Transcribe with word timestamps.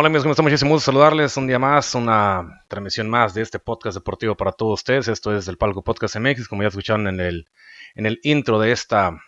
Hola 0.00 0.06
amigos, 0.06 0.22
¿cómo 0.22 0.30
están? 0.30 0.44
Muchísimo 0.44 0.70
gusto 0.74 0.92
saludarles 0.92 1.36
un 1.36 1.48
día 1.48 1.58
más, 1.58 1.92
una 1.96 2.62
transmisión 2.68 3.10
más 3.10 3.34
de 3.34 3.42
este 3.42 3.58
podcast 3.58 3.96
deportivo 3.96 4.36
para 4.36 4.52
todos 4.52 4.74
ustedes. 4.74 5.08
Esto 5.08 5.36
es 5.36 5.48
el 5.48 5.58
Palco 5.58 5.82
Podcast 5.82 6.14
MX, 6.14 6.46
como 6.46 6.62
ya 6.62 6.68
escucharon 6.68 7.08
en 7.08 7.18
el, 7.18 7.48
en 7.96 8.06
el 8.06 8.20
intro 8.22 8.60
de, 8.60 8.70
esta, 8.70 9.20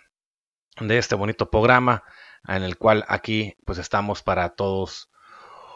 de 0.80 0.96
este 0.96 1.16
bonito 1.16 1.50
programa, 1.50 2.04
en 2.46 2.62
el 2.62 2.78
cual 2.78 3.04
aquí 3.08 3.56
pues 3.64 3.78
estamos 3.78 4.22
para 4.22 4.50
todos 4.50 5.10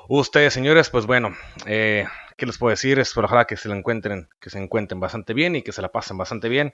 ustedes, 0.09 0.55
señores. 0.55 0.91
Pues 0.91 1.06
bueno, 1.06 1.34
eh, 1.67 2.06
¿qué 2.37 2.47
les 2.47 2.56
puedo 2.56 2.70
decir? 2.70 3.01
Es 3.01 3.17
ojalá 3.17 3.47
que 3.47 3.56
se 3.56 3.69
lo 3.69 3.75
encuentren, 3.75 4.29
que 4.39 4.48
se 4.48 4.61
encuentren 4.61 5.01
bastante 5.01 5.34
bien 5.34 5.56
y 5.56 5.62
que 5.62 5.73
se 5.73 5.83
la 5.83 5.91
pasen 5.91 6.19
bastante 6.19 6.48
bien. 6.48 6.73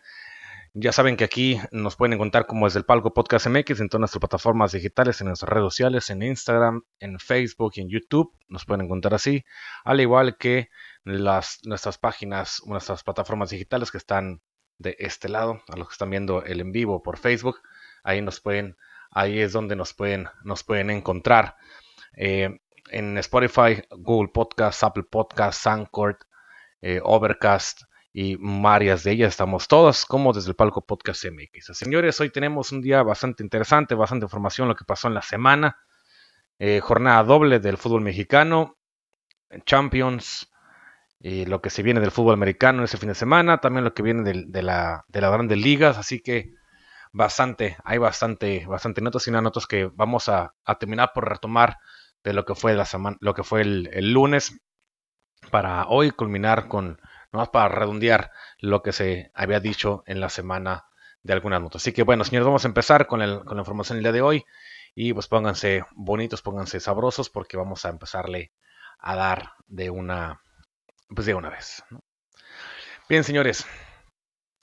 Ya 0.73 0.92
saben 0.92 1.16
que 1.16 1.24
aquí 1.24 1.60
nos 1.73 1.97
pueden 1.97 2.12
encontrar 2.12 2.47
como 2.47 2.66
desde 2.66 2.79
el 2.79 2.84
Palco 2.84 3.12
Podcast 3.12 3.48
MX 3.48 3.80
en 3.80 3.88
todas 3.88 4.01
nuestras 4.01 4.20
plataformas 4.20 4.70
digitales, 4.70 5.20
en 5.20 5.27
nuestras 5.27 5.48
redes 5.48 5.65
sociales, 5.65 6.10
en 6.10 6.23
Instagram, 6.23 6.83
en 7.01 7.19
Facebook 7.19 7.73
y 7.74 7.80
en 7.80 7.88
YouTube. 7.88 8.33
Nos 8.46 8.65
pueden 8.65 8.84
encontrar 8.84 9.15
así, 9.15 9.45
al 9.84 10.01
igual 10.01 10.37
que 10.37 10.69
las, 11.02 11.59
nuestras 11.65 11.98
páginas, 11.98 12.62
nuestras 12.66 13.02
plataformas 13.02 13.51
digitales 13.51 13.91
que 13.91 13.98
están 13.98 14.43
de 14.79 14.95
este 15.01 15.29
lado, 15.29 15.60
a 15.68 15.76
los 15.76 15.88
que 15.88 15.93
están 15.93 16.10
viendo 16.10 16.45
el 16.45 16.60
en 16.60 16.71
vivo 16.71 17.02
por 17.02 17.18
Facebook. 17.18 17.60
Ahí 18.04 18.23
nos 18.23 18.41
pueden, 18.41 18.76
ahí 19.10 19.41
es 19.41 19.52
donde 19.52 19.74
nos 19.74 19.93
pueden, 19.93 20.29
nos 20.45 20.63
pueden 20.63 20.91
encontrar. 20.91 21.57
Eh, 22.16 22.60
en 22.91 23.18
Spotify, 23.18 23.82
Google 23.91 24.30
Podcast, 24.32 24.85
Apple 24.85 25.04
Podcast, 25.10 25.66
Anchor, 25.66 26.18
eh, 26.80 27.01
Overcast, 27.02 27.82
y 28.13 28.37
varias 28.41 29.05
de 29.05 29.13
ellas 29.13 29.30
estamos 29.30 29.69
todas 29.69 30.05
como 30.05 30.33
desde 30.33 30.51
el 30.51 30.57
palco 30.57 30.85
podcast 30.85 31.25
MX. 31.25 31.77
Señores, 31.77 32.21
hoy 32.21 32.30
tenemos 32.30 32.73
un 32.73 32.80
día 32.80 33.03
bastante 33.03 33.43
interesante, 33.43 33.95
bastante 33.95 34.25
información 34.25 34.69
lo 34.69 34.75
que 34.75 34.85
pasó 34.85 35.09
en 35.09 35.15
la 35.15 35.23
semana. 35.23 35.79
Eh, 36.59 36.81
jornada 36.81 37.23
doble 37.23 37.61
del 37.61 37.79
fútbol 37.79 38.03
mexicano, 38.03 38.77
Champions, 39.65 40.51
y 41.19 41.47
lo 41.47 41.63
que 41.63 41.71
se 41.71 41.83
viene 41.83 42.01
del 42.01 42.11
fútbol 42.11 42.35
americano 42.35 42.85
ese 42.85 42.99
fin 42.99 43.11
de 43.11 43.15
semana, 43.15 43.59
también 43.59 43.85
lo 43.85 43.95
que 43.95 44.03
viene 44.03 44.23
de, 44.23 44.63
la, 44.63 45.05
de 45.09 45.21
las 45.21 45.33
grandes 45.33 45.59
ligas, 45.59 45.97
así 45.97 46.21
que 46.21 46.55
bastante, 47.13 47.77
hay 47.85 47.99
bastante, 47.99 48.66
bastante 48.66 49.01
notas 49.01 49.27
y 49.27 49.31
unas 49.31 49.43
notas 49.43 49.66
que 49.66 49.87
vamos 49.95 50.29
a, 50.29 50.55
terminar 50.79 51.13
por 51.15 51.29
retomar 51.29 51.79
de 52.25 52.33
lo 52.33 52.45
que 52.45 52.55
fue 52.55 52.75
la 52.75 52.85
semana, 52.85 53.16
lo 53.21 53.35
que 53.35 53.45
fue 53.45 53.63
el 53.63 54.13
lunes, 54.13 54.61
para 55.51 55.87
hoy 55.88 56.11
culminar 56.11 56.69
con 56.69 56.99
más 57.32 57.48
para 57.50 57.68
redondear 57.68 58.30
lo 58.59 58.82
que 58.82 58.92
se 58.92 59.30
había 59.34 59.60
dicho 59.60 60.02
en 60.06 60.20
la 60.20 60.28
semana 60.28 60.86
de 61.23 61.32
algunas 61.32 61.60
notas. 61.60 61.82
Así 61.82 61.92
que 61.92 62.02
bueno, 62.02 62.24
señores, 62.24 62.46
vamos 62.46 62.64
a 62.64 62.68
empezar 62.68 63.06
con, 63.06 63.20
la 63.20 63.42
información 63.59 63.96
del 63.96 64.04
día 64.04 64.12
de 64.12 64.22
hoy. 64.22 64.44
Y 64.94 65.12
pues 65.12 65.28
pónganse 65.28 65.84
bonitos, 65.92 66.42
pónganse 66.42 66.81
sabrosos, 66.81 67.31
porque 67.31 67.56
vamos 67.56 67.84
a 67.84 67.91
empezarle 67.91 68.53
a 68.98 69.14
dar 69.14 69.53
de 69.69 69.91
una, 69.91 70.42
pues 71.08 71.26
de 71.26 71.34
una 71.34 71.48
vez. 71.48 71.84
Bien, 73.08 73.22
señores, 73.22 73.66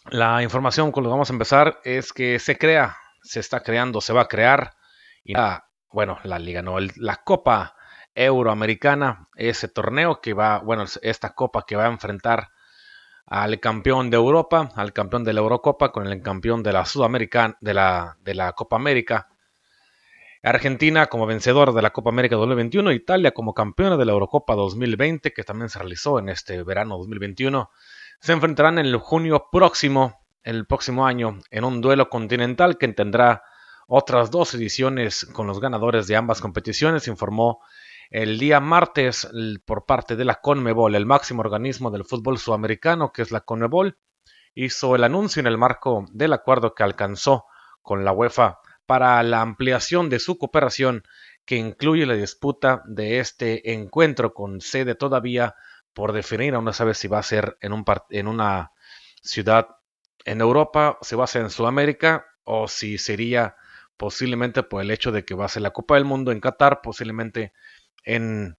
la 0.10 0.44
información 0.44 0.92
con 0.92 1.04
la 1.04 1.08
que 1.08 1.12
vamos 1.12 1.30
a 1.30 1.34
empezar 1.34 1.80
es 1.84 2.12
que 2.12 2.40
se 2.40 2.58
crea, 2.58 2.98
se 3.22 3.40
está 3.40 3.62
creando, 3.62 4.02
se 4.02 4.14
va 4.14 4.22
a 4.22 4.28
crear. 4.28 4.76
Y 5.24 5.34
bueno, 5.92 6.20
la 6.24 6.40
liga, 6.40 6.62
no, 6.62 6.78
la 6.80 7.18
Copa 7.24 7.76
Euroamericana, 8.16 9.30
ese 9.36 9.68
torneo 9.68 10.22
que 10.22 10.34
va, 10.34 10.60
bueno, 10.60 10.86
esta 11.02 11.34
copa 11.34 11.66
que 11.68 11.76
va 11.76 11.86
a 11.86 11.92
enfrentar 11.92 12.50
al 13.28 13.60
campeón 13.60 14.10
de 14.10 14.16
Europa, 14.16 14.72
al 14.76 14.94
campeón 14.94 15.26
de 15.26 15.34
la 15.34 15.42
Eurocopa, 15.42 15.92
con 15.92 16.08
el 16.08 16.22
campeón 16.22 16.64
de 16.64 16.72
la 16.72 16.86
Sudamericana, 16.86 17.58
de 17.60 17.74
la, 17.74 18.54
Copa 18.56 18.78
América. 18.78 19.28
Argentina 20.42 21.08
como 21.08 21.26
vencedor 21.26 21.74
de 21.74 21.82
la 21.82 21.90
Copa 21.90 22.10
América 22.10 22.38
2021, 22.38 22.94
Italia 22.94 23.32
como 23.32 23.54
campeona 23.54 23.98
de 23.98 24.06
la 24.06 24.14
Eurocopa 24.14 24.56
2020, 24.56 25.34
que 25.34 25.44
también 25.44 25.68
se 25.68 25.80
realizó 25.80 26.20
en 26.20 26.30
este 26.30 26.64
verano 26.64 26.98
2021, 26.98 27.70
se 28.22 28.32
enfrentarán 28.32 28.80
en 28.80 28.98
junio 28.98 29.50
próximo, 29.52 30.22
el 30.44 30.66
próximo 30.66 31.06
año, 31.06 31.40
en 31.52 31.66
un 31.66 31.82
duelo 31.82 32.08
continental 32.10 32.78
que 32.78 32.88
tendrá 32.90 33.44
otras 33.88 34.32
dos 34.32 34.54
ediciones 34.54 35.26
con 35.34 35.48
los 35.48 35.60
ganadores 35.60 36.08
de 36.08 36.16
ambas 36.16 36.40
competiciones, 36.40 37.10
informó 37.10 37.60
el 38.10 38.40
día 38.40 38.60
martes 38.60 39.28
por 39.66 39.86
parte 39.86 40.16
de 40.16 40.26
la 40.26 40.36
CONMEBOL, 40.36 40.96
el 40.96 41.06
máximo 41.06 41.42
organismo 41.42 41.92
del 41.92 42.06
fútbol 42.06 42.38
sudamericano, 42.38 43.12
que 43.12 43.22
es 43.22 43.32
la 43.32 43.42
CONMEBOL, 43.42 43.98
hizo 44.54 44.96
el 44.96 45.04
anuncio 45.04 45.40
en 45.40 45.48
el 45.48 45.58
marco 45.58 46.06
del 46.12 46.34
acuerdo 46.34 46.74
que 46.74 46.84
alcanzó 46.84 47.46
con 47.82 48.06
la 48.06 48.12
UEFA 48.12 48.60
para 48.86 49.22
la 49.24 49.42
ampliación 49.42 50.10
de 50.10 50.20
su 50.20 50.38
cooperación 50.38 51.04
que 51.46 51.58
incluye 51.58 52.06
la 52.06 52.16
disputa 52.16 52.82
de 52.86 53.20
este 53.20 53.74
encuentro 53.74 54.34
con 54.34 54.62
sede 54.62 54.96
todavía 54.96 55.56
por 55.94 56.14
definir, 56.14 56.56
aún 56.56 56.66
no 56.66 56.74
sabe 56.74 56.94
si 56.94 57.08
va 57.08 57.20
a 57.20 57.24
ser 57.24 57.58
en, 57.62 57.74
un 57.74 57.86
en 58.10 58.28
una 58.28 58.72
ciudad 59.22 59.68
en 60.26 60.42
Europa, 60.42 60.98
si 61.02 61.16
va 61.16 61.24
a 61.24 61.28
ser 61.28 61.44
en 61.44 61.50
Sudamérica 61.50 62.26
o 62.44 62.68
si 62.68 62.98
sería 62.98 63.56
posiblemente 63.96 64.64
por 64.64 64.82
el 64.82 64.92
hecho 64.92 65.12
de 65.12 65.26
que 65.26 65.36
va 65.36 65.46
a 65.46 65.50
ser 65.50 65.64
la 65.64 65.72
Copa 65.72 65.96
del 65.96 66.06
Mundo 66.06 66.32
en 66.32 66.40
Qatar, 66.40 66.82
posiblemente 66.82 67.54
en, 68.04 68.58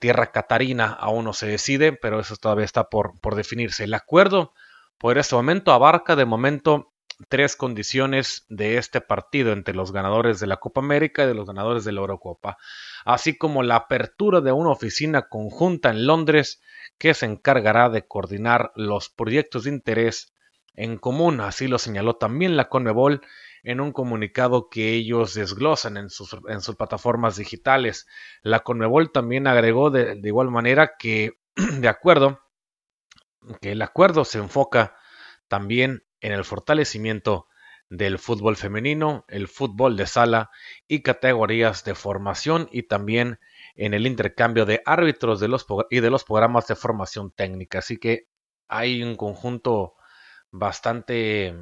tierra 0.00 0.32
catarina 0.32 0.86
aún 0.86 1.24
no 1.24 1.32
se 1.32 1.46
decide, 1.46 1.92
pero 1.92 2.20
eso 2.20 2.36
todavía 2.36 2.64
está 2.64 2.88
por, 2.88 3.18
por 3.20 3.34
definirse. 3.34 3.84
El 3.84 3.94
acuerdo 3.94 4.52
por 4.98 5.18
este 5.18 5.34
momento 5.34 5.72
abarca 5.72 6.14
de 6.14 6.24
momento 6.24 6.92
tres 7.28 7.56
condiciones 7.56 8.44
de 8.48 8.78
este 8.78 9.00
partido 9.00 9.52
entre 9.52 9.74
los 9.74 9.92
ganadores 9.92 10.40
de 10.40 10.46
la 10.46 10.58
Copa 10.58 10.80
América 10.80 11.24
y 11.24 11.26
de 11.26 11.34
los 11.34 11.46
ganadores 11.46 11.84
de 11.84 11.92
la 11.92 12.00
Eurocopa, 12.00 12.58
así 13.04 13.36
como 13.36 13.62
la 13.62 13.76
apertura 13.76 14.40
de 14.40 14.52
una 14.52 14.70
oficina 14.70 15.28
conjunta 15.28 15.90
en 15.90 16.06
Londres 16.06 16.60
que 16.98 17.14
se 17.14 17.26
encargará 17.26 17.88
de 17.90 18.06
coordinar 18.06 18.72
los 18.74 19.08
proyectos 19.08 19.64
de 19.64 19.70
interés 19.70 20.32
en 20.74 20.96
común, 20.96 21.40
así 21.40 21.68
lo 21.68 21.78
señaló 21.78 22.16
también 22.16 22.56
la 22.56 22.68
Conmebol 22.68 23.20
en 23.62 23.80
un 23.80 23.92
comunicado 23.92 24.68
que 24.68 24.92
ellos 24.92 25.34
desglosan 25.34 25.96
en 25.96 26.10
sus, 26.10 26.36
en 26.48 26.60
sus 26.60 26.76
plataformas 26.76 27.36
digitales. 27.36 28.06
La 28.42 28.60
Conmebol 28.60 29.12
también 29.12 29.46
agregó 29.46 29.90
de, 29.90 30.20
igual 30.22 30.50
manera 30.50 30.96
que, 30.98 31.38
de 31.78 31.88
acuerdo, 31.88 32.40
que 33.60 33.72
el 33.72 33.82
acuerdo 33.82 34.24
se 34.24 34.38
enfoca 34.38 34.96
también 35.48 36.04
en 36.20 36.32
el 36.32 36.44
fortalecimiento 36.44 37.48
del 37.88 38.18
fútbol 38.18 38.56
femenino, 38.56 39.24
el 39.28 39.48
fútbol 39.48 39.96
de 39.96 40.06
sala 40.06 40.50
y 40.88 41.02
categorías 41.02 41.84
de 41.84 41.94
formación 41.94 42.68
y 42.72 42.84
también 42.84 43.38
en 43.74 43.92
el 43.92 44.06
intercambio 44.06 44.64
de 44.64 44.82
árbitros 44.86 45.40
de 45.40 45.48
los, 45.48 45.66
y 45.90 46.00
de 46.00 46.10
los 46.10 46.24
programas 46.24 46.66
de 46.68 46.74
formación 46.74 47.32
técnica. 47.32 47.80
Así 47.80 47.98
que 47.98 48.28
hay 48.66 49.02
un 49.02 49.16
conjunto 49.16 49.94
bastante 50.50 51.54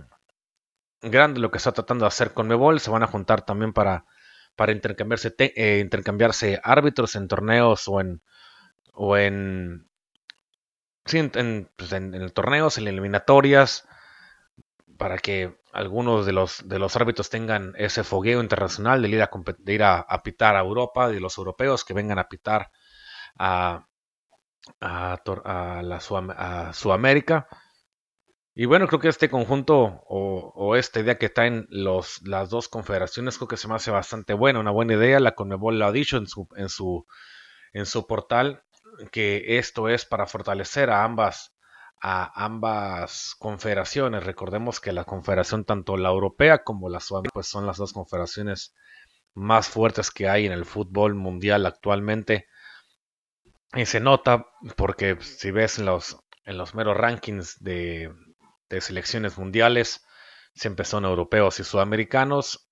grande 1.02 1.40
lo 1.40 1.50
que 1.50 1.58
está 1.58 1.72
tratando 1.72 2.04
de 2.04 2.08
hacer 2.08 2.32
con 2.32 2.48
Mebol. 2.48 2.80
Se 2.80 2.90
van 2.90 3.02
a 3.02 3.06
juntar 3.06 3.44
también 3.44 3.72
para, 3.72 4.04
para 4.56 4.72
intercambiarse, 4.72 5.34
eh, 5.38 5.78
intercambiarse 5.80 6.60
árbitros 6.62 7.16
en 7.16 7.28
torneos 7.28 7.88
o 7.88 8.00
en, 8.00 8.22
o 8.92 9.16
en, 9.16 9.88
sí, 11.04 11.18
en, 11.18 11.70
pues 11.76 11.92
en, 11.92 12.30
torneos, 12.30 12.78
en 12.78 12.88
eliminatorias, 12.88 13.86
para 14.98 15.18
que 15.18 15.58
algunos 15.72 16.26
de 16.26 16.32
los, 16.32 16.68
de 16.68 16.78
los 16.78 16.94
árbitros 16.96 17.30
tengan 17.30 17.72
ese 17.76 18.04
fogueo 18.04 18.40
internacional 18.42 19.00
de 19.00 19.08
ir 19.08 19.22
a, 19.22 19.30
ir 19.66 19.82
a, 19.82 20.22
pitar 20.22 20.56
a 20.56 20.60
Europa, 20.60 21.08
de 21.08 21.20
los 21.20 21.38
europeos 21.38 21.84
que 21.84 21.94
vengan 21.94 22.18
a 22.18 22.28
pitar 22.28 22.70
a, 23.38 23.86
a, 24.80 25.14
a 25.44 25.82
la 25.82 26.00
a 26.36 26.72
Sudamérica. 26.72 27.48
Y 28.60 28.66
bueno, 28.66 28.86
creo 28.88 29.00
que 29.00 29.08
este 29.08 29.30
conjunto 29.30 30.04
o, 30.06 30.76
esta 30.76 31.00
idea 31.00 31.16
que 31.16 31.24
está 31.24 31.46
en 31.46 31.66
los, 31.70 32.20
las 32.26 32.50
dos 32.50 32.68
confederaciones 32.68 33.38
creo 33.38 33.48
que 33.48 33.56
se 33.56 33.68
me 33.68 33.74
hace 33.74 33.90
bastante 33.90 34.34
buena, 34.34 34.60
una 34.60 34.70
buena 34.70 34.92
idea. 34.92 35.18
La 35.18 35.34
Conmebol 35.34 35.78
lo 35.78 35.86
ha 35.86 35.92
dicho 35.92 36.18
en 36.18 36.26
su, 36.26 36.46
en 36.56 36.68
su, 36.68 37.06
en 37.72 37.86
su 37.86 38.06
portal 38.06 38.62
que 39.12 39.56
esto 39.56 39.88
es 39.88 40.04
para 40.04 40.26
fortalecer 40.26 40.90
a 40.90 41.04
ambas, 41.04 41.54
a 42.02 42.44
ambas 42.44 43.34
confederaciones. 43.38 44.24
Recordemos 44.24 44.78
que 44.78 44.92
la 44.92 45.04
confederación, 45.04 45.64
tanto 45.64 45.96
la 45.96 46.10
europea 46.10 46.62
como 46.62 46.90
la 46.90 47.00
sudamericana, 47.00 47.32
pues 47.32 47.46
son 47.46 47.64
las 47.64 47.78
dos 47.78 47.94
confederaciones 47.94 48.74
más 49.32 49.70
fuertes 49.70 50.10
que 50.10 50.28
hay 50.28 50.44
en 50.44 50.52
el 50.52 50.66
fútbol 50.66 51.14
mundial 51.14 51.64
actualmente. 51.64 52.46
Y 53.72 53.86
se 53.86 54.00
nota 54.00 54.48
porque 54.76 55.16
si 55.22 55.50
ves 55.50 55.78
en 55.78 55.86
los, 55.86 56.18
en 56.44 56.58
los 56.58 56.74
meros 56.74 56.98
rankings 56.98 57.56
de, 57.64 58.12
de 58.70 58.80
selecciones 58.80 59.36
mundiales, 59.36 60.06
siempre 60.54 60.84
son 60.86 61.04
europeos 61.04 61.60
y 61.60 61.64
sudamericanos. 61.64 62.68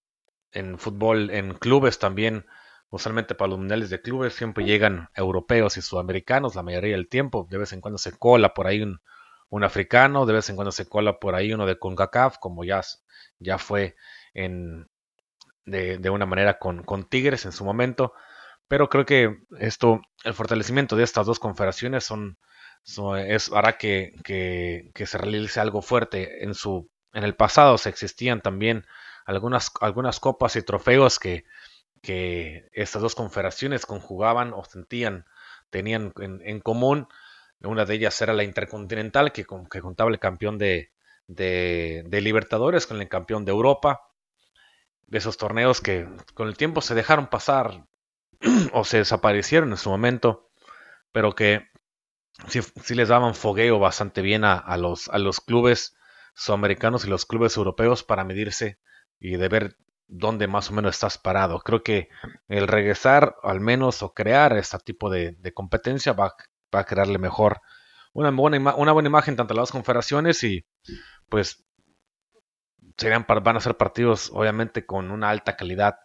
En 0.53 0.79
fútbol, 0.79 1.31
en 1.31 1.55
clubes 1.55 1.99
también, 1.99 2.47
usualmente 2.89 3.35
para 3.35 3.51
los 3.51 3.59
mundiales 3.59 3.91
de 3.91 4.01
clubes, 4.01 4.33
siempre 4.33 4.65
llegan 4.65 5.11
europeos 5.15 5.77
y 5.77 5.83
sudamericanos 5.83 6.55
la 6.55 6.63
mayoría 6.63 6.97
del 6.97 7.09
tiempo. 7.09 7.47
De 7.51 7.59
vez 7.59 7.73
en 7.75 7.83
cuando 7.83 7.99
se 7.99 8.17
cola 8.17 8.55
por 8.55 8.67
ahí 8.67 8.81
un, 8.81 9.01
un 9.51 9.65
africano, 9.65 10.25
de 10.25 10.33
vez 10.33 10.49
en 10.49 10.57
cuando 10.57 10.73
se 10.73 10.89
cola 10.89 11.19
por 11.19 11.35
ahí 11.35 11.53
uno 11.53 11.67
de 11.67 11.79
CONCACAF, 11.79 12.39
como 12.39 12.65
ya, 12.65 12.81
ya 13.39 13.59
fue 13.59 13.97
en, 14.33 14.89
de, 15.67 15.99
de 15.99 16.11
una 16.11 16.25
manera 16.25 16.59
con, 16.59 16.83
con 16.85 17.05
Tigres 17.05 17.45
en 17.45 17.53
su 17.53 17.65
momento. 17.65 18.15
Pero 18.69 18.89
creo 18.89 19.05
que 19.05 19.39
esto, 19.59 20.01
el 20.25 20.35
fortalecimiento 20.35 20.95
de 20.97 21.03
estas 21.03 21.27
dos 21.27 21.39
confederaciones 21.39 22.05
son, 22.05 22.39
es, 23.17 23.53
hará 23.53 23.77
que, 23.77 24.15
que, 24.25 25.07
se 25.07 25.19
realice 25.19 25.61
algo 25.61 25.83
fuerte. 25.83 26.45
En, 26.45 26.55
su, 26.55 26.91
en 27.13 27.25
el 27.25 27.35
pasado 27.35 27.79
se 27.79 27.89
existían 27.91 28.41
también 28.41 28.87
algunas, 29.27 29.71
algunas 29.81 30.21
copas 30.21 30.57
y 30.57 30.63
trofeos 30.63 31.19
que, 31.19 31.45
que 32.03 32.69
estas 32.73 33.03
dos 33.03 33.15
confederaciones 33.15 33.85
conjugaban 33.87 34.53
o 34.55 34.65
sentían, 34.65 35.27
tenían 35.71 36.13
en, 36.21 36.41
en 36.45 36.61
común. 36.61 37.09
Una 37.61 37.85
de 37.85 37.95
ellas 37.95 38.21
era 38.23 38.33
la 38.33 38.45
Intercontinental, 38.45 39.33
que, 39.33 39.45
que 39.71 39.81
contaba 39.81 40.11
el 40.11 40.19
campeón 40.19 40.59
de, 40.59 40.93
de, 41.27 42.05
de, 42.07 42.21
Libertadores 42.21 42.87
con 42.87 43.01
el 43.01 43.09
campeón 43.09 43.45
de 43.45 43.53
Europa. 43.53 44.03
De 45.07 45.19
esos 45.19 45.37
torneos 45.37 45.81
que 45.81 46.07
con 46.35 46.49
el 46.49 46.57
tiempo 46.57 46.81
se 46.81 46.95
dejaron 46.95 47.29
pasar 47.29 47.87
o 48.73 48.85
se 48.85 48.99
desaparecieron 48.99 49.71
en 49.71 49.77
su 49.77 49.91
momento, 49.91 50.51
pero 51.13 51.35
que 51.35 51.69
sí, 52.47 52.95
les 52.95 53.09
daban 53.09 53.35
fogueo 53.35 53.79
bastante 53.79 54.23
bien 54.23 54.45
a, 54.45 54.77
los, 54.77 55.09
a 55.09 55.19
los 55.19 55.41
clubes 55.41 55.97
sudamericanos 56.35 57.05
y 57.05 57.09
los 57.09 57.27
clubes 57.27 57.57
europeos 57.57 58.05
para 58.05 58.25
medirse 58.25 58.79
y 59.19 59.37
de 59.37 59.49
ver 59.49 59.77
dónde 60.07 60.47
más 60.47 60.71
o 60.71 60.73
menos 60.73 60.95
estás 60.95 61.19
parado. 61.19 61.61
Creo 61.61 61.83
que 61.83 62.09
el 62.49 62.69
regresar 62.69 63.37
al 63.43 63.61
menos 63.61 64.03
o 64.03 64.15
crear 64.15 64.57
este 64.57 64.79
tipo 64.79 65.11
de, 65.11 65.37
competencia 65.55 66.13
va, 66.13 66.35
va, 66.75 66.81
a 66.81 66.85
crearle 66.85 67.19
mejor 67.19 67.61
una 68.13 68.31
buena, 68.31 68.75
una 68.77 68.93
buena 68.93 69.09
imagen 69.09 69.37
tanto 69.37 69.55
a 69.55 69.57
las 69.57 69.71
confederaciones 69.71 70.43
y 70.45 70.65
pues 71.29 71.65
serían, 72.97 73.27
van 73.29 73.57
a 73.57 73.61
ser 73.61 73.77
partidos 73.77 74.31
obviamente 74.33 74.87
con 74.87 75.11
una 75.11 75.31
alta 75.31 75.57
calidad 75.57 75.99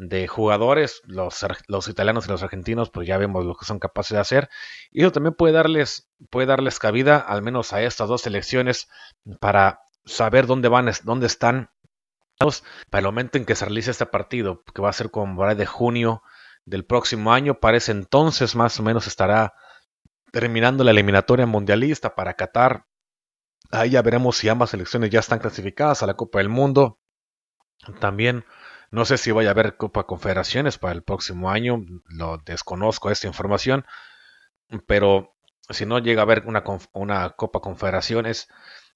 de 0.00 0.26
jugadores, 0.28 1.02
los, 1.04 1.44
los, 1.68 1.88
italianos 1.88 2.26
y 2.26 2.30
los 2.30 2.42
argentinos, 2.42 2.88
pues 2.90 3.06
ya 3.06 3.18
vemos 3.18 3.44
lo 3.44 3.54
que 3.54 3.66
son 3.66 3.78
capaces 3.78 4.14
de 4.14 4.20
hacer. 4.20 4.48
Y 4.90 5.02
eso 5.02 5.12
también 5.12 5.34
puede 5.34 5.52
darles, 5.52 6.10
puede 6.30 6.46
darles 6.46 6.78
cabida, 6.78 7.18
al 7.18 7.42
menos 7.42 7.72
a 7.72 7.82
estas 7.82 8.08
dos 8.08 8.22
selecciones, 8.22 8.88
para 9.40 9.80
saber 10.06 10.46
dónde 10.46 10.68
van, 10.68 10.90
dónde 11.04 11.26
están 11.26 11.70
para 12.88 13.00
el 13.00 13.04
momento 13.04 13.36
en 13.36 13.44
que 13.44 13.54
se 13.54 13.66
realice 13.66 13.90
este 13.90 14.06
partido, 14.06 14.62
que 14.74 14.80
va 14.80 14.88
a 14.88 14.94
ser 14.94 15.10
como 15.10 15.46
de 15.54 15.66
junio 15.66 16.22
del 16.64 16.86
próximo 16.86 17.34
año. 17.34 17.60
Para 17.60 17.76
ese 17.76 17.92
entonces, 17.92 18.56
más 18.56 18.80
o 18.80 18.82
menos, 18.82 19.06
estará 19.06 19.52
terminando 20.32 20.82
la 20.82 20.92
eliminatoria 20.92 21.44
mundialista 21.44 22.14
para 22.14 22.34
Qatar. 22.34 22.86
Ahí 23.70 23.90
ya 23.90 24.00
veremos 24.00 24.38
si 24.38 24.48
ambas 24.48 24.70
selecciones 24.70 25.10
ya 25.10 25.20
están 25.20 25.38
clasificadas 25.38 26.02
a 26.02 26.06
la 26.06 26.14
Copa 26.14 26.38
del 26.38 26.48
Mundo. 26.48 26.98
También 28.00 28.46
no 28.90 29.04
sé 29.04 29.18
si 29.18 29.30
vaya 29.30 29.50
a 29.50 29.52
haber 29.52 29.76
Copa 29.76 30.04
Confederaciones 30.04 30.78
para 30.78 30.94
el 30.94 31.02
próximo 31.02 31.50
año, 31.50 31.84
lo 32.06 32.38
desconozco 32.38 33.10
esta 33.10 33.26
información, 33.26 33.84
pero 34.86 35.34
si 35.68 35.86
no 35.86 35.98
llega 35.98 36.22
a 36.22 36.24
haber 36.24 36.46
una, 36.46 36.64
una 36.92 37.30
Copa 37.30 37.60
Confederaciones, 37.60 38.48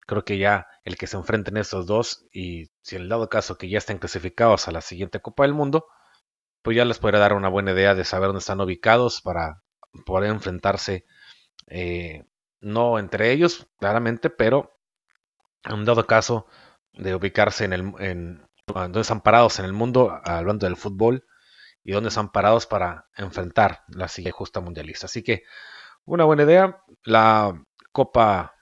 creo 0.06 0.25
que 0.25 0.38
ya 0.38 0.67
el 0.85 0.96
que 0.96 1.06
se 1.06 1.17
enfrenten 1.17 1.56
estos 1.56 1.87
dos 1.87 2.26
y 2.32 2.70
si 2.82 2.96
en 2.96 3.02
el 3.02 3.08
dado 3.08 3.29
caso 3.29 3.56
que 3.56 3.69
ya 3.69 3.79
estén 3.79 3.99
clasificados 3.99 4.69
a 4.69 4.73
la 4.73 4.81
siguiente 4.81 5.20
Copa 5.20 5.44
del 5.44 5.55
Mundo, 5.55 5.87
pues 6.62 6.76
ya 6.76 6.85
les 6.85 6.99
podrá 6.99 7.19
dar 7.19 7.35
una 7.35 7.49
buena 7.49 7.73
idea 7.73 7.94
de 7.94 8.05
saber 8.05 8.29
dónde 8.29 8.41
están 8.41 8.61
ubicados 8.61 9.20
para 9.20 9.62
poder 10.06 10.31
enfrentarse, 10.31 11.05
eh, 11.69 12.25
no 12.61 12.99
entre 12.99 13.32
ellos, 13.32 13.67
claramente, 13.79 14.31
pero 14.31 14.76
en 15.64 15.85
dado 15.85 16.06
caso 16.06 16.46
de 16.93 17.14
ubicarse 17.14 17.64
en, 17.64 17.73
el, 17.73 18.44
dónde 18.66 19.00
están 19.00 19.20
parados 19.20 19.58
en 19.58 19.64
el 19.64 19.72
mundo, 19.72 20.20
hablando 20.25 20.66
del 20.66 20.76
fútbol, 20.76 21.26
y 21.82 21.93
dónde 21.93 22.08
están 22.08 22.32
parados 22.32 22.66
para 22.66 23.08
enfrentar 23.16 23.84
la 23.88 24.08
siguiente 24.08 24.37
justa 24.37 24.61
mundialista. 24.61 25.06
Así 25.06 25.22
que 25.22 25.43
una 26.05 26.25
buena 26.25 26.44
idea. 26.44 26.82
La 27.05 27.62
Copa 27.93 28.55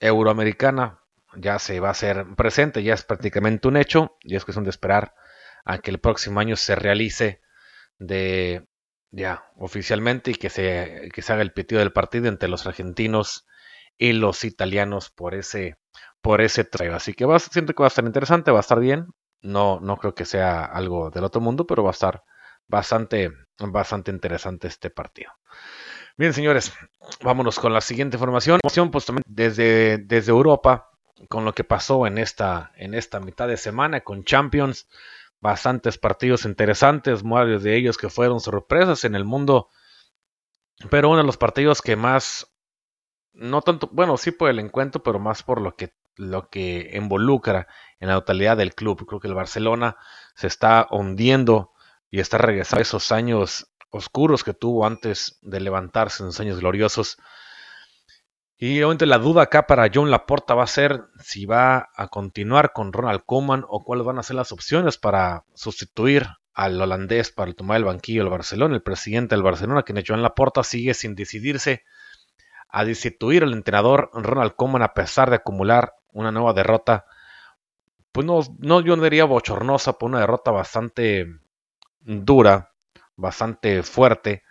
Euroamericana 0.00 1.00
ya 1.36 1.58
se 1.58 1.80
va 1.80 1.88
a 1.88 1.92
hacer 1.92 2.26
presente, 2.36 2.82
ya 2.82 2.94
es 2.94 3.04
prácticamente 3.04 3.68
un 3.68 3.76
hecho, 3.76 4.16
y 4.22 4.36
es 4.36 4.44
cuestión 4.44 4.64
de 4.64 4.70
esperar 4.70 5.14
a 5.64 5.78
que 5.78 5.90
el 5.90 6.00
próximo 6.00 6.40
año 6.40 6.56
se 6.56 6.74
realice 6.74 7.40
de 7.98 8.66
ya 9.10 9.44
oficialmente 9.56 10.30
y 10.32 10.34
que 10.34 10.50
se, 10.50 11.10
que 11.12 11.22
se 11.22 11.32
haga 11.32 11.42
el 11.42 11.52
pitido 11.52 11.80
del 11.80 11.92
partido 11.92 12.28
entre 12.28 12.48
los 12.48 12.66
argentinos 12.66 13.46
y 13.98 14.12
los 14.12 14.44
italianos 14.44 15.10
por 15.10 15.34
ese 15.34 15.76
por 16.22 16.40
ese 16.40 16.64
traigo. 16.64 16.94
Así 16.94 17.12
que 17.12 17.26
siento 17.50 17.74
que 17.74 17.82
va 17.82 17.86
a 17.86 17.88
estar 17.88 18.04
interesante, 18.04 18.50
va 18.50 18.58
a 18.58 18.60
estar 18.60 18.80
bien. 18.80 19.08
No, 19.42 19.80
no 19.80 19.96
creo 19.96 20.14
que 20.14 20.24
sea 20.24 20.64
algo 20.64 21.10
del 21.10 21.24
otro 21.24 21.40
mundo, 21.40 21.66
pero 21.66 21.82
va 21.82 21.90
a 21.90 21.92
estar 21.92 22.22
bastante, 22.68 23.32
bastante 23.58 24.10
interesante 24.10 24.68
este 24.68 24.88
partido. 24.88 25.32
Bien, 26.16 26.32
señores, 26.32 26.72
vámonos 27.22 27.58
con 27.58 27.72
la 27.72 27.80
siguiente 27.80 28.16
información. 28.16 28.60
Pues 28.62 29.06
desde, 29.26 29.98
desde 29.98 30.30
Europa, 30.30 30.90
con 31.28 31.44
lo 31.44 31.54
que 31.54 31.64
pasó 31.64 32.06
en 32.06 32.18
esta, 32.18 32.72
en 32.76 32.94
esta 32.94 33.20
mitad 33.20 33.48
de 33.48 33.56
semana 33.56 34.00
con 34.00 34.24
Champions. 34.24 34.88
Bastantes 35.40 35.98
partidos 35.98 36.44
interesantes, 36.44 37.24
varios 37.24 37.64
de 37.64 37.76
ellos 37.76 37.98
que 37.98 38.08
fueron 38.08 38.38
sorpresas 38.38 39.04
en 39.04 39.16
el 39.16 39.24
mundo. 39.24 39.68
Pero 40.88 41.08
uno 41.08 41.18
de 41.18 41.24
los 41.24 41.36
partidos 41.36 41.82
que 41.82 41.96
más, 41.96 42.54
no 43.32 43.60
tanto, 43.62 43.88
bueno, 43.90 44.16
sí 44.16 44.30
por 44.30 44.50
el 44.50 44.60
encuentro, 44.60 45.02
pero 45.02 45.18
más 45.18 45.42
por 45.42 45.60
lo 45.60 45.74
que 45.74 45.92
lo 46.16 46.48
que 46.48 46.90
involucra 46.94 47.66
en 48.00 48.08
la 48.08 48.14
totalidad 48.14 48.56
del 48.56 48.74
club. 48.74 49.06
Creo 49.06 49.20
que 49.20 49.28
el 49.28 49.34
Barcelona 49.34 49.96
se 50.34 50.46
está 50.46 50.86
hundiendo 50.90 51.72
y 52.10 52.20
está 52.20 52.38
regresando 52.38 52.80
a 52.80 52.82
esos 52.82 53.12
años 53.12 53.72
oscuros 53.90 54.44
que 54.44 54.54
tuvo 54.54 54.86
antes 54.86 55.38
de 55.42 55.60
levantarse 55.60 56.22
en 56.22 56.28
los 56.28 56.40
años 56.40 56.60
gloriosos. 56.60 57.18
Y 58.56 58.78
obviamente 58.78 59.06
la 59.06 59.18
duda 59.18 59.42
acá 59.42 59.66
para 59.66 59.90
John 59.92 60.10
Laporta 60.10 60.54
va 60.54 60.64
a 60.64 60.68
ser 60.68 61.04
si 61.18 61.46
va 61.46 61.90
a 61.96 62.08
continuar 62.08 62.72
con 62.72 62.92
Ronald 62.92 63.22
Koeman 63.26 63.64
o 63.68 63.82
cuáles 63.82 64.06
van 64.06 64.18
a 64.18 64.22
ser 64.22 64.36
las 64.36 64.52
opciones 64.52 64.98
para 64.98 65.44
sustituir 65.54 66.28
al 66.54 66.80
holandés 66.80 67.30
para 67.30 67.52
tomar 67.54 67.78
el 67.78 67.84
banquillo 67.84 68.22
del 68.22 68.30
Barcelona. 68.30 68.74
El 68.74 68.82
presidente 68.82 69.34
del 69.34 69.42
Barcelona, 69.42 69.82
quien 69.82 69.98
es 69.98 70.04
Joan 70.06 70.22
Laporta, 70.22 70.62
sigue 70.62 70.94
sin 70.94 71.14
decidirse 71.14 71.82
a 72.68 72.84
destituir 72.84 73.42
al 73.42 73.52
entrenador 73.52 74.10
Ronald 74.12 74.54
Koeman 74.54 74.82
a 74.82 74.94
pesar 74.94 75.30
de 75.30 75.36
acumular 75.36 75.94
una 76.12 76.30
nueva 76.30 76.52
derrota, 76.52 77.06
pues 78.12 78.26
no, 78.26 78.40
no 78.58 78.80
yo 78.80 78.96
no 78.96 79.02
diría 79.02 79.24
bochornosa, 79.24 79.94
por 79.94 80.10
una 80.10 80.20
derrota 80.20 80.50
bastante 80.50 81.26
dura, 82.00 82.72
bastante 83.16 83.82
fuerte 83.82 84.42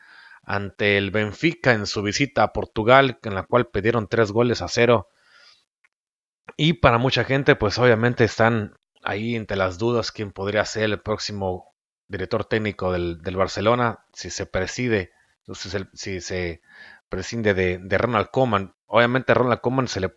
ante 0.44 0.98
el 0.98 1.12
Benfica 1.12 1.74
en 1.74 1.86
su 1.86 2.02
visita 2.02 2.44
a 2.44 2.54
Portugal, 2.54 3.20
en 3.24 3.36
la 3.36 3.44
cual 3.44 3.68
pidieron 3.68 4.08
tres 4.08 4.32
goles 4.32 4.62
a 4.62 4.68
cero. 4.68 5.08
Y 6.58 6.74
para 6.74 6.98
mucha 6.98 7.24
gente, 7.24 7.56
pues 7.56 7.78
obviamente 7.78 8.24
están 8.24 8.76
ahí 9.04 9.36
entre 9.36 9.58
las 9.58 9.78
dudas 9.78 10.12
quién 10.12 10.32
podría 10.32 10.66
ser 10.66 10.84
el 10.84 11.00
próximo 11.00 11.74
director 12.08 12.46
técnico 12.46 12.92
del, 12.92 13.22
Barcelona, 13.36 14.06
si 14.14 14.30
se 14.30 14.46
preside, 14.46 15.12
si 15.54 15.70
se, 15.70 15.88
si 15.94 16.22
se 16.22 16.62
prescinde 17.08 17.54
de, 17.54 17.78
de 17.78 17.98
Ronald 17.98 18.30
Koeman. 18.32 18.76
Obviamente 18.88 19.32
a 19.32 19.36
Ronald 19.36 19.62
Koeman 19.62 19.88
se 19.88 20.02
le 20.02 20.16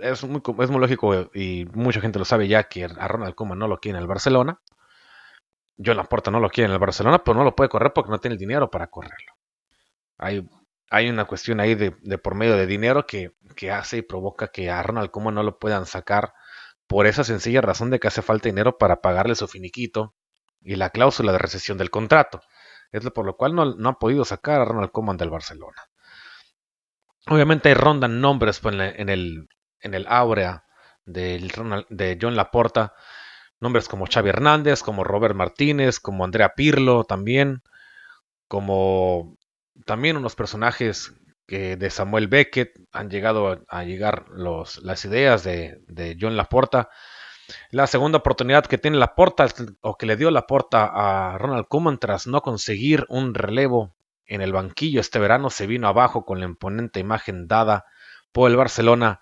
es 0.00 0.24
muy, 0.24 0.42
es 0.58 0.70
lógico 0.70 1.30
y 1.34 1.66
mucha 1.72 2.00
gente 2.00 2.18
lo 2.18 2.24
sabe 2.24 2.48
ya 2.48 2.64
que 2.64 2.84
a 2.84 3.08
Ronald 3.08 3.34
Koeman 3.34 3.58
no 3.58 3.68
lo 3.68 3.78
quiere 3.78 3.98
en 3.98 4.02
el 4.02 4.08
Barcelona. 4.08 4.60
John 5.82 5.96
Laporta 5.96 6.30
no 6.30 6.40
lo 6.40 6.50
quiere 6.50 6.66
en 6.66 6.72
el 6.72 6.78
Barcelona, 6.78 7.22
pero 7.24 7.38
no 7.38 7.44
lo 7.44 7.54
puede 7.54 7.70
correr 7.70 7.92
porque 7.92 8.10
no 8.10 8.18
tiene 8.18 8.34
el 8.34 8.38
dinero 8.38 8.70
para 8.70 8.88
correrlo. 8.88 9.34
Hay, 10.18 10.48
hay 10.90 11.08
una 11.08 11.24
cuestión 11.24 11.60
ahí 11.60 11.74
de, 11.74 11.92
por 12.18 12.34
medio 12.34 12.56
de 12.56 12.66
dinero 12.66 13.06
que, 13.06 13.34
que, 13.56 13.70
hace 13.70 13.98
y 13.98 14.02
provoca 14.02 14.48
que 14.48 14.70
a 14.70 14.82
Ronald 14.82 15.10
Koeman 15.10 15.34
no 15.34 15.42
lo 15.42 15.58
puedan 15.58 15.86
sacar 15.86 16.34
por 16.86 17.06
esa 17.06 17.24
sencilla 17.24 17.60
razón 17.60 17.90
de 17.90 18.00
que 18.00 18.08
hace 18.08 18.22
falta 18.22 18.48
dinero 18.48 18.76
para 18.76 19.00
pagarle 19.00 19.34
su 19.34 19.48
finiquito 19.48 20.14
y 20.60 20.76
la 20.76 20.90
cláusula 20.90 21.32
de 21.32 21.38
recesión 21.38 21.78
del 21.78 21.90
contrato. 21.90 22.42
Es 22.92 23.08
por 23.10 23.24
lo 23.24 23.36
cual 23.36 23.54
no, 23.54 23.74
no 23.76 23.88
ha 23.90 23.98
podido 23.98 24.24
sacar 24.24 24.60
a 24.60 24.64
Ronald 24.64 24.90
Koeman 24.90 25.16
del 25.16 25.30
Barcelona. 25.30 25.82
Obviamente 27.28 27.72
rondan 27.74 28.20
nombres 28.20 28.60
pues, 28.60 28.74
en 28.74 29.08
el, 29.08 29.48
en 29.80 29.94
el 29.94 30.06
áurea 30.08 30.64
de 31.04 32.18
John 32.20 32.36
Laporta. 32.36 32.94
Nombres 33.60 33.88
como 33.88 34.06
Xavi 34.06 34.30
Hernández, 34.30 34.82
como 34.82 35.04
Robert 35.04 35.34
Martínez, 35.34 36.00
como 36.00 36.24
Andrea 36.24 36.54
Pirlo 36.54 37.04
también, 37.04 37.62
como 38.48 39.36
también 39.84 40.16
unos 40.16 40.34
personajes 40.34 41.12
que 41.46 41.76
de 41.76 41.90
Samuel 41.90 42.28
Beckett 42.28 42.78
han 42.92 43.10
llegado 43.10 43.64
a, 43.68 43.84
llegar 43.84 44.26
los, 44.30 44.78
las 44.82 45.04
ideas 45.04 45.44
de, 45.44 45.82
de, 45.88 46.16
John 46.18 46.36
Laporta. 46.36 46.88
La 47.70 47.86
segunda 47.86 48.18
oportunidad 48.18 48.64
que 48.66 48.78
tiene 48.78 48.96
Laporta 48.98 49.46
o 49.80 49.98
que 49.98 50.06
le 50.06 50.16
dio 50.16 50.30
Laporta 50.30 50.90
a 50.92 51.36
Ronald 51.36 51.66
Koeman 51.66 51.98
tras 51.98 52.26
no 52.26 52.40
conseguir 52.40 53.04
un 53.08 53.34
relevo 53.34 53.94
en 54.30 54.40
el 54.42 54.52
banquillo 54.52 55.00
este 55.00 55.18
verano 55.18 55.50
se 55.50 55.66
vino 55.66 55.88
abajo 55.88 56.24
con 56.24 56.38
la 56.38 56.46
imponente 56.46 57.00
imagen 57.00 57.48
dada 57.48 57.84
por 58.30 58.48
el 58.48 58.56
Barcelona 58.56 59.20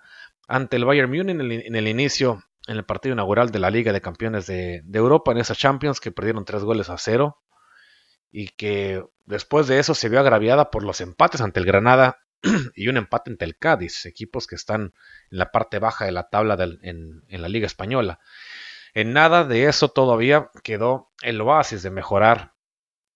ante 0.49 0.77
el 0.77 0.85
Bayern 0.85 1.09
Múnich 1.11 1.29
en 1.29 1.75
el, 1.75 1.87
inicio, 1.87 2.43
en 2.67 2.77
el 2.77 2.83
partido 2.83 3.13
inaugural 3.13 3.51
de 3.51 3.59
la 3.59 3.69
Liga 3.69 3.93
de 3.93 4.01
Campeones 4.01 4.47
de, 4.47 4.83
Europa, 4.91 5.31
en 5.31 5.37
esa 5.37 5.53
Champions 5.53 6.01
que 6.01 6.11
perdieron 6.11 6.43
tres 6.43 6.63
goles 6.63 6.89
a 6.89 6.97
cero 6.97 7.37
y 8.31 8.47
que 8.49 9.05
después 9.25 9.67
de 9.67 9.77
eso 9.77 9.93
se 9.93 10.09
vio 10.09 10.19
agraviada 10.19 10.71
por 10.71 10.83
los 10.83 11.01
empates 11.01 11.41
ante 11.41 11.59
el 11.59 11.67
Granada 11.67 12.25
y 12.75 12.87
un 12.87 12.97
empate 12.97 13.29
ante 13.29 13.45
el 13.45 13.57
Cádiz, 13.57 14.07
equipos 14.07 14.47
que 14.47 14.55
están 14.55 14.81
en 15.29 15.37
la 15.37 15.51
parte 15.51 15.77
baja 15.77 16.05
de 16.05 16.11
la 16.11 16.29
tabla 16.29 16.57
en, 16.81 17.23
en, 17.27 17.41
la 17.41 17.47
Liga 17.47 17.67
Española. 17.67 18.19
En 18.95 19.13
nada 19.13 19.43
de 19.43 19.65
eso 19.65 19.89
todavía 19.89 20.49
quedó 20.63 21.11
el 21.21 21.39
oasis 21.41 21.83
de 21.83 21.91
mejorar 21.91 22.55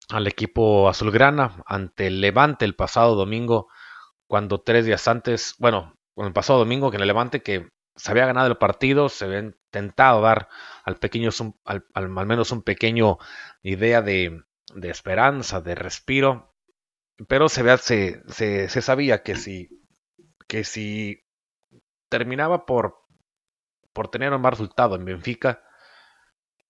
al 0.09 0.27
equipo 0.27 0.87
azulgrana 0.87 1.63
ante 1.65 2.07
el 2.07 2.21
Levante 2.21 2.63
el 2.63 2.75
pasado 2.75 3.15
domingo, 3.15 3.69
cuando 4.27 4.61
tres 4.61 4.85
días 4.85 5.07
antes, 5.07 5.55
bueno, 5.57 5.95
el 6.17 6.33
pasado 6.33 6.59
domingo 6.59 6.91
que 6.91 6.97
en 6.97 7.01
el 7.01 7.07
Levante 7.07 7.41
que 7.41 7.69
se 7.95 8.11
había 8.11 8.25
ganado 8.25 8.47
el 8.47 8.57
partido, 8.57 9.09
se 9.09 9.25
había 9.25 9.39
intentado 9.39 10.21
dar 10.21 10.49
al 10.83 10.97
pequeño, 10.97 11.29
al, 11.65 11.85
al 11.93 12.09
menos 12.09 12.51
un 12.51 12.63
pequeño 12.63 13.17
idea 13.61 14.01
de, 14.01 14.43
de 14.73 14.89
esperanza, 14.89 15.61
de 15.61 15.75
respiro, 15.75 16.53
pero 17.27 17.49
se, 17.49 17.77
se, 17.77 18.23
se, 18.27 18.69
se 18.69 18.81
sabía 18.81 19.23
que 19.23 19.35
si, 19.35 19.69
que 20.47 20.63
si 20.63 21.23
terminaba 22.09 22.65
por, 22.65 23.03
por 23.93 24.09
tener 24.09 24.33
un 24.33 24.41
mal 24.41 24.51
resultado 24.51 24.95
en 24.95 25.05
Benfica, 25.05 25.63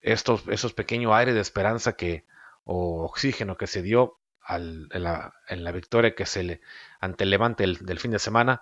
estos, 0.01 0.47
esos 0.49 0.73
pequeños 0.73 1.13
aires 1.13 1.33
de 1.33 1.41
esperanza 1.41 1.93
que, 1.93 2.25
o 2.65 3.05
oxígeno 3.05 3.57
que 3.57 3.67
se 3.67 3.81
dio 3.81 4.19
en, 4.47 4.87
la, 4.89 5.33
en, 5.47 5.63
la, 5.63 5.71
victoria 5.71 6.15
que 6.15 6.25
se 6.25 6.43
le 6.43 6.61
ante 6.99 7.23
el 7.23 7.29
Levante 7.29 7.63
el, 7.63 7.77
del 7.77 7.99
fin 7.99 8.11
de 8.11 8.19
semana, 8.19 8.61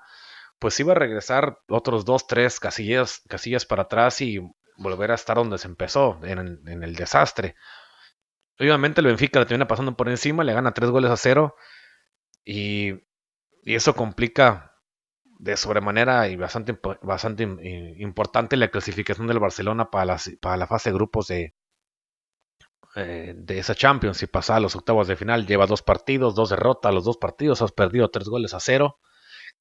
pues 0.61 0.79
iba 0.79 0.91
a 0.91 0.95
regresar 0.95 1.57
otros 1.67 2.05
dos, 2.05 2.27
tres 2.27 2.59
casillas, 2.59 3.23
casillas 3.27 3.65
para 3.65 3.81
atrás 3.81 4.21
y 4.21 4.39
volver 4.77 5.09
a 5.09 5.15
estar 5.15 5.35
donde 5.35 5.57
se 5.57 5.67
empezó, 5.67 6.19
en, 6.23 6.39
el 6.67 6.95
desastre. 6.95 7.55
Obviamente 8.59 9.01
el 9.01 9.07
Benfica 9.07 9.39
le 9.39 9.47
termina 9.47 9.67
pasando 9.67 9.97
por 9.97 10.07
encima, 10.07 10.43
le 10.43 10.53
gana 10.53 10.71
tres 10.71 10.91
goles 10.91 11.09
a 11.09 11.17
cero 11.17 11.55
y, 12.45 12.91
y 13.63 13.73
eso 13.73 13.95
complica 13.95 14.75
de 15.39 15.57
sobremanera 15.57 16.27
y 16.27 16.35
bastante, 16.35 16.79
bastante 17.01 17.41
importante 17.97 18.55
la 18.55 18.69
clasificación 18.69 19.25
del 19.25 19.39
Barcelona 19.39 19.89
para 19.89 20.05
la, 20.05 20.21
para 20.39 20.57
la 20.57 20.67
fase 20.67 20.91
de 20.91 20.93
grupos 20.93 21.27
de, 21.27 21.55
eh, 22.95 23.33
de 23.35 23.57
esa 23.57 23.73
Champions. 23.73 24.17
Si 24.17 24.27
pasa 24.27 24.57
a 24.57 24.59
los 24.59 24.75
octavos 24.75 25.07
de 25.07 25.15
final, 25.15 25.47
lleva 25.47 25.65
dos 25.65 25.81
partidos, 25.81 26.35
dos 26.35 26.51
derrotas, 26.51 26.93
los 26.93 27.03
dos 27.03 27.17
partidos, 27.17 27.63
has 27.63 27.71
perdido 27.71 28.11
tres 28.11 28.27
goles 28.29 28.53
a 28.53 28.59
cero. 28.59 28.99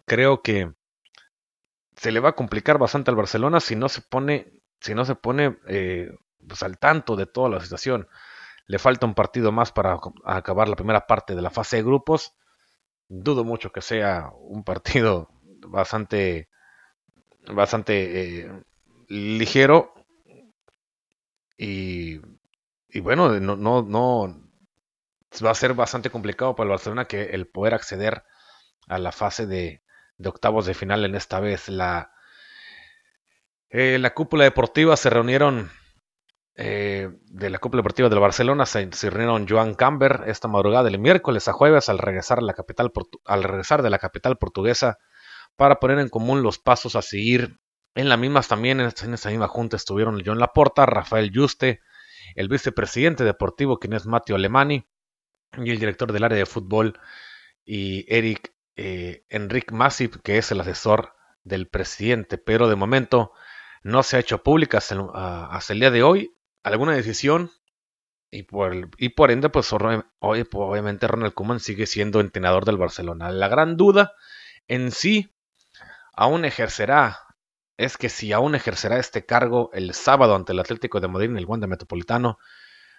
Creo 0.04 0.42
que 0.42 0.74
se 2.00 2.12
le 2.12 2.20
va 2.20 2.30
a 2.30 2.34
complicar 2.34 2.78
bastante 2.78 3.10
al 3.10 3.16
Barcelona 3.16 3.60
si 3.60 3.76
no 3.76 3.90
se 3.90 4.00
pone, 4.00 4.62
si 4.80 4.94
no 4.94 5.04
se 5.04 5.16
pone 5.16 5.58
eh, 5.68 6.10
pues 6.48 6.62
al 6.62 6.78
tanto 6.78 7.14
de 7.14 7.26
toda 7.26 7.50
la 7.50 7.60
situación. 7.60 8.08
Le 8.64 8.78
falta 8.78 9.04
un 9.04 9.12
partido 9.12 9.52
más 9.52 9.70
para 9.70 10.00
acabar 10.24 10.66
la 10.66 10.76
primera 10.76 11.06
parte 11.06 11.34
de 11.34 11.42
la 11.42 11.50
fase 11.50 11.76
de 11.76 11.82
grupos. 11.82 12.32
Dudo 13.06 13.44
mucho 13.44 13.70
que 13.70 13.82
sea 13.82 14.30
un 14.34 14.64
partido 14.64 15.28
bastante, 15.68 16.48
bastante 17.52 18.44
eh, 18.44 18.62
ligero. 19.08 19.92
Y, 21.58 22.22
y 22.88 23.00
bueno, 23.00 23.38
no, 23.40 23.56
no, 23.56 23.82
no 23.82 24.40
va 25.44 25.50
a 25.50 25.54
ser 25.54 25.74
bastante 25.74 26.08
complicado 26.08 26.56
para 26.56 26.64
el 26.64 26.70
Barcelona 26.70 27.04
que 27.04 27.24
el 27.24 27.46
poder 27.46 27.74
acceder 27.74 28.24
a 28.88 28.96
la 28.96 29.12
fase 29.12 29.46
de, 29.46 29.82
de 30.20 30.28
octavos 30.28 30.66
de 30.66 30.74
final 30.74 31.04
en 31.04 31.14
esta 31.14 31.40
vez. 31.40 31.68
La, 31.68 32.12
eh, 33.70 33.98
la 33.98 34.14
cúpula 34.14 34.44
deportiva 34.44 34.96
se 34.96 35.10
reunieron 35.10 35.70
eh, 36.62 37.08
de 37.24 37.48
la 37.48 37.58
Cúpula 37.58 37.78
Deportiva 37.78 38.10
del 38.10 38.18
Barcelona 38.18 38.66
se, 38.66 38.90
reunieron 39.08 39.48
Joan 39.48 39.74
Camber 39.74 40.24
esta 40.26 40.46
madrugada 40.46 40.84
del 40.84 40.98
miércoles 40.98 41.48
a 41.48 41.54
jueves 41.54 41.88
al 41.88 41.98
regresar, 41.98 42.42
la 42.42 42.52
capital, 42.52 42.92
al 43.24 43.44
regresar 43.44 43.82
de 43.82 43.88
la 43.88 43.98
capital 43.98 44.36
portuguesa 44.36 44.98
para 45.56 45.80
poner 45.80 45.98
en 46.00 46.10
común 46.10 46.42
los 46.42 46.58
pasos 46.58 46.96
a 46.96 47.02
seguir. 47.02 47.60
En 47.94 48.10
la 48.10 48.18
misma 48.18 48.42
también, 48.42 48.78
en 48.78 48.86
esta, 48.88 49.30
misma 49.30 49.48
junta 49.48 49.76
estuvieron 49.76 50.22
John 50.24 50.38
Laporta, 50.38 50.84
Rafael 50.84 51.32
Juste, 51.34 51.80
el 52.34 52.48
vicepresidente 52.48 53.24
deportivo, 53.24 53.78
quien 53.78 53.94
es 53.94 54.04
Matteo 54.04 54.36
Alemani, 54.36 54.86
y 55.56 55.70
el 55.70 55.78
director 55.78 56.12
del 56.12 56.24
área 56.24 56.38
de 56.38 56.46
fútbol, 56.46 57.00
y 57.64 58.04
Eric 58.14 58.52
eh, 58.76 59.24
Enric 59.28 59.72
Masip, 59.72 60.16
que 60.22 60.38
es 60.38 60.50
el 60.52 60.60
asesor 60.60 61.14
del 61.44 61.68
presidente. 61.68 62.38
Pero 62.38 62.68
de 62.68 62.76
momento 62.76 63.32
no 63.82 64.02
se 64.02 64.16
ha 64.16 64.20
hecho 64.20 64.42
pública 64.42 64.78
hasta 64.78 65.72
el 65.72 65.80
día 65.80 65.90
de 65.90 66.02
hoy 66.02 66.34
alguna 66.62 66.94
decisión 66.94 67.50
y 68.30 68.44
por, 68.44 68.90
por 69.16 69.30
ende, 69.30 69.48
pues 69.48 69.72
obviamente 69.72 71.08
Ronald 71.08 71.34
Koeman 71.34 71.58
sigue 71.58 71.86
siendo 71.86 72.20
entrenador 72.20 72.64
del 72.64 72.76
Barcelona. 72.76 73.30
La 73.30 73.48
gran 73.48 73.76
duda 73.76 74.12
en 74.68 74.92
sí 74.92 75.34
aún 76.12 76.44
ejercerá, 76.44 77.18
es 77.76 77.96
que 77.96 78.08
si 78.08 78.32
aún 78.32 78.54
ejercerá 78.54 78.98
este 78.98 79.24
cargo 79.24 79.70
el 79.72 79.94
sábado 79.94 80.36
ante 80.36 80.52
el 80.52 80.60
Atlético 80.60 81.00
de 81.00 81.08
Madrid 81.08 81.30
en 81.30 81.38
el 81.38 81.46
Wanda 81.46 81.66
Metropolitano, 81.66 82.38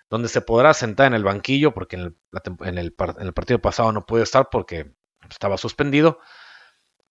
donde 0.09 0.27
se 0.27 0.41
podrá 0.41 0.73
sentar 0.73 1.07
en 1.07 1.13
el 1.13 1.23
banquillo, 1.23 1.73
porque 1.73 1.95
en 1.95 2.01
el, 2.01 2.15
en 2.61 2.77
el, 2.77 3.33
partido 3.33 3.59
pasado 3.59 3.91
no 3.93 4.05
puede 4.05 4.23
estar 4.23 4.49
porque 4.51 4.93
estaba 5.31 5.57
suspendido 5.57 6.19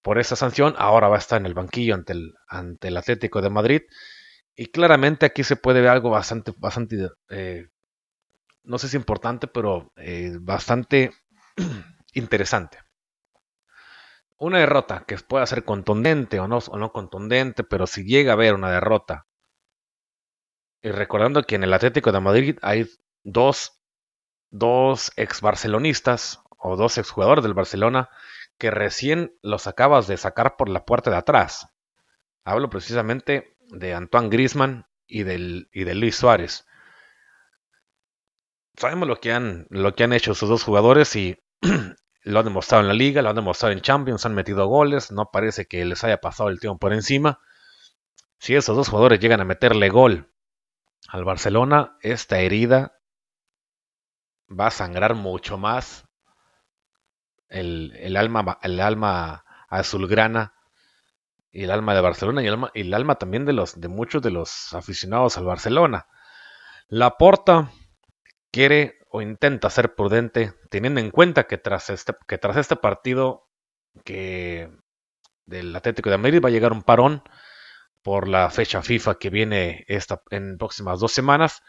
por 0.02 0.18
esa 0.18 0.36
sanción, 0.36 0.74
ahora 0.78 1.08
va 1.08 1.16
a 1.16 1.18
estar 1.18 1.40
en 1.40 1.46
el 1.46 1.54
banquillo 1.54 1.94
ante 1.94 2.12
el, 2.14 2.34
ante 2.48 2.88
el 2.88 2.96
Atlético 2.96 3.42
de 3.42 3.50
Madrid. 3.50 3.82
Y 4.54 4.66
claramente 4.66 5.26
aquí 5.26 5.44
se 5.44 5.56
puede 5.56 5.80
ver 5.80 5.90
algo 5.90 6.10
bastante, 6.10 6.52
bastante, 6.56 7.10
eh, 7.28 7.68
no 8.62 8.78
sé 8.78 8.88
si 8.88 8.96
importante, 8.96 9.46
pero 9.46 9.92
eh, 9.96 10.36
bastante 10.40 11.12
interesante. 12.14 12.78
Una 14.38 14.58
derrota 14.58 15.04
que 15.06 15.16
pueda 15.18 15.46
ser 15.46 15.64
contundente 15.64 16.40
o 16.40 16.48
no, 16.48 16.58
o 16.58 16.78
no 16.78 16.92
contundente, 16.92 17.62
pero 17.62 17.86
si 17.86 18.04
llega 18.04 18.32
a 18.32 18.34
haber 18.34 18.54
una 18.54 18.70
derrota, 18.70 19.26
y 20.82 20.90
recordando 20.90 21.42
que 21.42 21.56
en 21.56 21.64
el 21.64 21.74
Atlético 21.74 22.10
de 22.10 22.20
Madrid 22.20 22.58
hay 22.62 22.86
dos, 23.22 23.82
dos 24.50 25.12
ex 25.16 25.42
barcelonistas 25.42 26.40
o 26.60 26.76
dos 26.76 26.98
ex 26.98 27.10
jugadores 27.10 27.42
del 27.42 27.54
Barcelona 27.54 28.10
que 28.58 28.70
recién 28.70 29.34
los 29.42 29.66
acabas 29.66 30.06
de 30.06 30.16
sacar 30.16 30.56
por 30.56 30.68
la 30.68 30.84
puerta 30.84 31.10
de 31.10 31.16
atrás. 31.16 31.68
Hablo 32.44 32.68
precisamente 32.68 33.56
de 33.68 33.94
Antoine 33.94 34.28
Grisman 34.28 34.86
y, 35.06 35.20
y 35.22 35.84
de 35.84 35.94
Luis 35.94 36.16
Suárez. 36.16 36.66
Sabemos 38.76 39.08
lo 39.08 39.16
que 39.16 39.32
han, 39.32 39.66
lo 39.70 39.94
que 39.94 40.04
han 40.04 40.12
hecho 40.12 40.32
esos 40.32 40.48
dos 40.48 40.62
jugadores 40.62 41.16
y 41.16 41.42
lo 42.22 42.38
han 42.38 42.44
demostrado 42.44 42.82
en 42.82 42.88
la 42.88 42.94
liga, 42.94 43.22
lo 43.22 43.30
han 43.30 43.36
demostrado 43.36 43.72
en 43.72 43.80
Champions, 43.80 44.26
han 44.26 44.34
metido 44.34 44.66
goles, 44.66 45.10
no 45.10 45.30
parece 45.30 45.66
que 45.66 45.84
les 45.84 46.04
haya 46.04 46.18
pasado 46.18 46.50
el 46.50 46.60
tiempo 46.60 46.78
por 46.78 46.92
encima. 46.92 47.40
Si 48.38 48.54
esos 48.54 48.76
dos 48.76 48.88
jugadores 48.88 49.20
llegan 49.20 49.40
a 49.40 49.44
meterle 49.44 49.88
gol 49.88 50.32
al 51.08 51.24
Barcelona, 51.24 51.96
esta 52.02 52.40
herida 52.40 53.00
va 54.48 54.66
a 54.66 54.70
sangrar 54.70 55.14
mucho 55.14 55.56
más 55.56 56.09
el, 57.50 58.16
alma, 58.16 58.58
el 58.62 58.80
alma 58.80 59.44
azulgrana 59.68 60.54
y 61.52 61.64
el 61.64 61.70
alma 61.70 61.94
de 61.94 62.00
Barcelona 62.00 62.42
y 62.42 62.46
el 62.46 62.52
alma, 62.52 62.70
el 62.74 62.94
alma 62.94 63.16
también 63.16 63.44
de, 63.44 63.52
los, 63.52 63.80
de 63.80 63.88
muchos 63.88 64.22
de 64.22 64.30
los 64.30 64.72
aficionados 64.72 65.36
al 65.36 65.44
Barcelona. 65.44 66.06
La 66.88 67.18
Porta 67.18 67.70
quiere 68.50 68.98
o 69.10 69.20
intenta 69.22 69.68
ser 69.70 69.94
prudente, 69.94 70.54
teniendo 70.70 71.00
en 71.00 71.10
cuenta 71.10 71.44
que 71.44 71.58
tras 71.58 71.90
este, 71.90 72.14
que 72.28 72.38
tras 72.38 72.56
este 72.56 72.76
partido 72.76 73.48
que 74.04 74.70
del 75.46 75.74
Atlético 75.74 76.10
de 76.10 76.18
Madrid 76.18 76.40
va 76.42 76.48
a 76.48 76.52
llegar 76.52 76.72
un 76.72 76.82
parón 76.82 77.24
por 78.02 78.28
la 78.28 78.48
fecha 78.50 78.82
FIFA 78.82 79.16
que 79.16 79.30
viene 79.30 79.84
esta, 79.88 80.22
en 80.30 80.56
próximas 80.58 81.00
dos 81.00 81.12
semanas 81.12 81.62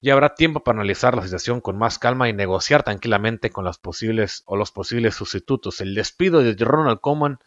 y 0.00 0.10
habrá 0.10 0.34
tiempo 0.34 0.62
para 0.62 0.76
analizar 0.78 1.16
la 1.16 1.22
situación 1.22 1.60
con 1.60 1.78
más 1.78 1.98
calma 1.98 2.28
y 2.28 2.32
negociar 2.32 2.82
tranquilamente 2.82 3.50
con 3.50 3.64
los 3.64 3.78
posibles 3.78 4.42
o 4.46 4.56
los 4.56 4.70
posibles 4.70 5.14
sustitutos. 5.14 5.80
El 5.80 5.94
despido 5.94 6.42
de 6.42 6.54
Ronald 6.62 7.00
Koeman 7.00 7.38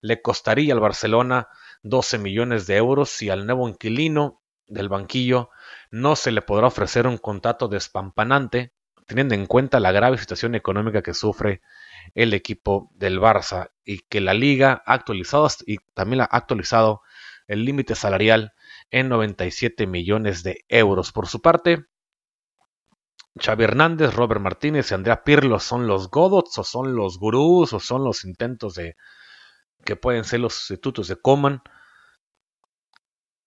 le 0.00 0.20
costaría 0.20 0.74
al 0.74 0.80
Barcelona 0.80 1.48
12 1.82 2.18
millones 2.18 2.66
de 2.66 2.76
euros 2.76 3.22
y 3.22 3.30
al 3.30 3.46
nuevo 3.46 3.68
inquilino 3.68 4.42
del 4.66 4.88
banquillo 4.88 5.50
no 5.90 6.16
se 6.16 6.32
le 6.32 6.42
podrá 6.42 6.66
ofrecer 6.66 7.06
un 7.06 7.18
contrato 7.18 7.68
despampanante, 7.68 8.72
teniendo 9.06 9.34
en 9.34 9.46
cuenta 9.46 9.80
la 9.80 9.92
grave 9.92 10.18
situación 10.18 10.54
económica 10.54 11.02
que 11.02 11.14
sufre 11.14 11.60
el 12.14 12.34
equipo 12.34 12.90
del 12.94 13.20
Barça 13.20 13.70
y 13.84 14.00
que 14.00 14.20
la 14.20 14.34
liga 14.34 14.82
ha 14.86 14.94
actualizado 14.94 15.48
y 15.66 15.78
también 15.94 16.22
ha 16.22 16.24
actualizado 16.24 17.02
el 17.46 17.64
límite 17.64 17.94
salarial 17.94 18.52
en 18.90 19.08
97 19.08 19.86
millones 19.86 20.42
de 20.42 20.64
euros. 20.68 21.12
Por 21.12 21.26
su 21.26 21.40
parte, 21.40 21.86
Xavi 23.40 23.64
Hernández, 23.64 24.14
Robert 24.14 24.40
Martínez 24.40 24.90
y 24.90 24.94
Andrea 24.94 25.24
Pirlo 25.24 25.58
son 25.58 25.86
los 25.86 26.10
Godots 26.10 26.58
o 26.58 26.64
son 26.64 26.94
los 26.94 27.18
gurús 27.18 27.72
o 27.72 27.80
son 27.80 28.04
los 28.04 28.24
intentos 28.24 28.74
de 28.74 28.96
que 29.84 29.96
pueden 29.96 30.24
ser 30.24 30.40
los 30.40 30.54
sustitutos 30.54 31.08
de 31.08 31.16
Coman 31.16 31.62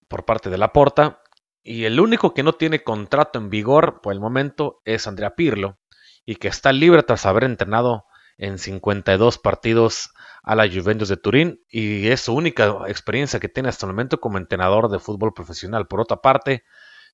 por 0.08 0.25
parte 0.25 0.50
de 0.50 0.58
la 0.58 0.74
Porta. 0.74 1.22
Y 1.63 1.86
el 1.86 2.00
único 2.00 2.34
que 2.34 2.44
no 2.44 2.54
tiene 2.54 2.84
contrato 2.84 3.39
en 3.39 3.50
vigor 3.50 4.01
por 4.01 4.13
el 4.13 4.20
momento 4.20 4.82
es 4.86 5.08
Andrea 5.08 5.36
Pirlo 5.36 5.80
y 6.25 6.36
que 6.36 6.50
está 6.50 6.72
libre 6.74 7.04
tras 7.04 7.25
haber 7.25 7.46
entrenado 7.46 8.06
en 8.38 8.58
52 8.60 9.38
partidos 9.38 10.12
a 10.44 10.56
la 10.56 10.67
Juventus 10.67 11.10
de 11.10 11.17
Turín 11.17 11.62
y 11.70 12.08
es 12.08 12.22
su 12.22 12.34
única 12.34 12.84
experiencia 12.88 13.39
que 13.39 13.50
tiene 13.50 13.70
hasta 13.70 13.86
el 13.86 13.91
momento 13.91 14.20
como 14.20 14.38
entrenador 14.38 14.89
de 14.89 15.00
fútbol 15.00 15.34
profesional. 15.34 15.88
Por 15.88 16.00
otra 16.00 16.17
parte, 16.17 16.63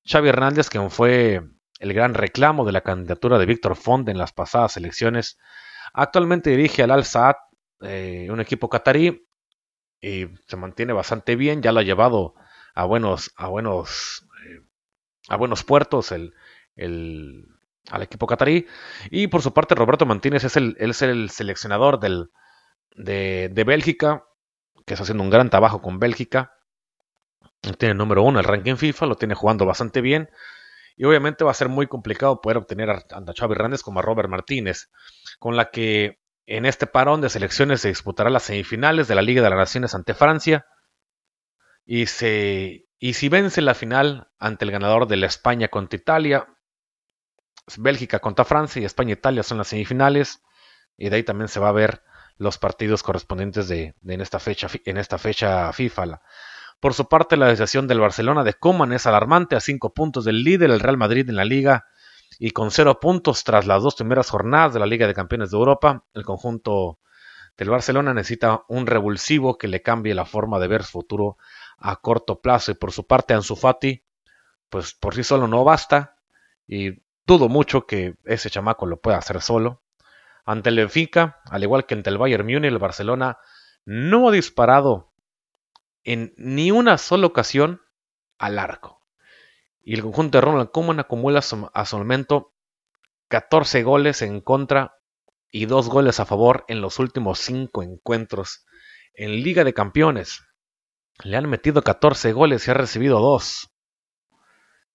Xavi 0.04 0.28
Hernández, 0.28 0.68
quien 0.68 0.90
fue 0.90 1.42
el 1.80 1.92
gran 1.92 2.14
reclamo 2.14 2.64
de 2.64 2.72
la 2.72 2.82
candidatura 2.82 3.38
de 3.38 3.46
Víctor 3.46 3.76
Font 3.76 4.08
en 4.08 4.18
las 4.18 4.32
pasadas 4.32 4.76
elecciones, 4.76 5.38
actualmente 5.92 6.50
dirige 6.50 6.82
al 6.82 6.90
Al 6.90 7.04
Saad, 7.04 7.34
eh, 7.80 8.28
un 8.30 8.40
equipo 8.40 8.68
catarí, 8.68 9.26
y 10.00 10.26
se 10.46 10.56
mantiene 10.56 10.92
bastante 10.92 11.34
bien, 11.34 11.62
ya 11.62 11.72
lo 11.72 11.80
ha 11.80 11.82
llevado 11.82 12.34
a 12.74 12.84
buenos, 12.84 13.32
a 13.36 13.48
buenos, 13.48 14.26
eh, 14.46 14.60
a 15.28 15.36
buenos 15.36 15.64
puertos 15.64 16.12
el, 16.12 16.34
el, 16.76 17.46
al 17.90 18.02
equipo 18.02 18.26
catarí. 18.26 18.66
Y 19.10 19.26
por 19.28 19.42
su 19.42 19.52
parte, 19.52 19.74
Roberto 19.74 20.06
Martínez 20.06 20.44
es 20.44 20.56
el, 20.56 20.76
es 20.78 21.02
el 21.02 21.30
seleccionador 21.30 22.00
del, 22.00 22.30
de, 22.94 23.50
de, 23.52 23.64
Bélgica, 23.64 24.24
que 24.86 24.94
está 24.94 25.02
haciendo 25.02 25.22
un 25.22 25.30
gran 25.30 25.50
trabajo 25.50 25.82
con 25.82 25.98
Bélgica. 25.98 26.52
Tiene 27.60 27.92
el 27.92 27.98
número 27.98 28.22
uno 28.22 28.38
el 28.40 28.44
ranking 28.44 28.76
FIFA, 28.76 29.06
lo 29.06 29.16
tiene 29.16 29.34
jugando 29.34 29.66
bastante 29.66 30.00
bien. 30.00 30.28
Y 30.96 31.04
obviamente 31.04 31.44
va 31.44 31.50
a 31.50 31.54
ser 31.54 31.68
muy 31.68 31.86
complicado 31.86 32.40
poder 32.40 32.58
obtener 32.58 32.90
a, 32.90 32.94
a 33.10 33.32
Xavi 33.36 33.56
como 33.82 33.98
a 33.98 34.02
Robert 34.02 34.28
Martínez, 34.28 34.90
con 35.38 35.56
la 35.56 35.70
que 35.70 36.20
en 36.46 36.66
este 36.66 36.86
parón 36.86 37.20
de 37.20 37.30
selecciones 37.30 37.80
se 37.80 37.88
disputará 37.88 38.30
las 38.30 38.44
semifinales 38.44 39.08
de 39.08 39.14
la 39.14 39.22
Liga 39.22 39.42
de 39.42 39.50
las 39.50 39.58
Naciones 39.58 39.94
ante 39.94 40.14
Francia. 40.14 40.66
Y, 41.86 42.06
se, 42.06 42.86
y 42.98 43.14
si 43.14 43.28
vence 43.28 43.60
la 43.60 43.74
final 43.74 44.28
ante 44.38 44.64
el 44.64 44.70
ganador 44.70 45.06
de 45.06 45.16
la 45.16 45.26
España 45.26 45.68
contra 45.68 45.98
Italia, 45.98 46.53
Bélgica 47.78 48.20
contra 48.20 48.44
Francia 48.44 48.80
y 48.80 48.84
España-Italia 48.84 49.42
son 49.42 49.58
las 49.58 49.68
semifinales. 49.68 50.42
Y 50.96 51.08
de 51.08 51.16
ahí 51.16 51.22
también 51.22 51.48
se 51.48 51.60
va 51.60 51.68
a 51.70 51.72
ver 51.72 52.02
los 52.36 52.58
partidos 52.58 53.02
correspondientes 53.02 53.68
de, 53.68 53.94
en, 54.06 54.20
esta 54.20 54.38
fecha, 54.38 54.68
en 54.84 54.96
esta 54.96 55.18
fecha 55.18 55.72
FIFA. 55.72 56.20
Por 56.80 56.94
su 56.94 57.08
parte, 57.08 57.36
la 57.36 57.46
decisión 57.46 57.86
del 57.86 58.00
Barcelona 58.00 58.44
de 58.44 58.54
Coman 58.54 58.92
es 58.92 59.06
alarmante 59.06 59.56
a 59.56 59.60
cinco 59.60 59.94
puntos 59.94 60.24
del 60.24 60.44
líder, 60.44 60.70
el 60.70 60.80
Real 60.80 60.96
Madrid 60.96 61.28
en 61.28 61.36
la 61.36 61.44
liga, 61.44 61.86
y 62.38 62.50
con 62.50 62.70
cero 62.70 62.98
puntos 63.00 63.44
tras 63.44 63.66
las 63.66 63.82
dos 63.82 63.94
primeras 63.94 64.28
jornadas 64.28 64.74
de 64.74 64.80
la 64.80 64.86
Liga 64.86 65.06
de 65.06 65.14
Campeones 65.14 65.50
de 65.50 65.56
Europa. 65.56 66.04
El 66.14 66.24
conjunto 66.24 66.98
del 67.56 67.70
Barcelona 67.70 68.12
necesita 68.12 68.64
un 68.68 68.86
revulsivo 68.86 69.56
que 69.56 69.68
le 69.68 69.82
cambie 69.82 70.14
la 70.14 70.24
forma 70.24 70.58
de 70.58 70.68
ver 70.68 70.82
su 70.82 70.92
futuro 70.92 71.36
a 71.78 71.96
corto 71.96 72.40
plazo. 72.40 72.72
Y 72.72 72.74
por 72.74 72.92
su 72.92 73.06
parte, 73.06 73.34
Ansu 73.34 73.56
Fati, 73.56 74.02
pues 74.68 74.94
por 74.94 75.14
sí 75.14 75.22
solo 75.22 75.46
no 75.46 75.64
basta. 75.64 76.16
Y 76.66 77.03
Dudo 77.26 77.48
mucho 77.48 77.86
que 77.86 78.16
ese 78.24 78.50
chamaco 78.50 78.86
lo 78.86 79.00
pueda 79.00 79.18
hacer 79.18 79.40
solo. 79.40 79.82
Ante 80.44 80.68
el 80.68 80.76
Benfica, 80.76 81.40
al 81.50 81.62
igual 81.62 81.86
que 81.86 81.94
ante 81.94 82.10
el 82.10 82.18
Bayern 82.18 82.44
Múnich, 82.44 82.70
el 82.70 82.78
Barcelona 82.78 83.38
no 83.86 84.28
ha 84.28 84.32
disparado 84.32 85.12
en 86.02 86.34
ni 86.36 86.70
una 86.70 86.98
sola 86.98 87.26
ocasión 87.26 87.80
al 88.38 88.58
arco. 88.58 89.00
Y 89.82 89.94
el 89.94 90.02
conjunto 90.02 90.38
de 90.38 90.42
Ronald 90.42 90.70
Koeman 90.70 91.00
acumula 91.00 91.40
a 91.40 91.84
su 91.86 91.98
momento 91.98 92.54
14 93.28 93.82
goles 93.82 94.22
en 94.22 94.40
contra 94.40 94.96
y 95.50 95.66
2 95.66 95.88
goles 95.88 96.20
a 96.20 96.26
favor 96.26 96.64
en 96.68 96.80
los 96.80 96.98
últimos 96.98 97.38
5 97.40 97.82
encuentros 97.82 98.66
en 99.14 99.42
Liga 99.42 99.64
de 99.64 99.74
Campeones. 99.74 100.42
Le 101.22 101.36
han 101.36 101.48
metido 101.48 101.82
14 101.82 102.32
goles 102.32 102.66
y 102.66 102.70
ha 102.70 102.74
recibido 102.74 103.20
2. 103.20 103.70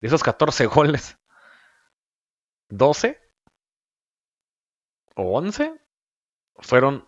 De 0.02 0.08
esos 0.08 0.24
14 0.24 0.66
goles, 0.68 1.19
12 2.70 3.20
o 5.16 5.38
11 5.38 5.74
fueron 6.58 7.08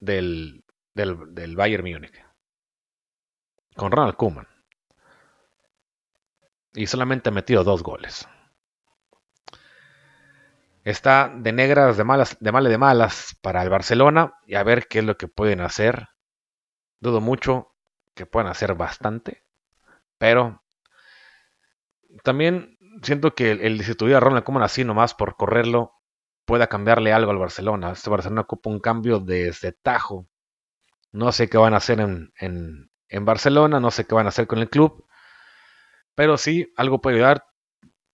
del, 0.00 0.64
del, 0.94 1.34
del 1.34 1.56
Bayern 1.56 1.84
Múnich. 1.84 2.24
Con 3.76 3.90
Ronald 3.90 4.16
Koeman. 4.16 4.46
Y 6.74 6.86
solamente 6.86 7.28
ha 7.28 7.32
metido 7.32 7.64
dos 7.64 7.82
goles. 7.82 8.28
Está 10.84 11.32
de 11.34 11.52
negras, 11.52 11.96
de 11.96 12.04
malas, 12.04 12.36
de 12.38 12.52
malas, 12.52 12.70
de 12.70 12.78
malas 12.78 13.38
para 13.40 13.62
el 13.62 13.70
Barcelona. 13.70 14.34
Y 14.46 14.54
a 14.54 14.62
ver 14.62 14.86
qué 14.86 15.00
es 15.00 15.04
lo 15.04 15.16
que 15.16 15.28
pueden 15.28 15.60
hacer. 15.60 16.08
Dudo 17.00 17.20
mucho 17.20 17.74
que 18.14 18.26
puedan 18.26 18.50
hacer 18.50 18.74
bastante. 18.74 19.44
Pero 20.18 20.62
también 22.22 22.73
siento 23.02 23.34
que 23.34 23.52
el, 23.52 23.78
destituir 23.78 24.16
a 24.16 24.20
Ronald 24.20 24.44
Koeman 24.44 24.62
así 24.62 24.84
nomás 24.84 25.14
por 25.14 25.36
correrlo 25.36 25.92
pueda 26.44 26.66
cambiarle 26.66 27.12
algo 27.12 27.30
al 27.30 27.38
Barcelona. 27.38 27.92
Este 27.92 28.10
Barcelona 28.10 28.42
ocupa 28.42 28.70
un 28.70 28.80
cambio 28.80 29.20
desde 29.20 29.72
Tajo. 29.72 30.28
No 31.12 31.32
sé 31.32 31.48
qué 31.48 31.58
van 31.58 31.74
a 31.74 31.78
hacer 31.78 32.00
en, 32.00 32.32
en, 32.38 32.90
en, 33.08 33.24
Barcelona, 33.24 33.80
no 33.80 33.90
sé 33.90 34.06
qué 34.06 34.14
van 34.14 34.26
a 34.26 34.30
hacer 34.30 34.46
con 34.46 34.58
el 34.58 34.68
club. 34.68 35.06
Pero 36.14 36.36
sí, 36.36 36.72
algo 36.76 37.00
puede 37.00 37.16
ayudar. 37.16 37.46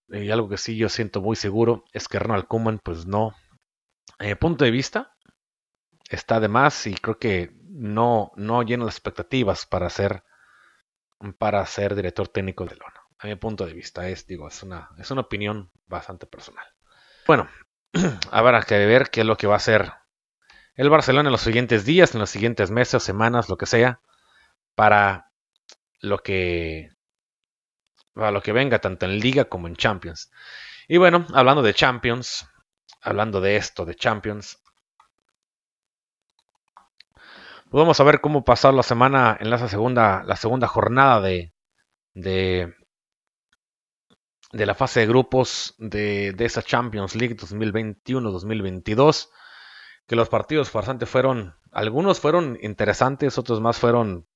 Y 0.08 0.30
algo 0.30 0.48
que 0.48 0.56
sí 0.56 0.76
yo 0.76 0.88
siento 0.88 1.20
muy 1.20 1.36
seguro 1.36 1.84
es 1.92 2.08
que 2.08 2.18
Ronald 2.18 2.46
Koeman, 2.46 2.78
pues 2.78 3.06
no. 3.06 3.34
Eh, 4.18 4.36
punto 4.36 4.64
de 4.64 4.70
vista, 4.70 5.16
está 6.08 6.40
de 6.40 6.48
más 6.48 6.86
y 6.86 6.94
creo 6.94 7.18
que 7.18 7.52
no, 7.68 8.32
no 8.36 8.62
llena 8.62 8.84
las 8.84 8.94
expectativas 8.96 9.66
para 9.66 9.88
ser, 9.88 10.24
para 11.38 11.64
ser 11.66 11.94
director 11.94 12.28
técnico 12.28 12.64
de 12.66 12.76
Lona 12.76 12.99
a 13.20 13.26
mi 13.26 13.36
punto 13.36 13.66
de 13.66 13.74
vista. 13.74 14.08
Es, 14.08 14.26
digo, 14.26 14.48
es 14.48 14.62
una, 14.62 14.90
es 14.98 15.10
una 15.10 15.22
opinión 15.22 15.70
bastante 15.86 16.26
personal. 16.26 16.66
Bueno, 17.26 17.48
habrá 18.30 18.62
que 18.62 18.86
ver 18.86 19.10
qué 19.10 19.20
es 19.20 19.26
lo 19.26 19.36
que 19.36 19.46
va 19.46 19.54
a 19.54 19.58
hacer 19.58 19.92
el 20.74 20.88
Barcelona 20.88 21.28
en 21.28 21.32
los 21.32 21.42
siguientes 21.42 21.84
días, 21.84 22.14
en 22.14 22.20
los 22.20 22.30
siguientes 22.30 22.70
meses, 22.70 23.02
semanas, 23.02 23.48
lo 23.48 23.58
que 23.58 23.66
sea, 23.66 24.00
para 24.74 25.30
lo 26.00 26.18
que 26.22 26.90
para 28.14 28.30
lo 28.32 28.42
que 28.42 28.52
venga 28.52 28.80
tanto 28.80 29.06
en 29.06 29.18
Liga 29.18 29.44
como 29.44 29.68
en 29.68 29.76
Champions. 29.76 30.30
Y 30.88 30.96
bueno, 30.96 31.26
hablando 31.34 31.62
de 31.62 31.74
Champions, 31.74 32.48
hablando 33.02 33.40
de 33.40 33.56
esto, 33.56 33.84
de 33.84 33.94
Champions, 33.94 34.58
pues 37.70 37.80
vamos 37.80 38.00
a 38.00 38.04
ver 38.04 38.20
cómo 38.20 38.44
pasar 38.44 38.74
la 38.74 38.82
semana 38.82 39.36
en 39.38 39.50
la 39.50 39.68
segunda, 39.68 40.24
la 40.24 40.36
segunda 40.36 40.66
jornada 40.66 41.20
de, 41.20 41.52
de, 42.14 42.74
de 44.52 44.66
la 44.66 44.74
fase 44.74 45.00
de 45.00 45.06
grupos 45.06 45.74
de, 45.78 46.32
de 46.32 46.44
esa 46.44 46.62
Champions 46.62 47.14
League 47.14 47.36
2021-2022, 47.36 49.28
que 50.06 50.16
los 50.16 50.28
partidos 50.28 50.72
bastante 50.72 51.06
fueron, 51.06 51.54
algunos 51.70 52.20
fueron 52.20 52.58
interesantes, 52.60 53.38
otros 53.38 53.60
más 53.60 53.78
fueron 53.78 54.26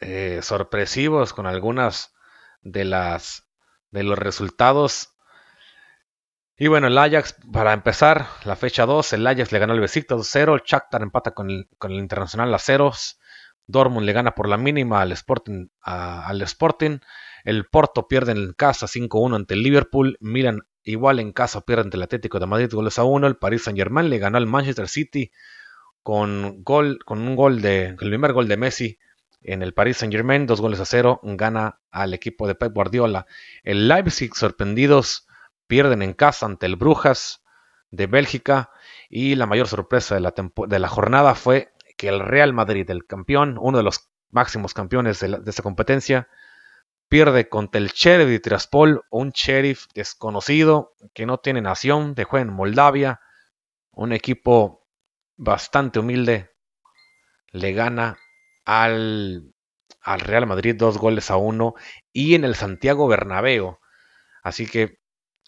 eh, 0.00 0.40
sorpresivos 0.42 1.32
con 1.32 1.46
algunas 1.46 2.14
de 2.62 2.84
las 2.84 3.46
de 3.90 4.02
los 4.02 4.18
resultados. 4.18 5.14
Y 6.56 6.68
bueno, 6.68 6.86
el 6.86 6.98
Ajax, 6.98 7.36
para 7.52 7.72
empezar, 7.72 8.26
la 8.44 8.56
fecha 8.56 8.86
2, 8.86 9.12
el 9.12 9.26
Ajax 9.26 9.52
le 9.52 9.58
ganó 9.58 9.74
el 9.74 9.80
Besiktas 9.80 10.18
2-0, 10.18 10.54
el 10.54 10.62
Shakhtar 10.64 11.02
empata 11.02 11.32
con 11.32 11.50
el, 11.50 11.68
con 11.78 11.92
el 11.92 11.98
Internacional 11.98 12.54
a 12.54 12.58
ceros, 12.58 13.18
Dortmund 13.66 14.06
le 14.06 14.12
gana 14.12 14.34
por 14.34 14.48
la 14.48 14.56
mínima 14.56 15.02
al 15.02 15.12
Sporting, 15.12 15.68
al 15.82 16.42
Sporting 16.42 16.98
el 17.44 17.66
Porto 17.66 18.08
pierde 18.08 18.32
en 18.32 18.52
casa 18.52 18.86
5-1 18.86 19.36
ante 19.36 19.54
el 19.54 19.62
Liverpool. 19.62 20.16
Milan 20.20 20.62
igual 20.84 21.20
en 21.20 21.32
casa 21.32 21.60
pierde 21.62 21.82
ante 21.82 21.96
el 21.96 22.02
Atlético 22.02 22.38
de 22.38 22.46
Madrid 22.46 22.70
goles 22.72 22.98
a 22.98 23.04
1. 23.04 23.26
El 23.26 23.36
Paris 23.36 23.64
Saint 23.64 23.78
Germain 23.78 24.10
le 24.10 24.18
ganó 24.18 24.38
al 24.38 24.46
Manchester 24.46 24.88
City 24.88 25.30
con, 26.02 26.62
gol, 26.62 26.98
con 27.04 27.20
un 27.20 27.36
gol 27.36 27.60
de, 27.60 27.86
el 27.86 27.96
primer 27.96 28.32
gol 28.32 28.48
de 28.48 28.56
Messi 28.56 28.98
en 29.44 29.62
el 29.62 29.74
Paris 29.74 29.98
Saint 29.98 30.12
Germain, 30.12 30.46
dos 30.46 30.60
goles 30.60 30.80
a 30.80 30.84
cero, 30.84 31.20
gana 31.22 31.80
al 31.90 32.14
equipo 32.14 32.46
de 32.46 32.54
Pep 32.54 32.72
Guardiola. 32.72 33.26
El 33.64 33.88
Leipzig 33.88 34.34
sorprendidos 34.34 35.26
pierden 35.66 36.02
en 36.02 36.12
casa 36.12 36.46
ante 36.46 36.66
el 36.66 36.76
Brujas 36.76 37.42
de 37.90 38.06
Bélgica 38.06 38.70
y 39.08 39.34
la 39.34 39.46
mayor 39.46 39.68
sorpresa 39.68 40.14
de 40.14 40.20
la, 40.20 40.34
de 40.34 40.78
la 40.78 40.88
jornada 40.88 41.34
fue 41.34 41.72
que 41.96 42.08
el 42.08 42.20
Real 42.20 42.52
Madrid, 42.52 42.88
el 42.90 43.06
campeón, 43.06 43.58
uno 43.60 43.78
de 43.78 43.84
los 43.84 44.10
máximos 44.30 44.74
campeones 44.74 45.20
de 45.20 45.42
esta 45.46 45.62
competencia, 45.62 46.28
pierde 47.12 47.50
contra 47.50 47.78
el 47.78 47.88
Sheriff 47.88 48.26
de 48.26 48.40
Tiraspol, 48.40 49.04
un 49.10 49.32
sheriff 49.32 49.84
desconocido 49.94 50.94
que 51.12 51.26
no 51.26 51.36
tiene 51.36 51.60
nación, 51.60 52.14
de 52.14 52.24
juega 52.24 52.48
en 52.48 52.54
Moldavia, 52.54 53.20
un 53.90 54.14
equipo 54.14 54.88
bastante 55.36 55.98
humilde 55.98 56.52
le 57.50 57.74
gana 57.74 58.16
al, 58.64 59.52
al 60.00 60.20
Real 60.20 60.46
Madrid 60.46 60.74
dos 60.74 60.96
goles 60.96 61.30
a 61.30 61.36
uno 61.36 61.74
y 62.14 62.34
en 62.34 62.44
el 62.44 62.54
Santiago 62.54 63.06
Bernabéu. 63.08 63.78
Así 64.42 64.66
que 64.66 64.98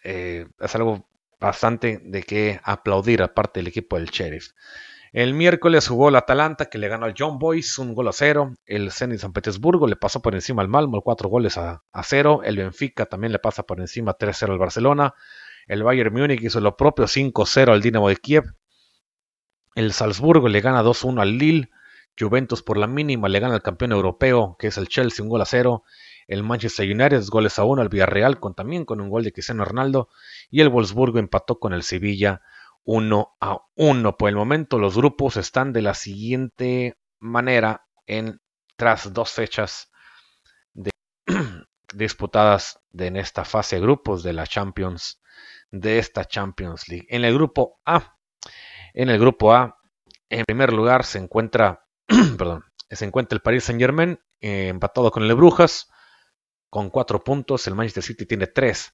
eh, 0.03 0.46
es 0.59 0.74
algo 0.74 1.09
bastante 1.40 1.98
de 2.05 2.24
que 2.24 2.61
aplaudir 2.62 3.22
aparte 3.22 3.61
del 3.61 3.68
equipo 3.68 3.96
del 3.96 4.11
Sheriff. 4.11 4.50
El 5.14 5.33
miércoles 5.33 5.87
jugó 5.87 6.09
el 6.09 6.16
Atalanta 6.16 6.66
que 6.66 6.77
le 6.77 6.88
ganó 6.88 7.07
al 7.07 7.14
John 7.16 7.38
Boys 7.38 7.79
un 7.79 7.94
gol 7.94 8.09
a 8.09 8.12
cero. 8.12 8.53
El 8.66 8.90
Zenit 8.90 9.20
San 9.20 9.33
Petersburgo 9.33 9.87
le 9.87 9.94
pasó 9.94 10.20
por 10.20 10.35
encima 10.35 10.61
al 10.61 10.66
Malmo 10.66 11.03
cuatro 11.03 11.29
goles 11.29 11.57
a, 11.57 11.85
cero. 12.03 12.40
El 12.42 12.57
Benfica 12.57 13.07
también 13.07 13.33
le 13.33 13.38
pasa 13.38 13.62
por 13.62 13.79
encima 13.79 14.18
3-0 14.18 14.50
al 14.50 14.59
Barcelona. 14.59 15.14
El 15.68 15.85
Bayern 15.85 16.12
Múnich 16.12 16.42
hizo 16.42 16.59
lo 16.59 16.77
propio 16.77 17.05
5-0 17.05 17.70
al 17.70 17.81
Dinamo 17.81 18.09
de 18.09 18.16
Kiev. 18.16 18.42
El 19.77 19.92
Salzburgo 19.92 20.48
le 20.48 20.61
gana 20.61 20.83
2-1 20.83 21.20
al 21.20 21.38
Lille. 21.38 21.70
Juventus 22.18 22.64
por 22.64 22.77
la 22.77 22.88
mínima 22.88 23.29
le 23.29 23.38
gana 23.38 23.55
al 23.55 23.62
campeón 23.62 23.92
europeo, 23.92 24.57
que 24.59 24.66
es 24.66 24.79
el 24.79 24.88
Chelsea, 24.88 25.22
un 25.22 25.29
gol 25.29 25.42
a 25.42 25.44
cero. 25.44 25.85
El 26.27 26.42
Manchester 26.42 26.90
United 26.90 27.22
goles 27.29 27.61
a 27.61 27.64
uno 27.64 27.83
al 27.83 27.88
Villarreal, 27.88 28.40
con, 28.40 28.57
también 28.57 28.85
con 28.85 29.00
un 29.00 29.11
gol 29.11 29.22
de 29.22 29.33
Cristiano 29.33 29.64
Ronaldo. 29.64 30.09
Y 30.50 30.61
el 30.61 30.70
Wolfsburgo 30.70 31.20
empató 31.20 31.61
con 31.61 31.72
el 31.72 31.85
Sevilla 31.85 32.42
1 32.85 33.37
a 33.40 33.59
1. 33.75 34.16
Por 34.16 34.29
el 34.29 34.37
momento 34.37 34.79
los 34.79 34.97
grupos 34.97 35.37
están 35.37 35.73
de 35.73 35.83
la 35.83 35.94
siguiente 35.94 36.97
manera 37.18 37.87
en 38.07 38.40
tras 38.77 39.12
dos 39.12 39.33
fechas 39.33 39.90
disputadas 41.94 42.81
en 42.97 43.16
esta 43.16 43.44
fase 43.44 43.77
de 43.77 43.83
grupos 43.83 44.23
de 44.23 44.33
la 44.33 44.47
Champions 44.47 45.20
de 45.70 45.99
esta 45.99 46.25
Champions 46.25 46.88
League. 46.88 47.07
En 47.09 47.25
el 47.25 47.35
grupo 47.35 47.81
A, 47.85 48.16
en 48.92 49.09
el 49.09 49.18
grupo 49.18 49.53
A, 49.53 49.79
en 50.29 50.44
primer 50.44 50.73
lugar 50.73 51.05
se 51.05 51.18
encuentra 51.18 51.85
perdón, 52.38 52.64
se 52.90 53.05
encuentra 53.05 53.37
el 53.37 53.42
Paris 53.42 53.64
Saint 53.64 53.81
Germain 53.81 54.18
eh, 54.40 54.68
empatado 54.68 55.11
con 55.11 55.23
el 55.23 55.35
Brujas 55.35 55.88
con 56.68 56.90
cuatro 56.90 57.23
puntos. 57.23 57.66
El 57.66 57.75
Manchester 57.75 58.03
City 58.03 58.27
tiene 58.27 58.47
tres. 58.47 58.92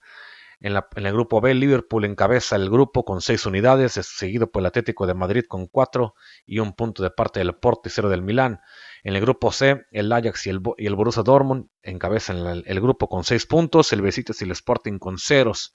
En, 0.60 0.76
el 0.76 1.12
grupo 1.12 1.40
B, 1.40 1.54
Liverpool 1.54 2.04
encabeza 2.04 2.56
el 2.56 2.68
grupo 2.68 3.04
con 3.04 3.22
seis 3.22 3.46
unidades, 3.46 3.92
seguido 3.92 4.50
por 4.50 4.60
el 4.60 4.66
Atlético 4.66 5.06
de 5.06 5.14
Madrid 5.14 5.44
con 5.48 5.66
cuatro 5.66 6.14
y 6.44 6.58
un 6.58 6.74
punto 6.74 7.02
de 7.02 7.10
parte 7.10 7.40
del 7.40 7.54
Porto 7.54 7.88
y 7.88 7.90
cero 7.90 8.10
del 8.10 8.22
Milán. 8.22 8.60
En 9.02 9.14
el 9.16 9.22
grupo 9.22 9.52
C, 9.52 9.86
el 9.90 10.12
Ajax 10.12 10.46
y 10.46 10.50
el, 10.50 10.60
Borussia 10.60 11.22
Dortmund 11.22 11.68
encabezan 11.82 12.62
el, 12.66 12.80
grupo 12.80 13.08
con 13.08 13.24
seis 13.24 13.46
puntos, 13.46 13.92
el 13.94 14.02
Besitos 14.02 14.42
y 14.42 14.44
el 14.44 14.50
Sporting 14.50 14.98
con 14.98 15.18
ceros. 15.18 15.72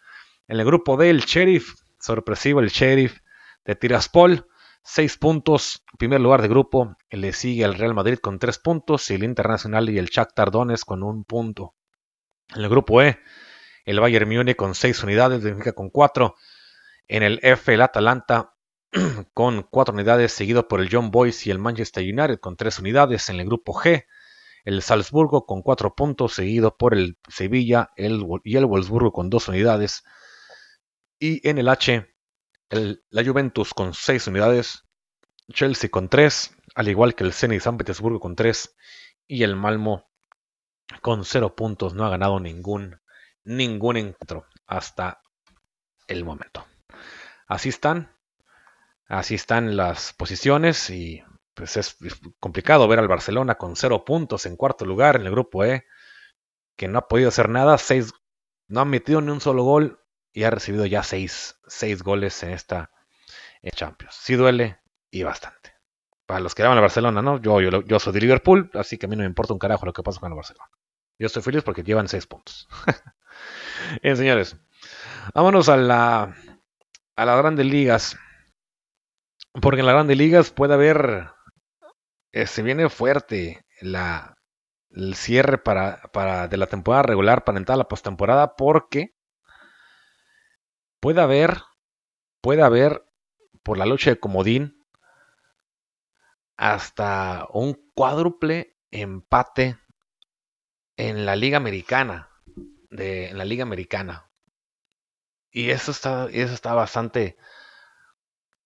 En 0.48 0.60
el 0.60 0.66
grupo 0.66 0.98
D, 0.98 1.10
el 1.10 1.22
Sheriff, 1.22 1.74
sorpresivo 2.00 2.60
el 2.60 2.70
Sheriff 2.70 3.20
de 3.66 3.76
Tiraspol, 3.76 4.48
Seis 4.88 5.18
puntos, 5.18 5.84
primer 5.98 6.22
lugar 6.22 6.44
de 6.44 6.48
grupo, 6.48 6.96
le 7.10 7.34
sigue 7.34 7.66
el 7.66 7.74
Real 7.74 7.96
Madrid 7.96 8.20
con 8.20 8.38
tres 8.38 8.60
puntos 8.60 9.10
y 9.10 9.16
el 9.16 9.24
Internacional 9.24 9.90
y 9.90 9.98
el 9.98 10.06
Shakhtar 10.06 10.52
Donetsk 10.52 10.86
con 10.86 11.02
un 11.02 11.24
punto. 11.24 11.74
En 12.56 12.62
el 12.62 12.70
grupo 12.70 13.02
E, 13.02 13.18
el 13.86 14.00
Bayern 14.00 14.30
Múnich 14.30 14.56
con 14.56 14.76
seis 14.76 15.02
unidades, 15.04 15.44
Benfica 15.44 15.74
con 15.74 15.90
cuatro. 15.90 16.36
En 17.08 17.24
el 17.24 17.40
F, 17.44 17.74
el 17.74 17.82
Atalanta 17.82 18.56
con 19.34 19.64
cuatro 19.64 19.94
unidades, 19.94 20.32
seguido 20.32 20.68
por 20.68 20.82
el 20.82 20.90
John 20.92 21.12
Boys 21.12 21.46
y 21.48 21.52
el 21.52 21.60
Manchester 21.60 22.04
United 22.04 22.40
con 22.40 22.58
tres 22.58 22.80
unidades. 22.80 23.30
En 23.30 23.40
el 23.40 23.46
grupo 23.46 23.74
G, 23.74 24.06
el 24.66 24.82
Salzburgo 24.82 25.46
con 25.46 25.62
cuatro 25.62 25.96
puntos, 25.96 26.34
seguido 26.34 26.76
por 26.76 26.94
el 26.94 27.18
Sevilla 27.30 27.92
y 27.96 28.58
el 28.58 28.66
Wolfsburgo 28.66 29.14
con 29.14 29.30
dos 29.30 29.48
unidades. 29.48 30.04
Y 31.20 31.48
en 31.48 31.60
el 31.60 31.70
H, 31.70 32.06
la 32.70 33.24
Juventus 33.24 33.74
con 33.74 33.94
6 33.94 34.28
unidades, 34.28 34.84
Chelsea 35.52 35.90
con 35.90 36.10
3, 36.10 36.56
al 36.76 36.90
igual 36.90 37.16
que 37.16 37.24
el 37.24 37.34
Zenit 37.34 37.62
San 37.62 37.78
Petersburgo 37.78 38.20
con 38.20 38.36
3 38.36 38.76
y 39.28 39.44
el 39.44 39.56
Malmo 39.56 40.10
con 41.02 41.24
0 41.24 41.56
puntos. 41.56 41.94
No 41.94 42.06
ha 42.06 42.10
ganado 42.10 42.40
ningún, 42.40 43.00
ningún 43.46 43.98
encuentro 43.98 44.46
hasta 44.68 45.22
el 46.08 46.26
momento. 46.26 46.66
Así 47.48 47.70
están, 47.70 48.12
así 49.08 49.36
están 49.36 49.78
las 49.78 50.14
posiciones 50.14 50.90
y 50.90 51.24
pues 51.54 51.78
es 51.78 51.98
complicado 52.40 52.88
ver 52.88 53.00
al 53.00 53.08
Barcelona 53.08 53.56
con 53.56 53.76
0 53.76 54.04
puntos 54.04 54.46
en 54.46 54.58
cuarto 54.58 54.86
lugar 54.86 55.16
en 55.16 55.24
el 55.24 55.32
grupo 55.32 55.64
E, 55.64 55.86
que 56.76 56.88
no 56.88 57.00
ha 57.00 57.08
podido 57.08 57.30
hacer 57.30 57.50
nada, 57.50 57.78
seis, 57.78 58.14
no 58.68 58.82
ha 58.82 58.86
metido 58.86 59.22
ni 59.22 59.32
un 59.32 59.40
solo 59.40 59.64
gol 59.64 60.02
y 60.34 60.44
ha 60.44 60.50
recibido 60.50 60.86
ya 60.86 61.02
seis, 61.02 61.56
goles 62.04 62.44
en 62.44 62.52
esta 62.52 62.92
Champions. 63.72 64.16
Sí 64.16 64.36
duele 64.36 64.80
y 65.10 65.24
bastante. 65.24 65.74
Para 66.26 66.40
los 66.40 66.56
que 66.56 66.64
daban 66.64 66.78
a 66.78 66.82
Barcelona, 66.82 67.22
¿no? 67.22 67.40
Yo, 67.42 67.60
yo, 67.62 68.00
soy 68.00 68.14
de 68.14 68.22
Liverpool, 68.22 68.70
así 68.74 68.98
que 68.98 69.06
a 69.06 69.10
mí 69.10 69.16
no 69.16 69.22
me 69.22 69.28
importa 69.28 69.54
un 69.54 69.60
carajo 69.60 69.86
lo 69.86 69.94
que 69.94 70.04
pasa 70.04 70.20
con 70.20 70.32
el 70.32 70.36
Barcelona. 70.36 70.70
Yo 71.18 71.28
estoy 71.28 71.42
feliz 71.42 71.64
porque 71.64 71.84
llevan 71.84 72.08
seis 72.08 72.28
puntos. 72.28 72.68
Bien, 74.02 74.18
señores. 74.18 74.58
Vámonos 75.34 75.70
a 75.70 75.78
la 75.78 76.36
a 77.16 77.26
las 77.26 77.38
grandes 77.38 77.66
ligas. 77.66 78.18
Porque 79.62 79.80
en 79.80 79.86
las 79.86 79.96
grandes 79.96 80.18
ligas 80.18 80.52
puede 80.52 80.74
haber. 80.74 81.30
Eh, 82.32 82.48
se 82.48 82.62
viene 82.62 82.90
fuerte 82.90 83.66
la, 83.80 84.38
el 84.90 85.16
cierre 85.16 85.58
para, 85.58 86.02
para, 86.12 86.48
de 86.48 86.58
la 86.58 86.68
temporada 86.68 87.04
regular 87.04 87.44
para 87.46 87.58
entrar 87.58 87.76
a 87.76 87.78
la 87.80 87.88
postemporada. 87.88 88.56
Porque 88.56 89.16
puede 91.00 91.22
haber, 91.22 91.62
puede 92.42 92.62
haber 92.64 93.06
por 93.64 93.78
la 93.78 93.86
lucha 93.86 94.10
de 94.12 94.20
comodín 94.20 94.86
hasta 96.58 97.48
un 97.52 97.74
cuádruple 97.94 98.78
empate 98.92 99.78
en 100.98 101.26
la 101.26 101.36
liga 101.36 101.58
americana, 101.58 102.30
en 103.00 103.38
la 103.38 103.46
liga 103.46 103.64
americana. 103.64 104.30
Y 105.52 105.70
eso 105.70 105.92
está, 105.92 106.28
eso 106.32 106.54
está 106.54 106.74
bastante, 106.74 107.38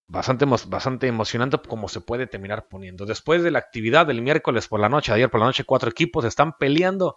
bastante, 0.08 0.46
bastante 0.46 1.08
emocionante 1.08 1.60
como 1.60 1.88
se 1.88 2.02
puede 2.02 2.28
terminar 2.28 2.68
poniendo. 2.68 3.06
Después 3.06 3.44
de 3.44 3.52
la 3.52 3.60
actividad 3.60 4.08
del 4.08 4.22
miércoles 4.22 4.68
por 4.68 4.80
la 4.80 4.90
noche, 4.90 5.14
ayer 5.14 5.30
por 5.30 5.40
la 5.40 5.46
noche, 5.46 5.66
cuatro 5.66 5.90
equipos 5.90 6.26
están 6.26 6.54
peleando 6.58 7.16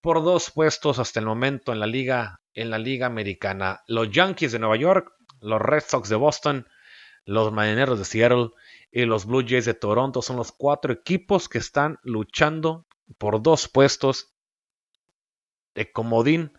por 0.00 0.22
dos 0.22 0.50
puestos 0.50 0.98
hasta 0.98 1.20
el 1.20 1.26
momento 1.26 1.72
en 1.72 1.80
la 1.80 1.86
liga, 1.86 2.40
en 2.54 2.70
la 2.70 2.78
liga 2.78 3.06
americana. 3.06 3.82
Los 3.86 4.10
Yankees 4.10 4.52
de 4.52 4.58
Nueva 4.58 4.76
York, 4.76 5.12
los 5.40 5.60
Red 5.60 5.82
Sox 5.86 6.08
de 6.08 6.16
Boston, 6.16 6.66
los 7.24 7.52
Marineros 7.52 7.98
de 7.98 8.04
Seattle 8.04 8.50
y 8.90 9.04
los 9.04 9.26
Blue 9.26 9.44
Jays 9.46 9.66
de 9.66 9.74
Toronto 9.74 10.22
son 10.22 10.36
los 10.36 10.52
cuatro 10.52 10.92
equipos 10.92 11.48
que 11.48 11.58
están 11.58 11.98
luchando 12.02 12.86
por 13.18 13.42
dos 13.42 13.68
puestos 13.68 14.34
de 15.74 15.92
comodín 15.92 16.52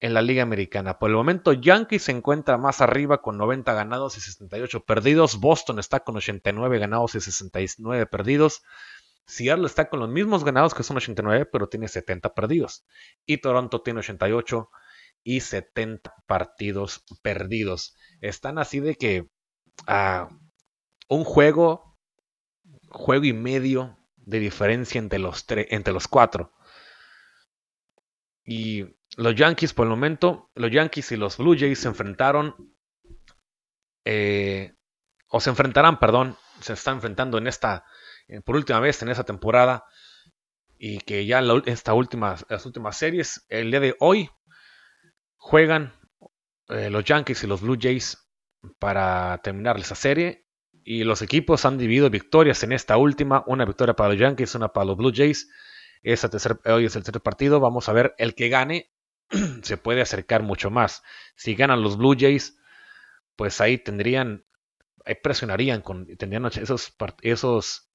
en 0.00 0.14
la 0.14 0.22
liga 0.22 0.42
americana. 0.42 0.98
Por 0.98 1.10
el 1.10 1.16
momento 1.16 1.52
Yankees 1.52 2.04
se 2.04 2.12
encuentra 2.12 2.56
más 2.56 2.80
arriba 2.80 3.20
con 3.20 3.36
90 3.36 3.72
ganados 3.74 4.16
y 4.16 4.20
68 4.20 4.84
perdidos. 4.84 5.38
Boston 5.38 5.78
está 5.78 6.00
con 6.00 6.16
89 6.16 6.78
ganados 6.78 7.14
y 7.14 7.20
69 7.20 8.06
perdidos. 8.06 8.62
Seattle 9.26 9.66
está 9.66 9.88
con 9.88 10.00
los 10.00 10.08
mismos 10.08 10.42
ganados 10.42 10.74
que 10.74 10.82
son 10.82 10.96
89, 10.96 11.46
pero 11.46 11.68
tiene 11.68 11.86
70 11.86 12.34
perdidos. 12.34 12.84
Y 13.26 13.38
Toronto 13.38 13.82
tiene 13.82 14.00
88 14.00 14.70
y 15.22 15.40
70 15.40 16.14
partidos 16.26 17.04
perdidos. 17.22 17.96
Están 18.20 18.58
así 18.58 18.80
de 18.80 18.96
que 18.96 19.28
a 19.86 20.22
ah, 20.22 20.28
un 21.08 21.24
juego, 21.24 21.98
juego 22.88 23.24
y 23.24 23.32
medio 23.32 23.98
de 24.16 24.38
diferencia 24.38 24.98
entre 24.98 25.18
los, 25.18 25.44
entre 25.48 25.92
los 25.92 26.08
cuatro. 26.08 26.52
Y 28.50 28.84
los 29.16 29.36
Yankees, 29.36 29.72
por 29.72 29.86
el 29.86 29.90
momento, 29.90 30.50
los 30.56 30.72
Yankees 30.72 31.12
y 31.12 31.16
los 31.16 31.36
Blue 31.36 31.56
Jays 31.56 31.78
se 31.78 31.86
enfrentaron, 31.86 32.74
eh, 34.04 34.74
o 35.28 35.38
se 35.38 35.50
enfrentarán, 35.50 36.00
perdón, 36.00 36.36
se 36.60 36.72
están 36.72 36.96
enfrentando 36.96 37.38
en 37.38 37.46
esta 37.46 37.84
eh, 38.26 38.40
por 38.40 38.56
última 38.56 38.80
vez 38.80 39.00
en 39.02 39.08
esa 39.08 39.22
temporada 39.22 39.84
y 40.76 40.98
que 40.98 41.26
ya 41.26 41.40
esta 41.66 41.94
última, 41.94 42.34
las 42.48 42.66
últimas 42.66 42.96
series, 42.96 43.46
el 43.50 43.70
día 43.70 43.78
de 43.78 43.94
hoy, 44.00 44.28
juegan 45.36 45.92
eh, 46.70 46.90
los 46.90 47.04
Yankees 47.04 47.44
y 47.44 47.46
los 47.46 47.60
Blue 47.60 47.78
Jays 47.80 48.18
para 48.80 49.38
terminar 49.44 49.78
esa 49.78 49.94
serie. 49.94 50.44
Y 50.82 51.04
los 51.04 51.22
equipos 51.22 51.64
han 51.66 51.78
dividido 51.78 52.10
victorias 52.10 52.64
en 52.64 52.72
esta 52.72 52.96
última. 52.96 53.44
Una 53.46 53.64
victoria 53.64 53.94
para 53.94 54.08
los 54.08 54.18
Yankees, 54.18 54.56
una 54.56 54.72
para 54.72 54.86
los 54.86 54.96
Blue 54.96 55.12
Jays. 55.14 55.48
Hoy 56.04 56.12
es 56.84 56.96
el 56.96 57.04
tercer 57.04 57.20
partido. 57.22 57.60
Vamos 57.60 57.88
a 57.88 57.92
ver 57.92 58.14
el 58.18 58.34
que 58.34 58.48
gane. 58.48 58.90
se 59.62 59.76
puede 59.76 60.02
acercar 60.02 60.42
mucho 60.42 60.70
más. 60.70 61.02
Si 61.36 61.54
ganan 61.54 61.82
los 61.82 61.96
Blue 61.96 62.16
Jays, 62.18 62.58
pues 63.36 63.60
ahí 63.60 63.78
tendrían, 63.78 64.44
ahí 65.04 65.14
presionarían 65.14 65.82
con, 65.82 66.06
tendrían 66.16 66.46
esos, 66.46 66.94
esos 67.22 67.90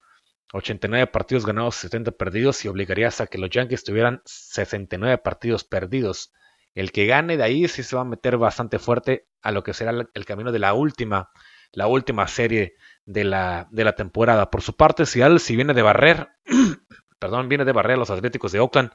89 0.54 1.08
partidos 1.08 1.46
ganados, 1.46 1.76
70 1.76 2.12
perdidos 2.12 2.64
y 2.66 2.68
obligarías 2.68 3.22
a 3.22 3.28
que 3.28 3.38
los 3.38 3.50
Yankees 3.50 3.84
tuvieran 3.84 4.22
69 4.26 5.18
partidos 5.20 5.64
perdidos. 5.64 6.32
El 6.74 6.92
que 6.92 7.06
gane 7.06 7.38
de 7.38 7.44
ahí 7.44 7.68
sí 7.68 7.84
se 7.84 7.96
va 7.96 8.02
a 8.02 8.06
meter 8.06 8.38
bastante 8.38 8.80
fuerte 8.80 9.28
a 9.42 9.52
lo 9.52 9.64
que 9.64 9.74
será 9.74 10.08
el 10.14 10.26
camino 10.26 10.52
de 10.52 10.60
la 10.60 10.74
última, 10.74 11.30
la 11.72 11.88
última 11.88 12.28
serie 12.28 12.76
de 13.06 13.24
la, 13.24 13.68
de 13.72 13.84
la 13.84 13.96
temporada. 13.96 14.50
Por 14.50 14.62
su 14.62 14.76
parte, 14.76 15.06
Seattle 15.06 15.40
si 15.40 15.56
viene 15.56 15.74
de 15.74 15.82
barrer, 15.82 16.30
perdón, 17.26 17.50
viene 17.50 17.66
de 17.66 17.72
barrer 17.72 17.96
a 17.96 17.98
los 17.98 18.12
Atléticos 18.12 18.52
de 18.52 18.60
Oakland 18.60 18.92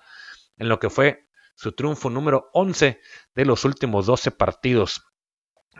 en 0.56 0.68
lo 0.68 0.78
que 0.78 0.88
fue 0.88 1.26
su 1.56 1.72
triunfo 1.72 2.10
número 2.10 2.48
11 2.52 3.00
de 3.34 3.44
los 3.44 3.64
últimos 3.64 4.06
12 4.06 4.30
partidos. 4.30 5.02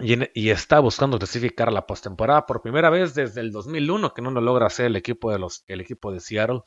Y, 0.01 0.51
está 0.51 0.81
buscando 0.81 1.17
clasificar 1.17 1.71
la 1.73 1.87
postemporada 1.87 2.47
por 2.47 2.61
primera 2.61 2.91
vez 2.91 3.15
desde 3.15 3.41
el 3.41 3.53
2001, 3.53 4.15
que 4.15 4.21
no 4.21 4.33
lo 4.33 4.41
logra 4.41 4.67
hacer 4.67 4.87
el 4.87 4.97
equipo 4.97 5.31
de, 5.31 5.39
los, 5.39 5.63
el 5.69 5.81
equipo 5.81 6.11
de 6.11 6.19
Seattle. 6.19 6.63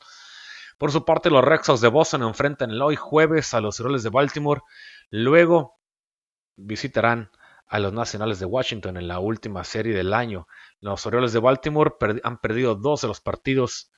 Por 0.78 0.90
su 0.90 1.04
parte, 1.04 1.28
los 1.28 1.44
Red 1.44 1.60
Sox 1.64 1.82
de 1.82 1.88
Boston 1.88 2.22
enfrentan 2.22 2.70
el 2.70 2.80
hoy 2.80 2.96
jueves 2.96 3.52
a 3.52 3.60
los 3.60 3.78
Orioles 3.80 4.04
de 4.04 4.10
Baltimore. 4.10 4.62
Luego 5.10 5.80
visitarán 6.56 7.30
a 7.66 7.78
los 7.78 7.92
Nacionales 7.92 8.38
de 8.38 8.46
Washington 8.46 8.96
en 8.96 9.06
la 9.06 9.18
última 9.18 9.64
serie 9.64 9.94
del 9.94 10.14
año. 10.14 10.46
Los 10.80 11.04
Orioles 11.04 11.34
de 11.34 11.40
Baltimore 11.40 11.92
han 12.22 12.38
perdido 12.38 12.74
dos 12.74 13.02
de 13.02 13.08
los 13.08 13.20
partidos 13.20 13.90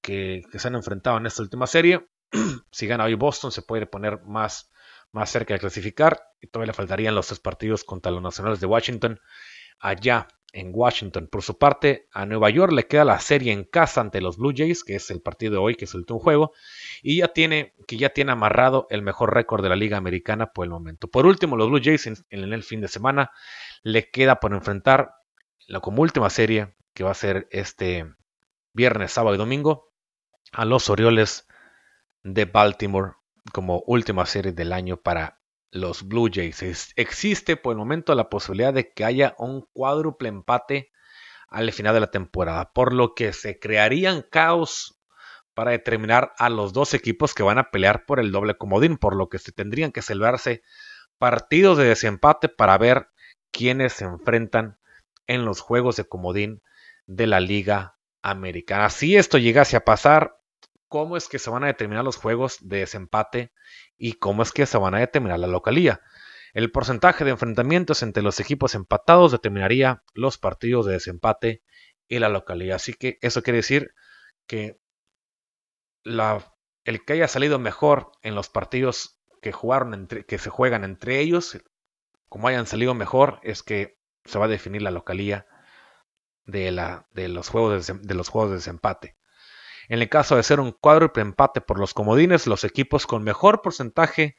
que, 0.00 0.42
se 0.52 0.68
han 0.68 0.74
enfrentado 0.74 1.18
en 1.18 1.26
esta 1.26 1.42
última 1.42 1.66
serie. 1.66 2.06
si 2.70 2.86
gana 2.86 3.04
hoy 3.04 3.14
Boston, 3.14 3.52
se 3.52 3.62
puede 3.62 3.86
poner 3.86 4.22
más, 4.24 4.70
más 5.12 5.30
cerca 5.30 5.54
de 5.54 5.60
clasificar. 5.60 6.22
Y 6.40 6.48
todavía 6.48 6.72
le 6.72 6.76
faltarían 6.76 7.14
los 7.14 7.26
tres 7.26 7.40
partidos 7.40 7.84
contra 7.84 8.12
los 8.12 8.22
Nacionales 8.22 8.60
de 8.60 8.66
Washington 8.66 9.20
allá 9.78 10.28
en 10.56 10.70
Washington. 10.72 11.28
Por 11.30 11.42
su 11.42 11.58
parte, 11.58 12.08
a 12.12 12.24
Nueva 12.24 12.50
York 12.50 12.72
le 12.72 12.86
queda 12.86 13.04
la 13.04 13.20
serie 13.20 13.52
en 13.52 13.64
casa 13.64 14.00
ante 14.00 14.20
los 14.20 14.38
Blue 14.38 14.54
Jays, 14.56 14.84
que 14.84 14.96
es 14.96 15.10
el 15.10 15.20
partido 15.20 15.52
de 15.52 15.58
hoy, 15.58 15.74
que 15.74 15.84
es 15.84 15.94
el 15.94 16.00
último 16.00 16.18
juego, 16.18 16.52
y 17.02 17.18
ya 17.18 17.28
tiene, 17.28 17.74
que 17.86 17.96
ya 17.96 18.10
tiene 18.10 18.32
amarrado 18.32 18.86
el 18.90 19.02
mejor 19.02 19.34
récord 19.34 19.62
de 19.62 19.68
la 19.68 19.76
Liga 19.76 19.98
Americana 19.98 20.52
por 20.52 20.64
el 20.64 20.70
momento. 20.70 21.08
Por 21.08 21.26
último, 21.26 21.56
los 21.56 21.68
Blue 21.68 21.80
Jays 21.82 22.06
en, 22.06 22.16
el 22.30 22.62
fin 22.62 22.80
de 22.80 22.88
semana 22.88 23.30
le 23.82 24.10
queda 24.10 24.40
por 24.40 24.54
enfrentar 24.54 25.12
la 25.66 25.80
como 25.80 26.02
última 26.02 26.30
serie, 26.30 26.74
que 26.94 27.04
va 27.04 27.10
a 27.10 27.14
ser 27.14 27.46
este 27.50 28.06
viernes, 28.76 29.12
sábado 29.12 29.34
y 29.34 29.38
domingo, 29.38 29.90
a 30.52 30.66
los 30.66 30.90
Orioles 30.90 31.48
de 32.22 32.44
Baltimore 32.44 33.14
como 33.52 33.82
última 33.86 34.26
serie 34.26 34.52
del 34.52 34.72
año 34.72 34.98
para 34.98 35.40
los 35.70 36.06
Blue 36.06 36.28
Jays. 36.32 36.92
existe 36.94 37.56
por 37.56 37.72
el 37.72 37.78
momento 37.78 38.14
la 38.14 38.28
posibilidad 38.28 38.74
de 38.74 38.92
que 38.92 39.04
haya 39.04 39.34
un 39.38 39.66
cuádruple 39.72 40.28
empate 40.28 40.92
al 41.48 41.72
final 41.72 41.94
de 41.94 42.00
la 42.00 42.10
temporada, 42.10 42.72
por 42.72 42.92
lo 42.92 43.14
que 43.14 43.32
se 43.32 43.58
crearían 43.58 44.22
caos 44.22 45.00
para 45.54 45.70
determinar 45.70 46.34
a 46.36 46.50
los 46.50 46.74
dos 46.74 46.92
equipos 46.92 47.34
que 47.34 47.42
van 47.42 47.58
a 47.58 47.70
pelear 47.70 48.04
por 48.04 48.20
el 48.20 48.30
doble 48.30 48.58
comodín, 48.58 48.98
por 48.98 49.16
lo 49.16 49.30
que 49.30 49.38
se 49.38 49.52
tendrían 49.52 49.90
que 49.90 50.02
celebrarse 50.02 50.62
partidos 51.18 51.78
de 51.78 51.84
desempate 51.84 52.50
para 52.50 52.76
ver 52.76 53.08
quiénes 53.52 53.94
se 53.94 54.04
enfrentan 54.04 54.78
en 55.26 55.46
los 55.46 55.60
juegos 55.60 55.96
de 55.96 56.04
comodín 56.04 56.62
de 57.06 57.26
la 57.26 57.40
Liga 57.40 57.95
Si 58.90 59.16
esto 59.16 59.38
llegase 59.38 59.76
a 59.76 59.84
pasar, 59.84 60.40
cómo 60.88 61.16
es 61.16 61.28
que 61.28 61.38
se 61.38 61.50
van 61.50 61.64
a 61.64 61.68
determinar 61.68 62.04
los 62.04 62.16
juegos 62.16 62.58
de 62.60 62.78
desempate 62.78 63.52
y 63.96 64.14
cómo 64.14 64.42
es 64.42 64.52
que 64.52 64.66
se 64.66 64.78
van 64.78 64.94
a 64.94 65.00
determinar 65.00 65.38
la 65.38 65.46
localía. 65.46 66.00
El 66.52 66.72
porcentaje 66.72 67.24
de 67.24 67.30
enfrentamientos 67.30 68.02
entre 68.02 68.22
los 68.22 68.40
equipos 68.40 68.74
empatados 68.74 69.30
determinaría 69.30 70.02
los 70.14 70.38
partidos 70.38 70.86
de 70.86 70.94
desempate 70.94 71.62
y 72.08 72.18
la 72.18 72.28
localía. 72.28 72.76
Así 72.76 72.94
que 72.94 73.18
eso 73.20 73.42
quiere 73.42 73.58
decir 73.58 73.94
que 74.46 74.80
el 76.04 77.04
que 77.04 77.12
haya 77.12 77.28
salido 77.28 77.58
mejor 77.58 78.10
en 78.22 78.34
los 78.34 78.48
partidos 78.48 79.20
que 79.42 79.52
jugaron 79.52 79.94
entre, 79.94 80.24
que 80.24 80.38
se 80.38 80.50
juegan 80.50 80.82
entre 80.82 81.20
ellos, 81.20 81.58
como 82.28 82.48
hayan 82.48 82.66
salido 82.66 82.94
mejor, 82.94 83.38
es 83.42 83.62
que 83.62 83.98
se 84.24 84.38
va 84.38 84.46
a 84.46 84.48
definir 84.48 84.82
la 84.82 84.90
localía 84.90 85.46
de, 86.46 86.70
la, 86.70 87.06
de, 87.12 87.28
los, 87.28 87.48
juegos 87.48 87.86
de 87.86 88.14
los 88.14 88.28
juegos 88.28 88.50
de 88.50 88.56
desempate. 88.56 89.16
En 89.88 90.00
el 90.00 90.08
caso 90.08 90.36
de 90.36 90.42
ser 90.42 90.60
un 90.60 90.72
cuádruple 90.72 91.22
empate 91.22 91.60
por 91.60 91.78
los 91.78 91.94
comodines, 91.94 92.46
los 92.46 92.64
equipos 92.64 93.06
con 93.06 93.22
mejor 93.22 93.62
porcentaje 93.62 94.36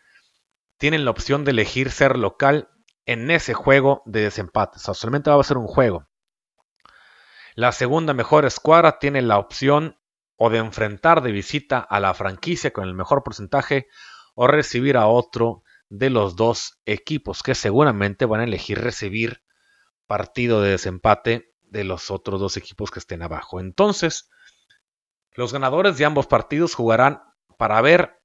tienen 0.78 1.06
la 1.06 1.12
opción 1.12 1.46
de 1.46 1.52
elegir 1.52 1.91
ser 1.91 2.17
local 2.17 2.70
en 3.06 3.32
ese 3.32 3.54
juego 3.54 4.04
de 4.06 4.22
desempate. 4.22 4.78
O 4.78 4.80
sea, 4.80 4.93
solamente 4.93 5.30
va 5.30 5.39
a 5.39 5.43
ser 5.43 5.58
un 5.58 5.67
juego. 5.67 6.08
La 7.56 7.72
segunda 7.72 8.13
mejor 8.13 8.46
escuadra 8.46 9.00
tiene 9.00 9.22
la 9.22 9.39
opción 9.39 9.98
o 10.36 10.50
de 10.50 10.60
enfrentar 10.60 11.22
de 11.22 11.32
visita 11.32 11.80
a 11.80 12.00
la 12.00 12.13
franquicia 12.13 12.72
con 12.72 12.84
el 12.84 12.93
mejor 12.93 13.24
porcentaje 13.24 13.88
o 14.36 14.48
recibir 14.48 14.98
a 14.98 15.08
otro 15.08 15.63
de 15.89 16.10
los 16.10 16.36
dos 16.36 16.80
equipos 16.86 17.41
que 17.41 17.56
seguramente 17.56 18.26
van 18.26 18.41
a 18.41 18.43
elegir 18.43 18.80
recibir 18.80 19.41
partido 20.06 20.62
de 20.62 20.72
desempate 20.72 21.56
de 21.70 21.84
los 21.84 22.12
otros 22.12 22.40
dos 22.40 22.58
equipos 22.58 22.92
que 22.92 23.00
estén 23.00 23.22
abajo. 23.22 23.60
Entonces, 23.60 24.30
los 25.34 25.54
ganadores 25.54 25.98
de 25.98 26.06
ambos 26.06 26.28
partidos 26.28 26.74
jugarán 26.74 27.22
para 27.58 27.80
ver 27.82 28.20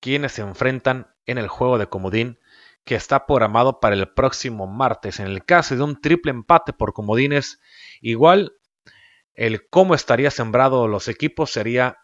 quiénes 0.00 0.32
se 0.32 0.42
enfrentan 0.42 1.14
en 1.24 1.38
el 1.38 1.48
juego 1.48 1.78
de 1.78 1.88
comodín 1.88 2.38
que 2.84 2.94
está 2.94 3.26
programado 3.26 3.80
para 3.80 3.96
el 3.96 4.08
próximo 4.12 4.66
martes. 4.66 5.18
En 5.18 5.26
el 5.26 5.44
caso 5.44 5.74
de 5.74 5.82
un 5.82 6.00
triple 6.00 6.30
empate 6.30 6.72
por 6.72 6.92
comodines, 6.92 7.60
igual 8.00 8.56
el 9.34 9.68
cómo 9.68 9.94
estaría 9.94 10.30
sembrado 10.30 10.86
los 10.86 11.08
equipos 11.08 11.50
sería 11.50 11.98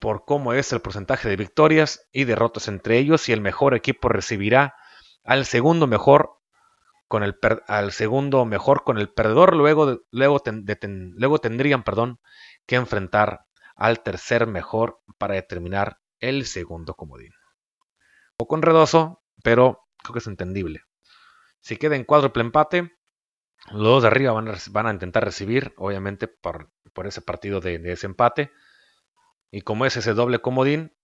por 0.00 0.24
cómo 0.24 0.52
es 0.52 0.72
el 0.72 0.80
porcentaje 0.80 1.28
de 1.28 1.36
victorias 1.36 2.08
y 2.12 2.24
derrotas 2.24 2.68
entre 2.68 2.98
ellos 2.98 3.28
y 3.28 3.32
el 3.32 3.40
mejor 3.40 3.74
equipo 3.74 4.08
recibirá 4.08 4.74
al 5.24 5.46
segundo 5.46 5.86
mejor 5.86 6.37
con 7.08 7.22
el 7.22 7.38
al 7.66 7.92
segundo 7.92 8.44
mejor 8.44 8.84
con 8.84 8.98
el 8.98 9.08
perdedor 9.08 9.56
luego 9.56 10.00
luego, 10.10 10.40
luego 10.42 11.38
tendrían 11.38 11.82
perdón 11.82 12.20
que 12.66 12.76
enfrentar 12.76 13.46
al 13.74 14.02
tercer 14.02 14.46
mejor 14.46 15.00
para 15.16 15.34
determinar 15.34 16.00
el 16.20 16.46
segundo 16.46 16.94
comodín. 16.94 17.32
Un 17.32 18.36
poco 18.36 18.56
enredoso, 18.56 19.22
pero 19.42 19.88
creo 20.02 20.12
que 20.12 20.18
es 20.18 20.26
entendible. 20.26 20.82
Si 21.60 21.76
queda 21.76 21.96
en 21.96 22.04
cuádruple 22.04 22.42
empate, 22.42 22.98
los 23.70 23.82
dos 23.82 24.02
de 24.02 24.08
arriba 24.08 24.32
van 24.32 24.86
a, 24.86 24.92
intentar 24.92 25.24
recibir, 25.24 25.74
obviamente, 25.76 26.28
por, 26.28 26.70
ese 27.04 27.20
partido 27.20 27.60
de, 27.60 27.78
desempate. 27.78 28.50
Y 29.50 29.62
como 29.62 29.86
es 29.86 29.96
ese 29.96 30.14
doble 30.14 30.40
comodín, 30.40 30.96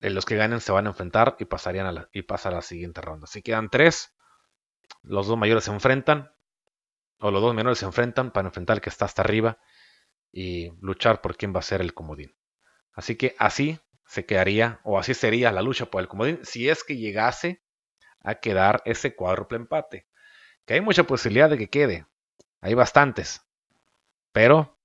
eh, 0.00 0.10
los 0.10 0.24
que 0.24 0.36
ganen 0.36 0.60
se 0.60 0.72
van 0.72 0.86
a 0.86 0.90
enfrentar 0.90 1.36
y 1.38 1.44
pasarían 1.44 1.86
a 1.86 1.92
la, 1.92 2.08
y 2.12 2.22
pasa 2.22 2.48
a 2.48 2.52
la 2.52 2.62
siguiente 2.62 3.00
ronda. 3.00 3.26
Si 3.26 3.42
quedan 3.42 3.68
tres, 3.68 4.14
los 5.02 5.26
dos 5.26 5.38
mayores 5.38 5.64
se 5.64 5.72
enfrentan, 5.72 6.32
o 7.20 7.30
los 7.30 7.42
dos 7.42 7.54
menores 7.54 7.78
se 7.78 7.86
enfrentan 7.86 8.30
para 8.30 8.48
enfrentar 8.48 8.76
al 8.76 8.80
que 8.80 8.90
está 8.90 9.04
hasta 9.04 9.22
arriba 9.22 9.58
y 10.30 10.70
luchar 10.80 11.20
por 11.20 11.36
quién 11.36 11.54
va 11.54 11.60
a 11.60 11.62
ser 11.62 11.80
el 11.80 11.94
comodín. 11.94 12.36
Así 12.92 13.16
que 13.16 13.34
así 13.38 13.80
se 14.06 14.24
quedaría, 14.24 14.80
o 14.84 14.98
así 14.98 15.14
sería 15.14 15.52
la 15.52 15.62
lucha 15.62 15.86
por 15.86 16.00
el 16.00 16.08
comodín, 16.08 16.40
si 16.42 16.68
es 16.68 16.84
que 16.84 16.96
llegase 16.96 17.62
a 18.20 18.36
quedar 18.36 18.82
ese 18.84 19.14
cuádruple 19.14 19.58
empate. 19.58 20.06
Que 20.64 20.74
hay 20.74 20.80
mucha 20.80 21.04
posibilidad 21.04 21.48
de 21.48 21.58
que 21.58 21.70
quede, 21.70 22.06
hay 22.60 22.74
bastantes, 22.74 23.42
pero 24.32 24.78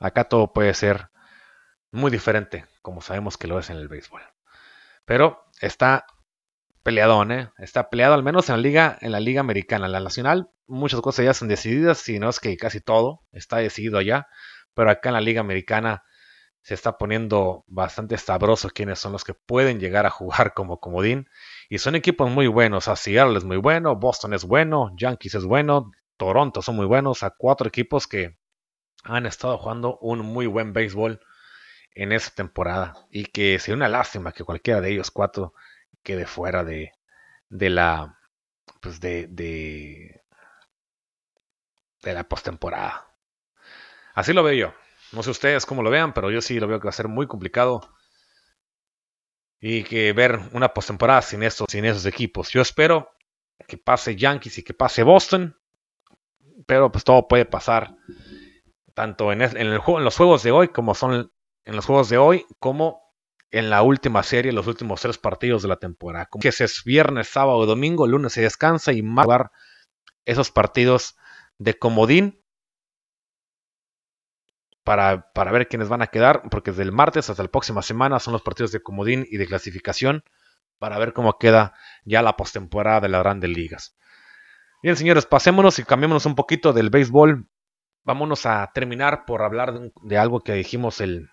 acá 0.00 0.24
todo 0.24 0.52
puede 0.52 0.74
ser 0.74 1.10
muy 1.90 2.10
diferente, 2.10 2.66
como 2.80 3.00
sabemos 3.02 3.36
que 3.36 3.46
lo 3.46 3.58
es 3.58 3.70
en 3.70 3.76
el 3.76 3.88
béisbol. 3.88 4.22
Pero 5.04 5.44
está 5.60 6.06
peleadón, 6.82 7.32
¿eh? 7.32 7.50
Está 7.58 7.90
peleado 7.90 8.14
al 8.14 8.22
menos 8.22 8.48
en 8.48 8.56
la 8.56 8.62
liga, 8.62 8.98
en 9.00 9.12
la 9.12 9.20
liga 9.20 9.40
americana. 9.40 9.86
En 9.86 9.92
la 9.92 10.00
nacional, 10.00 10.50
muchas 10.66 11.00
cosas 11.00 11.24
ya 11.24 11.34
son 11.34 11.48
decididas, 11.48 11.98
si 11.98 12.18
no 12.18 12.28
es 12.28 12.40
que 12.40 12.56
casi 12.56 12.80
todo 12.80 13.22
está 13.32 13.58
decidido 13.58 13.98
allá 13.98 14.26
pero 14.74 14.90
acá 14.90 15.10
en 15.10 15.14
la 15.14 15.20
Liga 15.20 15.40
Americana 15.40 16.04
se 16.62 16.74
está 16.74 16.96
poniendo 16.96 17.64
bastante 17.66 18.16
sabroso 18.18 18.70
quiénes 18.70 18.98
son 18.98 19.12
los 19.12 19.24
que 19.24 19.34
pueden 19.34 19.80
llegar 19.80 20.06
a 20.06 20.10
jugar 20.10 20.54
como 20.54 20.80
comodín. 20.80 21.28
Y 21.68 21.78
son 21.78 21.94
equipos 21.94 22.30
muy 22.30 22.46
buenos. 22.46 22.88
A 22.88 22.96
Seattle 22.96 23.38
es 23.38 23.44
muy 23.44 23.56
bueno, 23.56 23.96
Boston 23.96 24.34
es 24.34 24.44
bueno, 24.44 24.92
Yankees 24.96 25.34
es 25.34 25.44
bueno, 25.44 25.90
Toronto 26.16 26.62
son 26.62 26.76
muy 26.76 26.86
buenos. 26.86 27.22
A 27.22 27.30
cuatro 27.30 27.68
equipos 27.68 28.06
que 28.06 28.36
han 29.04 29.26
estado 29.26 29.58
jugando 29.58 29.98
un 29.98 30.20
muy 30.20 30.46
buen 30.46 30.72
béisbol 30.72 31.20
en 31.94 32.12
esta 32.12 32.30
temporada. 32.30 32.94
Y 33.10 33.24
que 33.26 33.58
sería 33.58 33.76
una 33.76 33.88
lástima 33.88 34.32
que 34.32 34.44
cualquiera 34.44 34.80
de 34.80 34.92
ellos 34.92 35.10
cuatro 35.10 35.54
quede 36.02 36.26
fuera 36.26 36.64
de, 36.64 36.92
de 37.48 37.70
la. 37.70 38.18
Pues 38.80 39.00
de, 39.00 39.26
de, 39.28 40.22
la 42.02 42.24
postemporada. 42.24 43.06
Así 44.14 44.32
lo 44.32 44.42
veo 44.42 44.54
yo. 44.54 44.74
No 45.12 45.22
sé 45.22 45.30
ustedes 45.30 45.66
cómo 45.66 45.82
lo 45.82 45.90
vean, 45.90 46.12
pero 46.12 46.30
yo 46.30 46.40
sí 46.40 46.58
lo 46.58 46.66
veo 46.66 46.80
que 46.80 46.86
va 46.86 46.90
a 46.90 46.94
ser 46.94 47.08
muy 47.08 47.26
complicado. 47.26 47.94
Y 49.60 49.84
que 49.84 50.12
ver 50.12 50.40
una 50.52 50.74
postemporada 50.74 51.22
sin 51.22 51.44
esos, 51.44 51.66
sin 51.70 51.84
esos 51.84 52.04
equipos. 52.06 52.50
Yo 52.50 52.60
espero 52.62 53.12
que 53.68 53.78
pase 53.78 54.16
Yankees 54.16 54.58
y 54.58 54.64
que 54.64 54.74
pase 54.74 55.04
Boston. 55.04 55.56
Pero 56.66 56.90
pues 56.90 57.04
todo 57.04 57.28
puede 57.28 57.44
pasar. 57.44 57.94
Tanto 58.94 59.32
en, 59.32 59.42
en 59.42 59.74
los 59.74 60.16
juegos 60.16 60.42
de 60.42 60.50
hoy 60.50 60.68
como 60.68 60.94
son 60.94 61.32
en 61.64 61.76
los 61.76 61.86
juegos 61.86 62.08
de 62.08 62.18
hoy 62.18 62.46
como 62.58 63.01
en 63.52 63.68
la 63.68 63.82
última 63.82 64.22
serie, 64.22 64.50
los 64.50 64.66
últimos 64.66 65.02
tres 65.02 65.18
partidos 65.18 65.62
de 65.62 65.68
la 65.68 65.76
temporada. 65.76 66.28
Que 66.40 66.48
es 66.48 66.82
viernes, 66.84 67.28
sábado, 67.28 67.66
domingo, 67.66 68.06
lunes 68.06 68.32
se 68.32 68.40
descansa 68.40 68.92
y 68.92 69.02
más 69.02 69.26
jugar 69.26 69.52
esos 70.24 70.50
partidos 70.50 71.16
de 71.58 71.78
comodín 71.78 72.42
para, 74.84 75.30
ver 75.52 75.68
quiénes 75.68 75.88
van 75.88 76.00
a 76.00 76.06
quedar, 76.06 76.48
porque 76.50 76.70
desde 76.70 76.82
el 76.82 76.92
martes 76.92 77.28
hasta 77.28 77.42
la 77.42 77.50
próxima 77.50 77.82
semana 77.82 78.18
son 78.18 78.32
los 78.32 78.42
partidos 78.42 78.72
de 78.72 78.82
comodín 78.82 79.26
y 79.30 79.36
de 79.36 79.46
clasificación 79.46 80.24
para 80.78 80.98
ver 80.98 81.12
cómo 81.12 81.38
queda 81.38 81.74
ya 82.04 82.22
la 82.22 82.36
postemporada 82.36 83.00
de 83.02 83.10
las 83.10 83.22
grandes 83.22 83.50
ligas. 83.50 83.96
Bien, 84.82 84.96
señores, 84.96 85.26
pasémonos 85.26 85.78
y 85.78 85.84
cambiémonos 85.84 86.24
un 86.24 86.34
poquito 86.34 86.72
del 86.72 86.90
béisbol. 86.90 87.48
Vámonos 88.02 88.46
a 88.46 88.68
terminar 88.74 89.24
por 89.26 89.42
hablar 89.42 89.78
de, 90.02 90.18
algo 90.18 90.40
que 90.40 90.54
dijimos 90.54 91.00
el, 91.00 91.28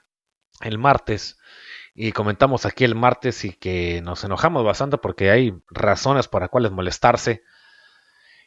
el 0.62 0.78
martes 0.78 1.40
y 1.94 2.12
comentamos 2.12 2.66
aquí 2.66 2.84
el 2.84 2.96
martes 2.96 3.46
y 3.46 3.54
que 3.54 4.02
nos 4.02 4.24
enojamos 4.24 4.64
bastante 4.64 4.98
porque 4.98 5.32
hay 5.32 5.54
razones 5.70 6.28
para 6.28 6.48
cuales 6.48 6.72
molestarse. 6.72 7.44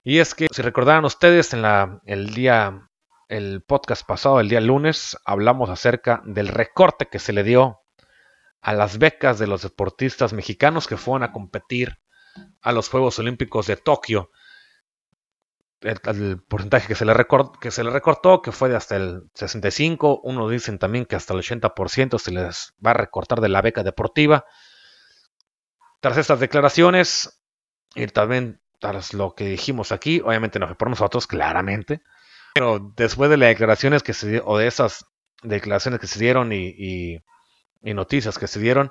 Y 0.05 0.19
es 0.19 0.35
que, 0.35 0.49
si 0.51 0.63
recordarán 0.63 1.05
ustedes, 1.05 1.53
en 1.53 1.63
la, 1.63 2.01
el 2.07 2.35
día 2.35 2.89
el 3.29 3.63
podcast 3.63 4.07
pasado, 4.07 4.41
el 4.41 4.49
día 4.49 4.61
lunes, 4.61 5.17
hablamos 5.25 5.71
acerca 5.71 6.23
del 6.27 6.49
recorte 6.49 7.07
que 7.07 7.19
se 7.19 7.33
le 7.33 7.43
dio 7.45 7.81
a 8.61 8.75
las 8.75 8.99
becas 8.99 9.39
de 9.39 9.47
los 9.47 9.63
deportistas 9.63 10.33
mexicanos 10.33 10.87
que 10.87 10.97
fueron 10.97 11.23
a 11.23 11.33
competir 11.33 11.99
a 12.61 12.73
los 12.73 12.89
Juegos 12.89 13.19
Olímpicos 13.19 13.67
de 13.67 13.77
Tokio. 13.77 14.31
El, 15.83 16.43
porcentaje 16.43 16.87
que 16.87 16.95
se, 16.95 17.05
le 17.05 17.15
que 17.61 17.71
se 17.71 17.85
le 17.85 17.91
recortó, 17.91 18.41
que 18.41 18.53
fue 18.53 18.69
de 18.69 18.77
hasta 18.77 18.97
el 18.97 19.31
65, 19.35 20.21
unos 20.23 20.51
dicen 20.51 20.79
también 20.79 21.07
que 21.07 21.17
hasta 21.17 21.35
el 21.35 21.41
80% 21.41 22.19
se 22.19 22.31
les 22.31 22.75
va 22.85 22.93
a 22.93 22.95
recortar 22.95 23.41
de 23.41 23.49
la 23.49 23.63
beca 23.63 23.83
deportiva. 23.83 24.45
Tras 26.01 26.17
estas 26.19 26.41
declaraciones, 26.41 27.43
y 27.95 28.07
también 28.07 28.61
tras 28.81 29.15
lo 29.15 29.35
que 29.35 29.45
dijimos 29.45 29.93
aquí, 29.93 30.21
obviamente 30.25 30.59
no 30.59 30.67
fue 30.67 30.77
por 30.77 30.91
nosotros, 30.91 31.27
claramente, 31.27 32.03
pero 32.55 32.93
después 32.97 33.31
de 33.31 33.37
las 33.37 33.49
declaraciones 33.49 34.03
que 34.03 34.13
se 34.13 34.43
o 34.45 34.59
de 34.59 34.67
esas 34.67 35.07
declaraciones 35.43 36.01
que 36.01 36.07
se 36.07 36.19
dieron 36.19 36.53
y, 36.53 37.21
noticias 37.83 38.39
que 38.39 38.47
se 38.47 38.61
dieron, 38.61 38.91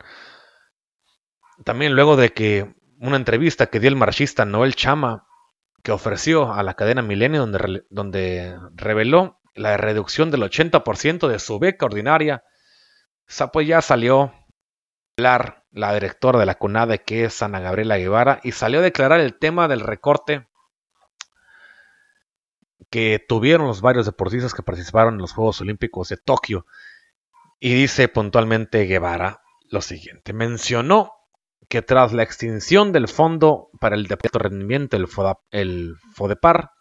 también 1.63 1.93
luego 1.93 2.15
de 2.15 2.33
que 2.33 2.73
una 2.99 3.17
entrevista 3.17 3.67
que 3.67 3.79
dio 3.79 3.89
el 3.89 3.95
marxista 3.95 4.45
Noel 4.45 4.75
Chama, 4.75 5.27
que 5.83 5.91
ofreció 5.91 6.53
a 6.53 6.63
la 6.63 6.75
cadena 6.75 7.01
Milenio, 7.01 7.41
donde, 7.45 7.85
donde 7.89 8.57
reveló 8.75 9.39
la 9.53 9.77
reducción 9.77 10.31
del 10.31 10.43
80% 10.43 11.27
de 11.27 11.39
su 11.39 11.59
beca 11.59 11.85
ordinaria, 11.85 12.43
pues 13.51 13.67
ya 13.67 13.81
salió 13.81 14.21
a 14.21 14.33
hablar 15.17 15.65
la 15.71 15.93
directora 15.93 16.39
de 16.39 16.45
la 16.45 16.55
CONADE, 16.55 17.03
que 17.03 17.25
es 17.25 17.41
Ana 17.41 17.59
Gabriela 17.59 17.97
Guevara, 17.97 18.39
y 18.43 18.51
salió 18.51 18.79
a 18.79 18.83
declarar 18.83 19.19
el 19.19 19.37
tema 19.37 19.67
del 19.67 19.81
recorte 19.81 20.47
que 22.89 23.23
tuvieron 23.25 23.67
los 23.67 23.81
varios 23.81 24.05
deportistas 24.05 24.53
que 24.53 24.63
participaron 24.63 25.15
en 25.15 25.21
los 25.21 25.33
Juegos 25.33 25.61
Olímpicos 25.61 26.09
de 26.09 26.17
Tokio. 26.17 26.65
Y 27.59 27.73
dice 27.73 28.09
puntualmente 28.09 28.85
Guevara 28.85 29.41
lo 29.69 29.81
siguiente. 29.81 30.33
Mencionó 30.33 31.13
que 31.71 31.81
tras 31.81 32.11
la 32.11 32.23
extinción 32.23 32.91
del 32.91 33.07
Fondo 33.07 33.69
para 33.79 33.95
el 33.95 34.07
Deporte 34.07 34.37
de 34.37 34.43
Rendimiento, 34.43 34.97
el, 34.97 35.07
el 35.51 35.95
FODEPAR, 36.15 36.71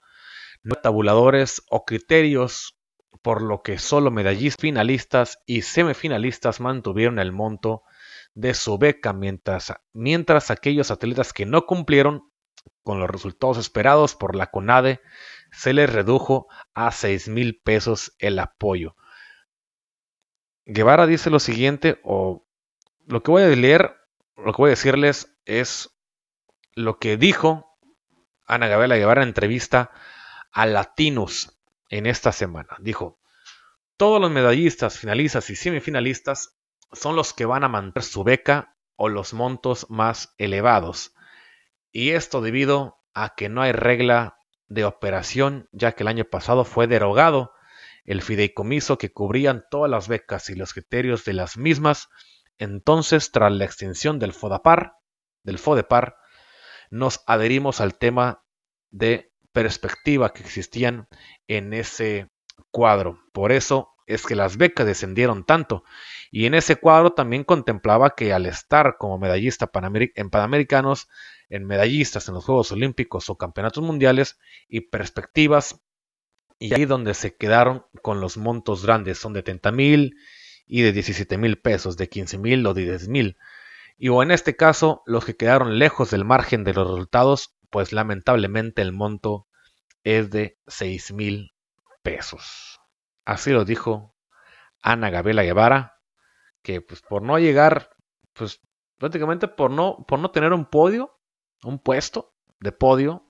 no 0.64 0.74
hay 0.74 0.82
tabuladores 0.82 1.62
o 1.70 1.84
criterios 1.84 2.76
por 3.22 3.40
lo 3.40 3.62
que 3.62 3.78
solo 3.78 4.10
medallistas 4.10 4.60
finalistas 4.60 5.38
y 5.46 5.62
semifinalistas 5.62 6.58
mantuvieron 6.58 7.20
el 7.20 7.30
monto 7.30 7.84
de 8.34 8.52
su 8.52 8.78
beca, 8.78 9.12
mientras, 9.12 9.72
mientras 9.92 10.50
aquellos 10.50 10.90
atletas 10.90 11.32
que 11.32 11.46
no 11.46 11.66
cumplieron 11.66 12.28
con 12.82 12.98
los 12.98 13.08
resultados 13.08 13.58
esperados 13.58 14.16
por 14.16 14.34
la 14.34 14.48
CONADE 14.48 15.00
se 15.52 15.72
les 15.72 15.92
redujo 15.92 16.48
a 16.74 16.90
6 16.90 17.28
mil 17.28 17.60
pesos 17.62 18.16
el 18.18 18.40
apoyo. 18.40 18.96
Guevara 20.66 21.06
dice 21.06 21.30
lo 21.30 21.38
siguiente, 21.38 22.00
o 22.02 22.44
lo 23.06 23.22
que 23.22 23.30
voy 23.30 23.44
a 23.44 23.48
leer, 23.48 23.99
lo 24.44 24.52
que 24.52 24.62
voy 24.62 24.68
a 24.68 24.70
decirles 24.70 25.36
es 25.44 25.90
lo 26.74 26.98
que 26.98 27.16
dijo 27.16 27.78
Ana 28.46 28.68
Gabriela 28.68 28.96
Guevara 28.96 29.22
en 29.22 29.28
entrevista 29.28 29.90
a 30.52 30.66
Latinos 30.66 31.60
en 31.88 32.06
esta 32.06 32.32
semana. 32.32 32.76
Dijo, 32.80 33.20
todos 33.96 34.20
los 34.20 34.30
medallistas, 34.30 34.98
finalistas 34.98 35.50
y 35.50 35.56
semifinalistas 35.56 36.56
son 36.92 37.16
los 37.16 37.32
que 37.32 37.44
van 37.44 37.64
a 37.64 37.68
mantener 37.68 38.02
su 38.02 38.24
beca 38.24 38.76
o 38.96 39.08
los 39.08 39.32
montos 39.32 39.86
más 39.88 40.34
elevados. 40.38 41.14
Y 41.92 42.10
esto 42.10 42.40
debido 42.40 42.98
a 43.14 43.34
que 43.34 43.48
no 43.48 43.62
hay 43.62 43.72
regla 43.72 44.38
de 44.68 44.84
operación, 44.84 45.68
ya 45.72 45.92
que 45.92 46.04
el 46.04 46.08
año 46.08 46.24
pasado 46.24 46.64
fue 46.64 46.86
derogado 46.86 47.52
el 48.04 48.22
fideicomiso 48.22 48.98
que 48.98 49.12
cubrían 49.12 49.64
todas 49.70 49.90
las 49.90 50.08
becas 50.08 50.50
y 50.50 50.54
los 50.54 50.72
criterios 50.72 51.24
de 51.24 51.34
las 51.34 51.56
mismas. 51.56 52.08
Entonces, 52.60 53.32
tras 53.32 53.50
la 53.50 53.64
extinción 53.64 54.18
del 54.18 54.34
FODAPAR, 54.34 54.92
del 55.42 55.58
FODEPAR, 55.58 56.16
nos 56.90 57.22
adherimos 57.26 57.80
al 57.80 57.96
tema 57.96 58.44
de 58.90 59.32
perspectiva 59.52 60.34
que 60.34 60.42
existían 60.42 61.08
en 61.48 61.72
ese 61.72 62.28
cuadro. 62.70 63.18
Por 63.32 63.50
eso 63.50 63.94
es 64.06 64.26
que 64.26 64.34
las 64.34 64.58
becas 64.58 64.86
descendieron 64.86 65.44
tanto. 65.44 65.84
Y 66.30 66.44
en 66.44 66.52
ese 66.52 66.76
cuadro 66.76 67.14
también 67.14 67.44
contemplaba 67.44 68.14
que 68.14 68.34
al 68.34 68.44
estar 68.44 68.98
como 68.98 69.18
medallista 69.18 69.70
en 70.14 70.28
Panamericanos, 70.28 71.08
en 71.48 71.64
medallistas 71.64 72.28
en 72.28 72.34
los 72.34 72.44
Juegos 72.44 72.72
Olímpicos 72.72 73.30
o 73.30 73.38
Campeonatos 73.38 73.82
Mundiales 73.82 74.38
y 74.68 74.82
perspectivas, 74.82 75.80
y 76.58 76.74
ahí 76.74 76.84
donde 76.84 77.14
se 77.14 77.36
quedaron 77.36 77.86
con 78.02 78.20
los 78.20 78.36
montos 78.36 78.84
grandes, 78.84 79.18
son 79.18 79.32
de 79.32 79.42
30 79.42 79.72
mil 79.72 80.14
y 80.70 80.82
de 80.82 80.92
17 80.92 81.36
mil 81.36 81.58
pesos, 81.60 81.96
de 81.96 82.08
15 82.08 82.38
mil 82.38 82.64
o 82.64 82.74
de 82.74 82.82
10 82.82 83.08
mil. 83.08 83.36
Y 83.98 84.08
o 84.08 84.22
en 84.22 84.30
este 84.30 84.54
caso, 84.54 85.02
los 85.04 85.24
que 85.24 85.36
quedaron 85.36 85.80
lejos 85.80 86.12
del 86.12 86.24
margen 86.24 86.62
de 86.62 86.72
los 86.72 86.88
resultados, 86.88 87.56
pues 87.70 87.92
lamentablemente 87.92 88.80
el 88.80 88.92
monto 88.92 89.48
es 90.04 90.30
de 90.30 90.58
6 90.68 91.12
mil 91.12 91.52
pesos. 92.02 92.80
Así 93.24 93.50
lo 93.50 93.64
dijo 93.64 94.14
Ana 94.80 95.10
Gabriela 95.10 95.42
Guevara, 95.42 95.98
que 96.62 96.80
pues 96.80 97.02
por 97.02 97.22
no 97.22 97.38
llegar, 97.40 97.90
pues 98.32 98.60
prácticamente 98.96 99.48
por 99.48 99.72
no, 99.72 100.04
por 100.06 100.20
no 100.20 100.30
tener 100.30 100.52
un 100.52 100.66
podio, 100.66 101.18
un 101.64 101.80
puesto 101.80 102.32
de 102.60 102.70
podio, 102.70 103.26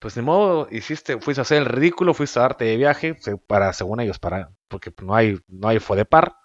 pues 0.00 0.16
de 0.16 0.22
modo 0.22 0.66
hiciste, 0.72 1.20
fuiste 1.20 1.40
a 1.40 1.42
hacer 1.42 1.58
el 1.58 1.66
ridículo, 1.66 2.14
fuiste 2.14 2.40
a 2.40 2.42
darte 2.42 2.64
de 2.64 2.76
viaje, 2.76 3.16
para, 3.46 3.72
según 3.72 4.00
ellos, 4.00 4.18
para, 4.18 4.50
porque 4.72 4.92
no 5.02 5.14
hay, 5.14 5.38
no 5.46 5.68
hay 5.68 5.78
par, 6.06 6.36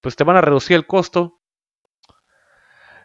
pues 0.00 0.16
te 0.16 0.24
van 0.24 0.36
a 0.36 0.40
reducir 0.40 0.76
el 0.76 0.86
costo. 0.86 1.40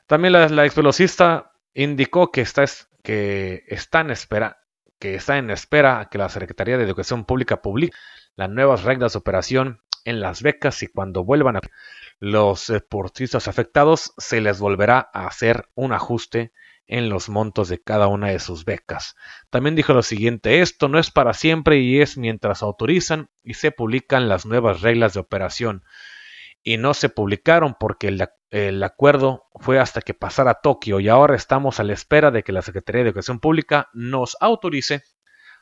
También 0.08 0.34
la, 0.34 0.50
la 0.50 0.66
exvelocista 0.66 1.54
indicó 1.76 2.32
que 2.32 2.42
está, 2.42 2.66
que 3.04 3.64
espera, 4.10 4.58
que 4.98 5.14
está 5.14 5.38
en 5.38 5.52
espera 5.52 6.10
que 6.10 6.18
la 6.18 6.30
Secretaría 6.30 6.78
de 6.78 6.84
Educación 6.84 7.26
Pública 7.26 7.62
publique 7.62 7.96
las 8.36 8.50
nuevas 8.50 8.84
reglas 8.84 9.14
de 9.14 9.20
operación 9.20 9.82
en 10.04 10.20
las 10.20 10.42
becas 10.42 10.82
y 10.82 10.88
cuando 10.88 11.24
vuelvan 11.24 11.58
a 11.58 11.62
los 12.20 12.68
deportistas 12.68 13.48
afectados 13.48 14.14
se 14.18 14.42
les 14.42 14.60
volverá 14.60 15.10
a 15.14 15.28
hacer 15.28 15.70
un 15.76 15.94
ajuste 15.94 16.52
en 16.88 17.10
los 17.10 17.30
montos 17.30 17.67
de 17.69 17.82
cada 17.82 18.08
una 18.08 18.30
de 18.30 18.39
sus 18.39 18.65
becas. 18.65 19.15
También 19.50 19.76
dijo 19.76 19.93
lo 19.93 20.02
siguiente, 20.02 20.62
esto 20.62 20.88
no 20.88 21.00
es 21.00 21.12
para 21.12 21.34
siempre 21.34 21.80
y 21.80 22.02
es 22.02 22.17
mientras 22.17 22.63
autorizan 22.63 23.30
y 23.43 23.56
se 23.56 23.71
publican 23.71 24.30
las 24.30 24.45
nuevas 24.45 24.82
reglas 24.82 25.13
de 25.13 25.19
operación. 25.19 25.84
Y 26.63 26.78
no 26.78 26.93
se 26.93 27.10
publicaron 27.10 27.76
porque 27.80 28.08
el, 28.50 28.84
acuerdo 28.84 29.45
fue 29.56 29.80
hasta 29.80 30.02
que 30.02 30.13
pasara 30.13 30.60
Tokio 30.62 31.00
y 31.00 31.10
ahora 31.10 31.36
estamos 31.36 31.80
a 31.80 31.84
la 31.84 31.93
espera 31.93 32.32
de 32.32 32.43
que 32.43 32.52
la 32.52 32.62
Secretaría 32.62 33.04
de 33.04 33.10
Educación 33.10 33.40
Pública 33.40 33.90
nos 33.94 34.38
autorice 34.40 35.04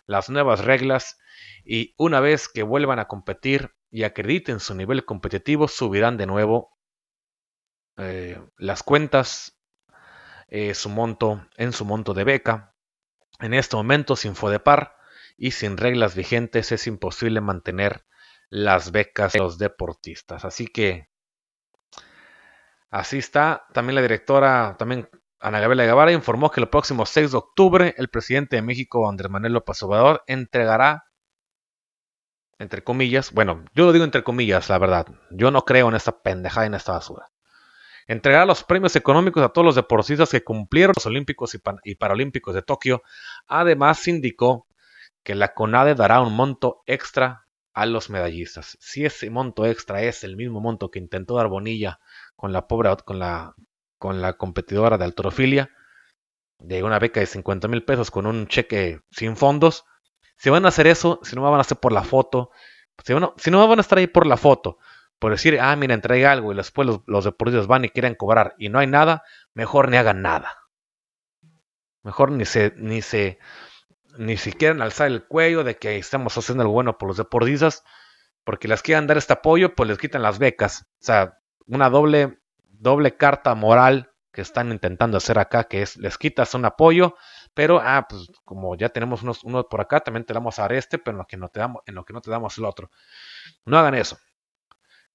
las 0.05 0.30
nuevas 0.30 0.63
reglas 0.63 1.17
y 1.63 1.95
una 1.97 2.19
vez 2.19 2.47
que 2.47 2.63
vuelvan 2.63 2.99
a 2.99 3.07
competir 3.07 3.71
y 3.89 4.03
acrediten 4.03 4.59
su 4.59 4.76
nivel 4.76 5.05
competitivo, 5.05 5.67
subirán 5.67 6.17
de 6.17 6.28
nuevo 6.28 6.76
eh, 7.97 8.39
las 8.57 8.84
cuentas 8.84 9.55
eh, 10.48 10.74
su 10.74 10.89
monto, 10.89 11.48
en 11.58 11.74
su 11.74 11.86
monto 11.86 12.14
de 12.14 12.24
beca. 12.24 12.76
En 13.39 13.54
este 13.54 13.76
momento, 13.76 14.16
sin 14.16 14.36
FODEPAR 14.36 14.96
y 15.38 15.52
sin 15.52 15.78
reglas 15.78 16.16
vigentes, 16.16 16.72
es 16.72 16.88
imposible 16.88 17.41
mantener 17.41 18.06
las 18.50 18.91
becas 18.91 19.34
de 19.34 19.39
los 19.39 19.58
deportistas. 19.58 20.46
Así 20.46 20.68
que 20.68 21.10
así 22.89 23.18
está. 23.18 23.66
También 23.74 23.96
la 23.96 24.02
directora, 24.02 24.76
también 24.78 25.10
Ana 25.39 25.60
Gabriela 25.60 25.86
Guevara, 25.86 26.12
informó 26.12 26.52
que 26.52 26.62
el 26.62 26.70
próximo 26.70 27.06
6 27.06 27.32
de 27.32 27.38
octubre 27.38 27.96
el 27.98 28.10
presidente 28.10 28.56
de 28.56 28.62
México, 28.62 29.10
Andrés 29.10 29.30
Manuel 29.30 29.54
López 29.54 29.82
Obrador, 29.84 30.24
entregará 30.28 31.06
entre 32.58 32.84
comillas, 32.84 33.32
bueno, 33.34 33.66
yo 33.74 33.86
lo 33.86 33.91
digo 33.91 34.06
entre 34.06 34.24
comillas, 34.24 34.70
la 34.70 34.78
verdad, 34.78 35.08
yo 35.30 35.52
no 35.52 35.66
creo 35.66 35.89
en 35.89 35.96
esta 35.96 36.22
pendejada, 36.22 36.66
en 36.66 36.74
esta 36.74 36.93
basura. 36.93 37.28
Entregará 38.08 38.45
los 38.45 38.64
premios 38.64 38.95
económicos 38.95 39.43
a 39.43 39.49
todos 39.49 39.66
los 39.66 39.76
deportistas 39.76 40.30
que 40.30 40.43
cumplieron 40.43 40.93
los 40.95 41.06
Olímpicos 41.08 41.58
y, 41.84 41.95
Paralímpicos 41.95 42.53
de 42.53 42.62
Tokio. 42.62 43.01
Además, 43.47 44.08
indicó 44.08 44.68
que 45.24 45.34
la 45.34 45.53
CONADE 45.53 45.95
dará 45.95 46.22
un 46.22 46.36
monto 46.36 46.84
extra 46.86 47.47
a 47.74 47.86
los 47.88 48.10
medallistas. 48.10 48.78
Si 48.80 49.06
ese 49.06 49.30
monto 49.30 49.66
extra 49.66 50.03
es 50.03 50.24
el 50.24 50.38
mismo 50.38 50.62
monto 50.62 50.91
que 50.91 50.99
intentó 50.99 51.36
dar 51.36 51.47
Bonilla 51.47 51.99
con 52.36 52.53
la 52.53 52.68
pobre, 52.68 52.95
con 53.03 53.18
la, 53.18 53.56
con 53.97 54.22
la 54.22 54.34
competidora 54.34 54.97
de 54.97 55.06
alterofilia, 55.06 55.72
de 56.60 56.84
una 56.84 56.99
beca 56.99 57.20
de 57.20 57.26
50 57.26 57.68
mil 57.68 57.84
pesos 57.84 58.12
con 58.12 58.28
un 58.28 58.47
cheque 58.47 59.01
sin 59.12 59.36
fondos, 59.36 59.84
si 60.38 60.49
van 60.49 60.66
a 60.66 60.70
hacer 60.70 60.88
eso, 60.88 61.20
si 61.24 61.36
no 61.36 61.41
van 61.41 61.56
a 61.56 61.62
hacer 61.62 61.80
por 61.80 61.91
la 61.91 62.03
foto, 62.03 62.51
si, 63.03 63.14
si 63.38 63.51
no 63.51 63.68
van 63.68 63.80
a 63.80 63.82
estar 63.82 63.97
ahí 63.97 64.08
por 64.08 64.26
la 64.26 64.38
foto, 64.38 64.78
por 65.20 65.32
decir, 65.32 65.59
ah, 65.59 65.76
mira, 65.76 65.93
entrega 65.93 66.32
algo 66.32 66.51
y 66.51 66.55
después 66.55 66.88
los, 66.88 67.01
los 67.07 67.26
deportistas 67.26 67.68
van 67.68 67.86
y 67.86 67.89
quieren 67.89 68.16
cobrar 68.16 68.55
y 68.57 68.70
no 68.70 68.80
hay 68.80 68.88
nada, 68.88 69.24
mejor 69.53 69.89
ni 69.89 69.97
hagan 69.97 70.22
nada. 70.22 70.59
Mejor 72.03 72.32
ni 72.32 72.45
se, 72.45 72.74
ni 72.78 73.01
se, 73.01 73.39
ni 74.18 74.38
siquiera 74.38 74.84
alzar 74.84 75.07
el 75.07 75.26
cuello 75.26 75.63
de 75.63 75.78
que 75.78 75.97
estamos 75.97 76.38
haciendo 76.38 76.61
algo 76.61 76.74
bueno 76.74 76.97
por 76.97 77.07
los 77.07 77.18
deportistas, 77.18 77.84
porque 78.43 78.68
les 78.68 78.82
quieran 78.82 79.07
dar 79.07 79.18
este 79.18 79.34
apoyo, 79.34 79.74
pues 79.76 79.89
les 79.89 79.97
quitan 79.97 80.22
las 80.22 80.38
becas. 80.38 80.84
O 81.01 81.05
sea, 81.05 81.39
una 81.68 81.89
doble, 81.89 82.39
doble 82.63 83.18
carta 83.18 83.55
moral 83.55 84.11
que 84.32 84.41
están 84.41 84.72
intentando 84.72 85.18
hacer 85.18 85.39
acá, 85.39 85.63
que 85.63 85.82
es 85.82 85.97
les 85.97 86.18
quitas 86.18 86.53
un 86.53 86.66
apoyo, 86.66 87.16
pero 87.53 87.80
ah, 87.82 88.05
pues 88.07 88.28
como 88.43 88.76
ya 88.76 88.89
tenemos 88.89 89.24
unos, 89.24 89.43
uno 89.43 89.68
por 89.68 89.82
acá, 89.82 90.01
también 90.01 90.26
te 90.26 90.34
damos 90.34 90.59
a 90.59 90.63
dar 90.63 90.74
este, 90.74 90.97
pero 90.99 91.16
en 91.16 91.20
lo 91.20 91.26
que 91.26 91.38
no 91.38 91.49
te 91.49 91.61
damos, 91.61 91.82
en 91.86 91.95
lo 91.95 92.05
que 92.05 92.13
no 92.13 92.22
te 92.22 92.30
damos 92.30 92.57
el 92.57 92.66
otro. 92.66 92.91
No 93.66 93.78
hagan 93.80 93.95
eso. 93.95 94.18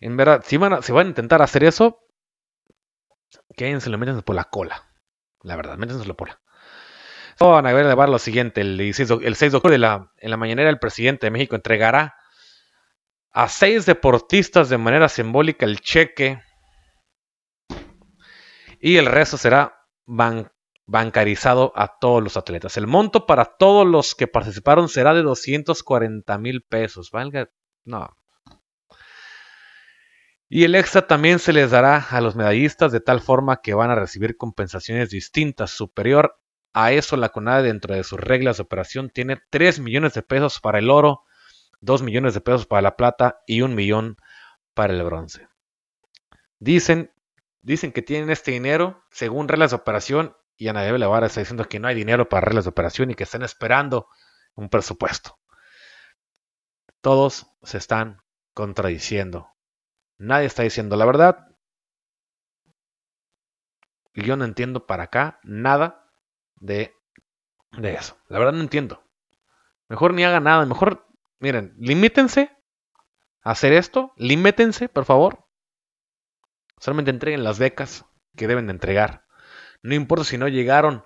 En 0.01 0.17
verdad, 0.17 0.43
si 0.45 0.57
van 0.57 0.73
a, 0.73 0.83
si 0.83 0.93
van 0.93 1.07
a 1.07 1.11
intentar 1.11 1.43
hacer 1.43 1.65
eso, 1.65 2.01
quédense 3.57 3.91
lo 3.91 3.99
meten 3.99 4.23
por 4.23 4.35
la 4.35 4.45
cola. 4.45 4.91
La 5.43 5.57
verdad, 5.57 5.77
métenselo 5.77 6.17
por 6.17 6.29
la 6.29 6.41
van 7.49 7.67
a 7.67 7.73
ver 7.73 8.09
lo 8.09 8.19
siguiente. 8.19 8.61
El 8.61 8.95
6 8.95 9.09
de 9.09 9.57
octubre, 9.57 9.75
en 9.75 9.81
la 10.31 10.37
mañanera, 10.37 10.71
el 10.71 10.79
presidente 10.79 11.27
de 11.27 11.31
México 11.31 11.57
entregará 11.57 12.15
a 13.33 13.49
seis 13.49 13.87
deportistas 13.87 14.69
de 14.69 14.79
manera 14.79 15.09
simbólica 15.09 15.65
el 15.65 15.81
cheque 15.81 16.43
y 18.81 18.97
el 18.97 19.07
resto 19.07 19.37
será 19.37 19.87
bancarizado 20.87 21.73
a 21.77 21.99
todos 21.99 22.23
los 22.23 22.37
atletas. 22.37 22.77
El 22.77 22.87
monto 22.87 23.27
para 23.27 23.45
todos 23.45 23.87
los 23.87 24.15
que 24.15 24.27
participaron 24.27 24.89
será 24.89 25.15
de 25.15 25.23
240 25.23 26.39
mil 26.39 26.63
pesos. 26.63 27.11
Valga, 27.11 27.51
no. 27.85 28.17
Y 30.53 30.65
el 30.65 30.75
extra 30.75 31.07
también 31.07 31.39
se 31.39 31.53
les 31.53 31.71
dará 31.71 31.97
a 32.11 32.21
los 32.21 32.35
medallistas 32.35 32.91
de 32.91 33.01
tal 33.01 33.21
forma 33.21 33.61
que 33.63 33.73
van 33.73 33.91
a 33.91 33.95
recibir 33.95 34.37
compensaciones 34.37 35.09
distintas, 35.09 35.71
superior 35.71 36.41
a 36.73 36.91
eso, 36.91 37.17
la 37.17 37.29
CONADE, 37.29 37.69
dentro 37.69 37.95
de 37.95 38.03
sus 38.03 38.19
reglas 38.19 38.57
de 38.57 38.65
operación, 38.65 39.11
tiene 39.11 39.41
3 39.51 39.79
millones 39.79 40.13
de 40.15 40.23
pesos 40.23 40.59
para 40.61 40.81
el 40.81 40.91
oro, 40.91 41.23
2 41.81 42.03
millones 42.03 42.35
de 42.35 42.41
pesos 42.41 42.67
para 42.67 42.83
la 42.83 42.97
plata 42.97 43.43
y 43.47 43.63
1 43.63 43.77
millón 43.77 44.17
para 44.75 44.93
el 44.93 45.03
bronce. 45.05 45.47
Dicen, 46.59 47.13
dicen 47.63 47.93
que 47.93 48.03
tienen 48.03 48.31
este 48.31 48.51
dinero 48.51 49.05
según 49.13 49.47
reglas 49.47 49.71
de 49.71 49.77
operación 49.77 50.37
y 50.57 50.67
Ana 50.67 50.83
de 50.83 50.99
Levara 50.99 51.29
está 51.29 51.41
diciendo 51.41 51.65
que 51.67 51.79
no 51.79 51.87
hay 51.87 51.95
dinero 51.95 52.29
para 52.29 52.43
reglas 52.43 52.65
de 52.65 52.71
operación 52.71 53.11
y 53.11 53.15
que 53.15 53.23
están 53.23 53.43
esperando 53.43 54.09
un 54.55 54.69
presupuesto. 54.69 55.39
Todos 57.01 57.47
se 57.63 57.79
están 57.79 58.21
contradiciendo. 58.53 59.49
Nadie 60.21 60.47
está 60.47 60.63
diciendo 60.65 60.97
la 60.97 61.07
verdad. 61.07 61.49
Y 64.13 64.23
yo 64.23 64.37
no 64.37 64.45
entiendo 64.45 64.85
para 64.87 65.05
acá 65.05 65.41
nada 65.45 66.13
de, 66.57 66.95
de 67.73 67.95
eso. 67.95 68.19
La 68.29 68.39
verdad 68.39 68.53
no 68.53 68.61
entiendo. 68.61 69.03
Mejor 69.89 70.13
ni 70.13 70.23
hagan 70.23 70.45
nada. 70.45 70.67
Mejor, 70.67 71.07
miren, 71.39 71.75
limítense 71.79 72.55
a 73.43 73.53
hacer 73.53 73.73
esto. 73.73 74.13
Limítense, 74.17 74.91
por 74.91 75.07
favor. 75.07 75.47
Solamente 76.79 77.11
entreguen 77.11 77.43
las 77.43 77.59
becas 77.59 78.05
que 78.37 78.47
deben 78.47 78.67
de 78.67 78.73
entregar. 78.73 79.25
No 79.83 79.95
importa 79.95 80.25
si 80.25 80.37
no 80.37 80.49
llegaron 80.49 81.03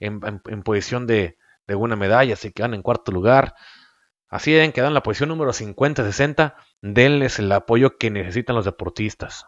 en, 0.00 0.20
posición 0.62 1.06
de, 1.06 1.36
de, 1.66 1.74
una 1.74 1.96
medalla, 1.96 2.34
si 2.34 2.50
quedan 2.50 2.72
en 2.72 2.80
cuarto 2.80 3.12
lugar. 3.12 3.54
Así 4.28 4.52
deben 4.52 4.72
quedar 4.72 4.88
en 4.88 4.94
la 4.94 5.02
posición 5.02 5.28
número 5.28 5.52
50-60. 5.52 6.54
Denles 6.80 7.38
el 7.38 7.52
apoyo 7.52 7.98
que 7.98 8.10
necesitan 8.10 8.56
los 8.56 8.64
deportistas. 8.64 9.46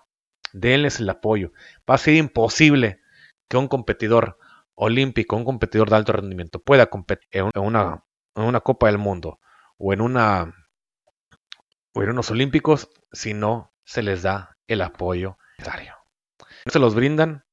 Denles 0.53 1.01
el 1.01 1.09
apoyo. 1.09 1.53
Va 1.89 1.95
a 1.95 1.99
ser 1.99 2.15
imposible 2.15 3.01
que 3.49 3.57
un 3.57 3.69
competidor 3.69 4.39
olímpico, 4.75 5.37
un 5.37 5.45
competidor 5.45 5.91
de 5.91 5.97
alto 5.97 6.13
rendimiento, 6.13 6.61
pueda 6.61 6.87
competir 6.87 7.29
en 7.33 7.51
una, 7.57 8.61
Copa 8.61 8.87
del 8.87 8.99
Mundo 8.99 9.41
o 9.79 9.93
en, 9.93 10.01
una, 10.01 10.55
o 11.93 12.03
en 12.03 12.11
unos 12.11 12.31
Olímpicos 12.31 12.91
si 13.13 13.35
no 13.35 13.73
se 13.85 14.03
les 14.03 14.23
da 14.23 14.57
el 14.67 14.83
apoyo 14.83 15.39
necesario. 15.59 15.95
No 16.67 16.73
se 16.73 16.79
los 16.79 16.95
brindan, 16.95 17.45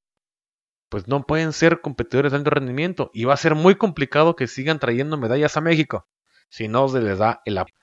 pues 0.90 1.08
no 1.08 1.26
pueden 1.26 1.54
ser 1.54 1.82
competidores 1.82 2.32
de 2.32 2.40
alto 2.40 2.50
rendimiento 2.50 3.12
y 3.14 3.24
va 3.24 3.34
a 3.34 3.38
ser 3.38 3.56
muy 3.56 3.76
complicado 3.76 4.36
que 4.36 4.48
sigan 4.48 4.80
trayendo 4.80 5.18
medallas 5.18 5.56
a 5.58 5.62
México 5.62 6.08
si 6.54 6.68
no 6.68 6.88
se 6.88 7.02
les 7.02 7.18
da 7.18 7.42
el 7.46 7.58
apoyo. 7.58 7.76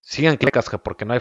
Sigan 0.00 0.36
clicas 0.36 0.70
que 0.70 0.78
porque 0.78 1.04
no 1.04 1.14
hay 1.14 1.20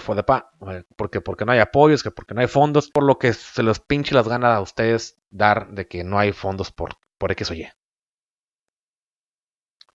porque, 0.95 1.21
porque 1.21 1.43
no 1.43 1.51
hay 1.51 1.57
apoyos, 1.57 2.03
que 2.03 2.11
porque 2.11 2.35
no 2.35 2.41
hay 2.41 2.47
fondos, 2.47 2.91
por 2.91 3.03
lo 3.03 3.17
que 3.17 3.33
se 3.33 3.63
los 3.63 3.79
pinche 3.79 4.13
las 4.13 4.27
ganas 4.27 4.55
a 4.55 4.61
ustedes 4.61 5.19
dar 5.31 5.71
de 5.71 5.87
que 5.87 6.03
no 6.03 6.19
hay 6.19 6.33
fondos 6.33 6.71
por 6.71 6.93
por 7.17 7.31
X 7.31 7.49
o 7.49 7.55
Y. 7.55 7.67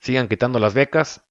Sigan 0.00 0.26
quitando 0.26 0.58
las 0.58 0.74
becas, 0.74 1.24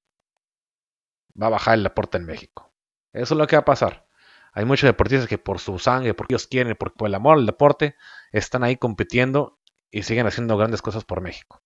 va 1.40 1.48
a 1.48 1.50
bajar 1.50 1.74
el 1.74 1.86
aporte 1.86 2.18
en 2.18 2.26
México. 2.26 2.74
Eso 3.12 3.34
es 3.34 3.38
lo 3.38 3.46
que 3.46 3.58
va 3.58 3.64
a 3.64 3.66
pasar. 3.66 4.08
Hay 4.54 4.64
muchos 4.64 4.88
deportistas 4.88 5.28
que 5.28 5.38
por 5.38 5.60
su 5.60 5.80
sangre, 5.80 6.14
porque 6.14 6.34
ellos 6.34 6.48
quieren, 6.48 6.78
por, 6.78 6.94
el 7.06 7.16
amor 7.16 7.38
al 7.38 7.46
deporte, 7.46 7.98
están 8.32 8.64
ahí 8.64 8.78
compitiendo 8.78 9.60
y 9.92 10.04
siguen 10.04 10.28
haciendo 10.28 10.56
grandes 10.56 10.82
cosas 10.82 11.04
por 11.04 11.20
México. 11.20 11.62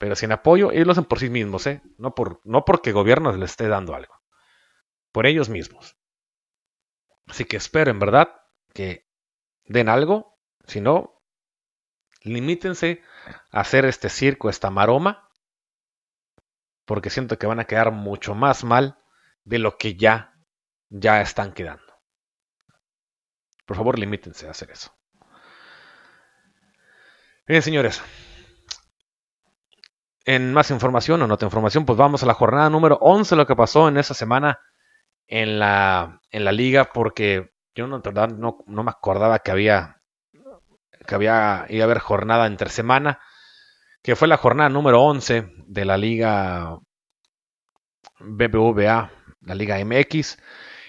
Pero 0.00 0.16
sin 0.16 0.32
apoyo, 0.32 0.72
ellos 0.72 0.86
lo 0.86 0.92
hacen 0.92 1.04
por 1.04 1.18
sí 1.18 1.28
mismos, 1.28 1.66
¿eh? 1.66 1.82
no, 1.98 2.14
por, 2.14 2.40
no 2.44 2.64
porque 2.64 2.88
el 2.88 2.94
gobierno 2.94 3.32
les 3.32 3.50
esté 3.50 3.68
dando 3.68 3.94
algo. 3.94 4.14
Por 5.12 5.26
ellos 5.26 5.50
mismos. 5.50 5.98
Así 7.26 7.44
que 7.44 7.58
espero 7.58 7.90
en 7.90 7.98
verdad 7.98 8.30
que 8.72 9.06
den 9.66 9.90
algo. 9.90 10.38
Si 10.66 10.80
no, 10.80 11.22
limítense 12.22 13.02
a 13.50 13.60
hacer 13.60 13.84
este 13.84 14.08
circo, 14.08 14.48
esta 14.48 14.70
maroma, 14.70 15.28
porque 16.86 17.10
siento 17.10 17.38
que 17.38 17.46
van 17.46 17.60
a 17.60 17.66
quedar 17.66 17.92
mucho 17.92 18.34
más 18.34 18.64
mal 18.64 18.98
de 19.44 19.58
lo 19.58 19.76
que 19.76 19.96
ya, 19.96 20.32
ya 20.88 21.20
están 21.20 21.52
quedando. 21.52 21.92
Por 23.66 23.76
favor, 23.76 23.98
limítense 23.98 24.48
a 24.48 24.52
hacer 24.52 24.70
eso. 24.70 24.96
Bien, 27.46 27.60
señores. 27.60 28.02
En 30.30 30.52
más 30.52 30.70
información 30.70 31.20
o 31.22 31.26
nota 31.26 31.44
información, 31.44 31.84
pues 31.84 31.98
vamos 31.98 32.22
a 32.22 32.26
la 32.26 32.34
jornada 32.34 32.70
número 32.70 32.96
11, 33.00 33.34
lo 33.34 33.48
que 33.48 33.56
pasó 33.56 33.88
en 33.88 33.96
esa 33.96 34.14
semana 34.14 34.60
en 35.26 35.58
la, 35.58 36.20
en 36.30 36.44
la 36.44 36.52
liga, 36.52 36.92
porque 36.92 37.50
yo 37.74 37.88
no, 37.88 38.00
no, 38.00 38.58
no 38.64 38.82
me 38.84 38.90
acordaba 38.92 39.40
que 39.40 39.50
había 39.50 40.00
que 41.04 41.14
había, 41.16 41.66
iba 41.68 41.82
a 41.82 41.86
haber 41.86 41.98
jornada 41.98 42.46
entre 42.46 42.70
semana, 42.70 43.18
que 44.04 44.14
fue 44.14 44.28
la 44.28 44.36
jornada 44.36 44.68
número 44.68 45.02
11 45.02 45.50
de 45.66 45.84
la 45.84 45.96
Liga 45.96 46.78
BBVA, 48.20 49.10
la 49.40 49.54
Liga 49.56 49.84
MX. 49.84 50.38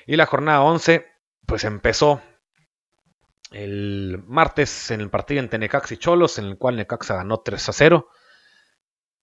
Y 0.06 0.18
la 0.18 0.28
jornada 0.28 0.62
11, 0.62 1.08
pues 1.48 1.64
empezó 1.64 2.22
el 3.50 4.24
martes 4.28 4.92
en 4.92 5.02
el 5.02 5.10
partido 5.10 5.40
entre 5.40 5.58
Necaxa 5.58 5.96
y 5.96 5.98
Cholos, 5.98 6.38
en 6.38 6.46
el 6.46 6.60
cual 6.60 6.76
Necaxa 6.76 7.16
ganó 7.16 7.40
3 7.40 7.70
a 7.70 7.74
0 7.74 8.08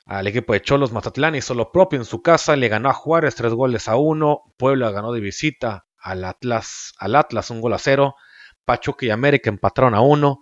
al 0.08 0.26
equipo 0.26 0.54
de 0.54 0.62
Cholos 0.62 0.90
Mazatlán 0.90 1.36
hizo 1.36 1.54
lo 1.54 1.70
propio 1.70 1.98
en 1.98 2.04
su 2.04 2.22
casa, 2.22 2.56
le 2.56 2.68
ganó 2.68 2.88
a 2.88 2.94
Juárez 2.94 3.36
3 3.36 3.52
goles 3.52 3.88
a 3.88 3.96
1, 3.96 4.54
Puebla 4.56 4.90
ganó 4.90 5.12
de 5.12 5.20
visita 5.20 5.86
al 5.98 6.24
Atlas, 6.24 6.94
al 6.98 7.14
Atlas 7.14 7.50
un 7.50 7.60
gol 7.60 7.74
a 7.74 7.78
0, 7.78 8.16
Pachuca 8.64 9.06
y 9.06 9.10
América 9.10 9.50
empataron 9.50 9.94
a 9.94 10.00
1, 10.00 10.40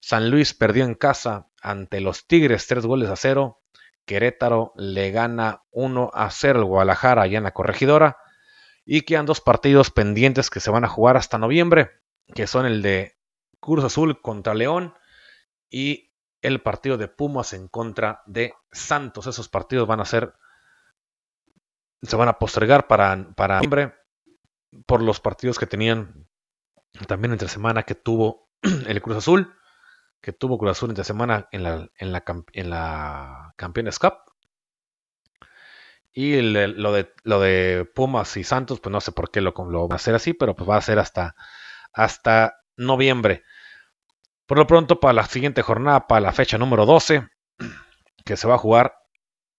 San 0.00 0.30
Luis 0.30 0.54
perdió 0.54 0.84
en 0.84 0.94
casa 0.94 1.48
ante 1.60 2.00
los 2.00 2.26
Tigres 2.26 2.66
tres 2.66 2.86
goles 2.86 3.10
a 3.10 3.16
cero. 3.16 3.60
Querétaro 4.06 4.72
le 4.76 5.10
gana 5.10 5.62
1 5.70 6.10
a 6.14 6.30
0 6.30 6.60
al 6.60 6.64
Guadalajara 6.64 7.22
allá 7.22 7.38
en 7.38 7.44
la 7.44 7.52
corregidora. 7.52 8.16
Y 8.84 9.02
quedan 9.02 9.26
dos 9.26 9.40
partidos 9.40 9.90
pendientes 9.90 10.48
que 10.48 10.60
se 10.60 10.70
van 10.70 10.84
a 10.84 10.88
jugar 10.88 11.16
hasta 11.16 11.38
noviembre, 11.38 11.90
que 12.34 12.46
son 12.46 12.64
el 12.64 12.80
de 12.80 13.18
Cruz 13.60 13.84
Azul 13.84 14.20
contra 14.22 14.54
León 14.54 14.94
y 15.68 16.09
el 16.42 16.62
partido 16.62 16.96
de 16.96 17.08
Pumas 17.08 17.52
en 17.52 17.68
contra 17.68 18.22
de 18.26 18.54
Santos. 18.72 19.26
Esos 19.26 19.48
partidos 19.48 19.86
van 19.86 20.00
a 20.00 20.04
ser, 20.04 20.34
se 22.02 22.16
van 22.16 22.28
a 22.28 22.38
postergar 22.38 22.86
para, 22.86 23.28
para 23.34 23.56
noviembre 23.56 23.94
por 24.86 25.02
los 25.02 25.20
partidos 25.20 25.58
que 25.58 25.66
tenían 25.66 26.28
también 27.06 27.32
entre 27.32 27.48
semana 27.48 27.82
que 27.82 27.94
tuvo 27.94 28.48
el 28.86 29.02
Cruz 29.02 29.18
Azul 29.18 29.54
que 30.20 30.32
tuvo 30.32 30.58
Cruz 30.58 30.72
Azul 30.72 30.90
esta 30.90 31.04
semana 31.04 31.48
en 31.50 31.62
la, 31.62 31.88
en 31.96 32.12
la, 32.12 32.22
en 32.52 33.52
Campeones 33.56 33.98
Cup. 33.98 34.14
Y 36.12 36.40
lo, 36.40 36.92
de, 36.92 37.14
lo 37.22 37.40
de 37.40 37.88
Pumas 37.94 38.36
y 38.36 38.44
Santos, 38.44 38.80
pues 38.80 38.92
no 38.92 39.00
sé 39.00 39.12
por 39.12 39.30
qué 39.30 39.40
lo, 39.40 39.54
lo 39.68 39.88
va 39.88 39.94
a 39.94 39.96
hacer 39.96 40.14
así, 40.14 40.34
pero 40.34 40.54
pues 40.56 40.68
va 40.68 40.76
a 40.76 40.82
ser 40.82 40.98
hasta, 40.98 41.36
hasta 41.92 42.60
noviembre. 42.76 43.44
Por 44.50 44.58
lo 44.58 44.66
pronto, 44.66 44.98
para 44.98 45.12
la 45.12 45.26
siguiente 45.26 45.62
jornada, 45.62 46.08
para 46.08 46.22
la 46.22 46.32
fecha 46.32 46.58
número 46.58 46.84
12, 46.84 47.28
que 48.24 48.36
se 48.36 48.48
va 48.48 48.56
a 48.56 48.58
jugar 48.58 48.96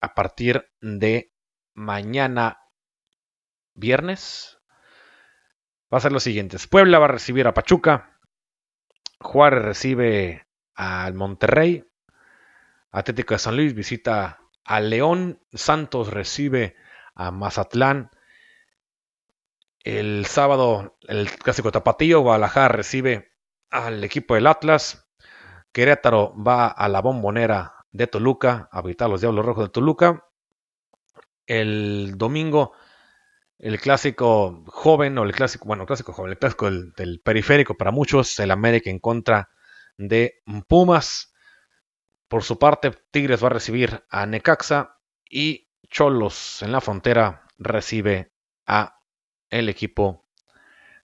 a 0.02 0.14
partir 0.14 0.70
de 0.82 1.32
mañana 1.74 2.60
viernes, 3.74 4.60
va 5.94 6.00
a 6.00 6.02
ser 6.02 6.12
lo 6.12 6.20
siguiente. 6.20 6.58
Puebla 6.70 7.00
va 7.00 7.06
a 7.06 7.08
recibir 7.08 7.48
a 7.48 7.54
Pachuca, 7.54 8.20
Juárez 9.22 9.64
recibe 9.64 10.46
al 10.76 11.14
Monterrey, 11.14 11.86
Atlético 12.92 13.34
de 13.34 13.40
San 13.40 13.56
Luis 13.56 13.74
visita 13.74 14.42
a 14.66 14.82
León, 14.82 15.42
Santos 15.54 16.10
recibe 16.12 16.76
a 17.16 17.32
Mazatlán, 17.32 18.12
el 19.86 20.26
sábado 20.26 20.98
el 21.08 21.32
clásico 21.32 21.72
tapatío, 21.72 22.20
Guadalajara 22.20 22.68
recibe 22.68 23.31
al 23.72 24.04
equipo 24.04 24.36
del 24.36 24.48
Atlas, 24.48 25.08
Querétaro 25.72 26.36
va 26.36 26.68
a 26.68 26.88
la 26.90 27.02
bombonera 27.02 27.74
de 27.92 28.08
Toluca 28.08 28.70
a 28.72 28.82
visitar 28.82 29.10
los 29.10 29.22
Diablos 29.22 29.46
Rojos 29.46 29.66
de 29.66 29.72
Toluca. 29.72 30.26
El 31.48 32.14
domingo 32.18 32.74
el 33.62 33.80
clásico 33.80 34.64
joven 34.68 35.18
o 35.20 35.24
el 35.24 35.34
clásico, 35.34 35.66
bueno, 35.66 35.86
clásico 35.86 36.14
joven, 36.14 36.32
el 36.32 36.40
clásico 36.40 36.70
del, 36.70 37.22
periférico 37.24 37.78
para 37.78 37.92
muchos, 37.92 38.40
el 38.40 38.50
América 38.50 38.90
en 38.90 39.00
contra 39.00 39.50
de 39.98 40.42
Pumas. 40.68 41.34
Por 42.28 42.44
su 42.44 42.58
parte, 42.58 42.92
Tigres 43.12 43.44
va 43.44 43.48
a 43.48 43.52
recibir 43.52 44.04
a 44.10 44.26
Necaxa 44.26 44.98
y 45.30 45.70
Cholos 45.90 46.64
en 46.64 46.72
la 46.72 46.82
frontera 46.82 47.46
recibe 47.58 48.32
a 48.66 49.00
el 49.50 49.70
equipo 49.70 50.26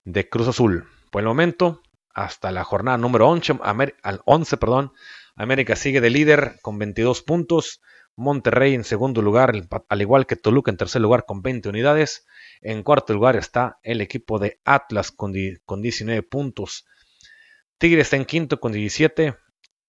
de 0.04 0.28
Cruz 0.28 0.48
Azul. 0.48 0.88
Por 1.12 1.20
el 1.20 1.28
momento, 1.28 1.82
hasta 2.18 2.50
la 2.50 2.64
jornada 2.64 2.98
número 2.98 3.28
11, 3.28 3.60
al 3.62 4.22
11 4.24 4.56
perdón, 4.56 4.92
América 5.36 5.76
sigue 5.76 6.00
de 6.00 6.10
líder 6.10 6.58
con 6.62 6.78
22 6.78 7.22
puntos. 7.22 7.80
Monterrey 8.16 8.74
en 8.74 8.82
segundo 8.82 9.22
lugar, 9.22 9.52
al 9.88 10.02
igual 10.02 10.26
que 10.26 10.34
Toluca 10.34 10.72
en 10.72 10.76
tercer 10.76 11.00
lugar 11.00 11.24
con 11.24 11.42
20 11.42 11.68
unidades. 11.68 12.26
En 12.60 12.82
cuarto 12.82 13.12
lugar 13.12 13.36
está 13.36 13.78
el 13.84 14.00
equipo 14.00 14.40
de 14.40 14.58
Atlas 14.64 15.12
con, 15.12 15.30
19 15.30 16.22
puntos. 16.24 16.86
Tigres 17.78 18.06
está 18.08 18.16
en 18.16 18.24
quinto 18.24 18.58
con 18.58 18.72
17. 18.72 19.36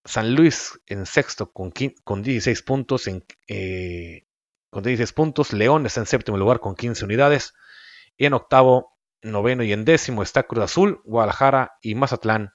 San 0.05 0.35
Luis 0.35 0.79
en 0.85 1.07
sexto 1.07 1.51
con, 1.51 1.73
16 1.73 2.61
puntos. 2.61 3.07
En, 3.07 3.25
eh, 3.47 4.27
con 4.69 4.83
16 4.83 5.13
puntos. 5.13 5.51
León 5.51 5.87
está 5.87 6.01
en 6.01 6.05
séptimo 6.05 6.37
lugar 6.37 6.59
con 6.59 6.75
15 6.75 7.05
unidades. 7.05 7.55
Y 8.15 8.25
en 8.25 8.33
octavo, 8.33 8.98
noveno 9.21 9.63
y 9.63 9.73
en 9.73 9.85
décimo 9.85 10.23
está 10.23 10.43
Cruz 10.43 10.63
Azul, 10.63 11.01
Guadalajara 11.03 11.73
y 11.81 11.95
Mazatlán 11.95 12.53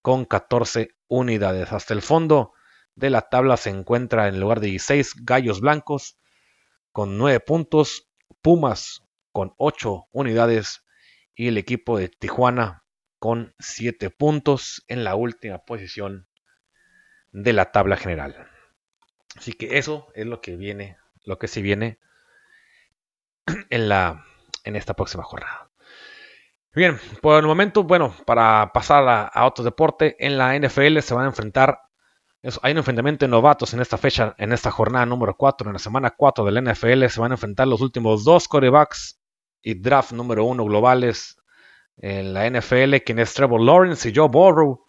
con 0.00 0.24
14 0.24 0.90
unidades. 1.08 1.72
Hasta 1.72 1.94
el 1.94 2.02
fondo 2.02 2.52
de 2.94 3.10
la 3.10 3.22
tabla 3.22 3.56
se 3.56 3.70
encuentra 3.70 4.28
en 4.28 4.34
el 4.34 4.40
lugar 4.40 4.60
de 4.60 4.68
16 4.68 5.24
Gallos 5.24 5.60
Blancos 5.60 6.18
con 6.92 7.18
9 7.18 7.40
puntos, 7.40 8.08
Pumas 8.42 9.02
con 9.30 9.54
8 9.56 10.08
unidades 10.12 10.84
y 11.34 11.48
el 11.48 11.56
equipo 11.58 11.98
de 11.98 12.08
Tijuana 12.08 12.84
con 13.18 13.54
7 13.60 14.10
puntos 14.10 14.84
en 14.88 15.04
la 15.04 15.14
última 15.14 15.58
posición 15.58 16.28
de 17.30 17.52
la 17.52 17.72
tabla 17.72 17.96
general. 17.96 18.48
Así 19.36 19.52
que 19.52 19.78
eso 19.78 20.08
es 20.14 20.26
lo 20.26 20.40
que 20.40 20.56
viene, 20.56 20.98
lo 21.24 21.38
que 21.38 21.48
se 21.48 21.62
viene 21.62 21.98
en 23.70 23.88
la 23.88 24.26
en 24.64 24.76
esta 24.76 24.94
próxima 24.94 25.24
jornada. 25.24 25.71
Bien, 26.74 26.98
por 27.20 27.38
el 27.38 27.46
momento, 27.46 27.84
bueno, 27.84 28.14
para 28.24 28.70
pasar 28.72 29.30
a, 29.32 29.46
otro 29.46 29.62
deporte, 29.64 30.16
en 30.18 30.38
la 30.38 30.58
NFL 30.58 31.00
se 31.00 31.14
van 31.14 31.24
a 31.24 31.28
enfrentar 31.28 31.78
hay 32.62 32.72
un 32.72 32.78
enfrentamiento 32.78 33.24
de 33.24 33.30
novatos 33.30 33.72
en 33.72 33.80
esta 33.80 33.96
fecha, 33.96 34.34
en 34.36 34.52
esta 34.52 34.72
jornada 34.72 35.06
número 35.06 35.36
4, 35.36 35.68
en 35.68 35.74
la 35.74 35.78
semana 35.78 36.10
4 36.10 36.44
de 36.44 36.50
la 36.50 36.72
NFL. 36.72 37.06
Se 37.06 37.20
van 37.20 37.30
a 37.30 37.34
enfrentar 37.34 37.68
los 37.68 37.80
últimos 37.80 38.24
dos 38.24 38.48
corebacks 38.48 39.20
y 39.62 39.74
draft 39.74 40.10
número 40.10 40.44
1 40.46 40.64
globales 40.64 41.36
en 41.98 42.34
la 42.34 42.50
NFL, 42.50 42.96
quien 43.06 43.20
es 43.20 43.32
Trevor 43.34 43.60
Lawrence 43.60 44.08
y 44.08 44.12
Joe 44.14 44.28
Burrow. 44.28 44.84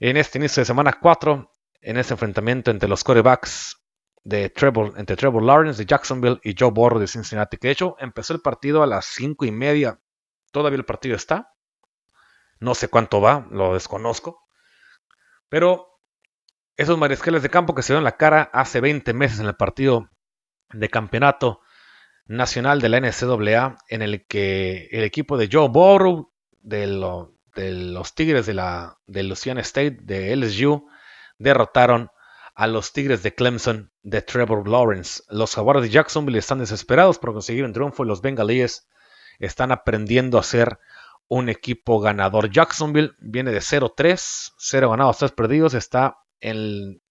En 0.00 0.16
este 0.16 0.38
inicio 0.38 0.62
de 0.62 0.64
semana 0.64 0.98
4, 1.00 1.48
en 1.80 1.96
este 1.96 2.14
enfrentamiento 2.14 2.72
entre 2.72 2.88
los 2.88 3.04
corebacks 3.04 3.80
de 4.24 4.50
Trevor, 4.50 4.94
entre 4.96 5.14
Trevor 5.14 5.44
Lawrence 5.44 5.78
de 5.78 5.86
Jacksonville 5.86 6.40
y 6.42 6.56
Joe 6.58 6.72
Burrow 6.72 6.98
de 6.98 7.06
Cincinnati. 7.06 7.56
Que 7.56 7.68
de 7.68 7.72
hecho 7.72 7.94
empezó 8.00 8.34
el 8.34 8.40
partido 8.40 8.82
a 8.82 8.88
las 8.88 9.06
5 9.06 9.44
y 9.44 9.52
media. 9.52 10.00
Todavía 10.52 10.78
el 10.78 10.84
partido 10.84 11.16
está. 11.16 11.52
No 12.60 12.74
sé 12.76 12.88
cuánto 12.88 13.20
va, 13.20 13.46
lo 13.50 13.74
desconozco. 13.74 14.46
Pero 15.48 15.98
esos 16.76 16.96
mariscales 16.96 17.42
de 17.42 17.50
campo 17.50 17.74
que 17.74 17.82
se 17.82 17.92
dieron 17.92 18.04
la 18.04 18.16
cara 18.16 18.50
hace 18.52 18.80
20 18.80 19.12
meses 19.14 19.40
en 19.40 19.46
el 19.46 19.56
partido 19.56 20.08
de 20.72 20.88
campeonato 20.88 21.60
nacional 22.26 22.80
de 22.80 22.88
la 22.88 23.00
NCAA, 23.00 23.78
en 23.88 24.02
el 24.02 24.26
que 24.26 24.88
el 24.92 25.04
equipo 25.04 25.36
de 25.36 25.48
Joe 25.50 25.68
Burrow, 25.68 26.32
de, 26.60 26.86
los 26.86 28.14
Tigres 28.14 28.46
de, 28.46 28.54
la, 28.54 28.98
de 29.06 29.22
Louisiana 29.24 29.60
State, 29.60 29.98
de 30.02 30.34
LSU, 30.36 30.86
derrotaron 31.38 32.10
a 32.54 32.66
los 32.66 32.92
Tigres 32.92 33.22
de 33.22 33.34
Clemson 33.34 33.90
de 34.02 34.22
Trevor 34.22 34.68
Lawrence. 34.68 35.22
Los 35.28 35.54
Jaguares 35.54 35.82
de 35.82 35.90
Jacksonville 35.90 36.38
están 36.38 36.58
desesperados 36.58 37.18
por 37.18 37.32
conseguir 37.32 37.64
un 37.64 37.72
triunfo 37.72 38.04
y 38.04 38.06
los 38.06 38.22
Bengalíes 38.22 38.88
están 39.46 39.72
aprendiendo 39.72 40.38
a 40.38 40.42
ser 40.42 40.78
un 41.28 41.48
equipo 41.48 42.00
ganador. 42.00 42.50
Jacksonville 42.50 43.12
viene 43.18 43.50
de 43.50 43.60
0-3, 43.60 44.52
0 44.56 44.90
ganados, 44.90 45.18
3 45.18 45.32
perdidos, 45.32 45.74
está 45.74 46.18
en, 46.40 47.02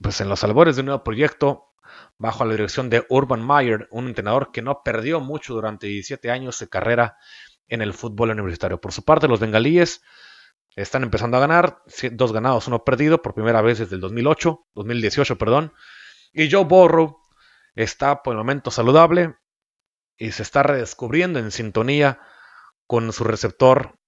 pues 0.00 0.20
en 0.20 0.28
los 0.28 0.42
albores 0.42 0.76
de 0.76 0.80
un 0.80 0.86
nuevo 0.86 1.04
proyecto 1.04 1.66
bajo 2.18 2.44
la 2.44 2.52
dirección 2.52 2.90
de 2.90 3.04
Urban 3.08 3.46
Meyer, 3.46 3.88
un 3.90 4.08
entrenador 4.08 4.50
que 4.52 4.62
no 4.62 4.82
perdió 4.82 5.20
mucho 5.20 5.54
durante 5.54 5.86
17 5.86 6.30
años 6.30 6.58
de 6.58 6.68
carrera 6.68 7.16
en 7.68 7.82
el 7.82 7.92
fútbol 7.92 8.30
universitario. 8.30 8.80
Por 8.80 8.92
su 8.92 9.04
parte, 9.04 9.28
los 9.28 9.40
bengalíes 9.40 10.02
están 10.74 11.02
empezando 11.02 11.36
a 11.36 11.40
ganar, 11.40 11.82
dos 12.12 12.32
ganados, 12.32 12.66
uno 12.68 12.84
perdido 12.84 13.22
por 13.22 13.34
primera 13.34 13.62
vez 13.62 13.78
desde 13.78 13.94
el 13.94 14.00
2008, 14.00 14.66
2018, 14.74 15.38
perdón. 15.38 15.72
Y 16.32 16.50
Joe 16.50 16.64
Burrow 16.64 17.18
está 17.74 18.22
por 18.22 18.32
el 18.32 18.38
momento 18.38 18.70
saludable 18.70 19.36
y 20.20 20.32
se 20.32 20.42
está 20.42 20.62
redescubriendo 20.62 21.38
en 21.38 21.50
sintonía 21.50 22.20
con 22.86 23.10
su 23.12 23.24
receptor 23.24 23.98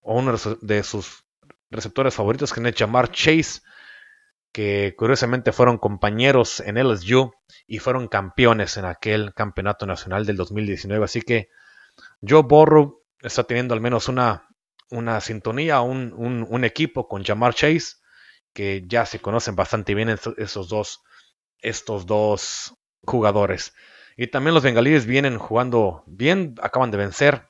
o 0.00 0.16
uno 0.18 0.38
de 0.60 0.82
sus 0.84 1.24
receptores 1.68 2.14
favoritos, 2.14 2.52
que 2.52 2.66
es 2.66 2.76
Jamar 2.76 3.10
Chase, 3.10 3.60
que 4.52 4.94
curiosamente 4.96 5.50
fueron 5.50 5.78
compañeros 5.78 6.60
en 6.60 6.76
LSU 6.78 7.32
y 7.66 7.80
fueron 7.80 8.06
campeones 8.06 8.76
en 8.76 8.84
aquel 8.84 9.34
campeonato 9.34 9.84
nacional 9.84 10.26
del 10.26 10.36
2019. 10.36 11.04
Así 11.04 11.22
que 11.22 11.48
Joe 12.26 12.42
Burrow 12.42 13.02
está 13.20 13.42
teniendo 13.42 13.74
al 13.74 13.80
menos 13.80 14.08
una, 14.08 14.48
una 14.90 15.20
sintonía, 15.20 15.80
un, 15.80 16.14
un, 16.48 16.64
equipo 16.64 17.08
con 17.08 17.24
Jamar 17.24 17.54
Chase, 17.54 17.96
que 18.52 18.84
ya 18.86 19.06
se 19.06 19.18
conocen 19.18 19.56
bastante 19.56 19.94
bien 19.96 20.08
esos 20.08 20.68
dos, 20.68 21.02
estos 21.58 22.06
dos 22.06 22.74
jugadores. 23.02 23.74
Y 24.16 24.26
también 24.28 24.54
los 24.54 24.62
bengalíes 24.62 25.06
vienen 25.06 25.38
jugando 25.38 26.04
bien, 26.06 26.54
acaban 26.62 26.90
de 26.90 26.98
vencer 26.98 27.48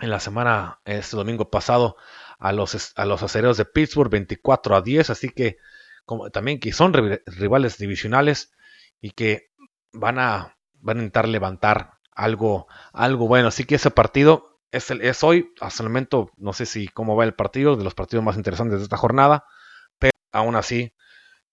en 0.00 0.10
la 0.10 0.20
semana, 0.20 0.80
este 0.84 1.16
domingo 1.16 1.50
pasado, 1.50 1.96
a 2.38 2.52
los, 2.52 2.92
a 2.96 3.04
los 3.06 3.22
acereros 3.22 3.56
de 3.56 3.64
Pittsburgh 3.64 4.10
24 4.10 4.76
a 4.76 4.82
10, 4.82 5.10
así 5.10 5.30
que 5.30 5.58
como, 6.04 6.30
también 6.30 6.60
que 6.60 6.72
son 6.72 6.92
rivales 6.92 7.78
divisionales 7.78 8.52
y 9.00 9.10
que 9.10 9.50
van 9.92 10.18
a, 10.18 10.56
van 10.74 10.98
a 10.98 11.00
intentar 11.00 11.28
levantar 11.28 11.94
algo, 12.12 12.66
algo 12.92 13.26
bueno. 13.26 13.48
Así 13.48 13.64
que 13.64 13.76
ese 13.76 13.90
partido 13.90 14.60
es, 14.70 14.90
el, 14.90 15.00
es 15.02 15.22
hoy, 15.24 15.52
hasta 15.60 15.82
el 15.82 15.88
momento 15.88 16.30
no 16.36 16.52
sé 16.52 16.66
si 16.66 16.88
cómo 16.88 17.16
va 17.16 17.24
el 17.24 17.34
partido, 17.34 17.76
de 17.76 17.84
los 17.84 17.94
partidos 17.94 18.24
más 18.24 18.36
interesantes 18.36 18.78
de 18.78 18.84
esta 18.84 18.96
jornada, 18.96 19.44
pero 19.98 20.12
aún 20.32 20.56
así 20.56 20.92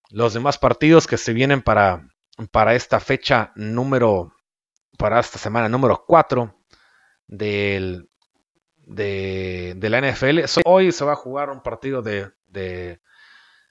los 0.09 0.33
demás 0.33 0.57
partidos 0.57 1.07
que 1.07 1.17
se 1.17 1.33
vienen 1.33 1.61
para, 1.61 2.07
para 2.51 2.75
esta 2.75 2.99
fecha 2.99 3.51
número, 3.55 4.33
para 4.97 5.19
esta 5.19 5.37
semana 5.37 5.69
número 5.69 6.03
4 6.07 6.55
del, 7.27 8.09
de, 8.85 9.77
la 9.89 10.01
NFL. 10.01 10.39
Hoy 10.65 10.91
se 10.91 11.05
va 11.05 11.13
a 11.13 11.17
jugar 11.17 11.49
un 11.49 11.61
partido 11.61 12.01
de, 12.01 12.31
de, 12.47 12.99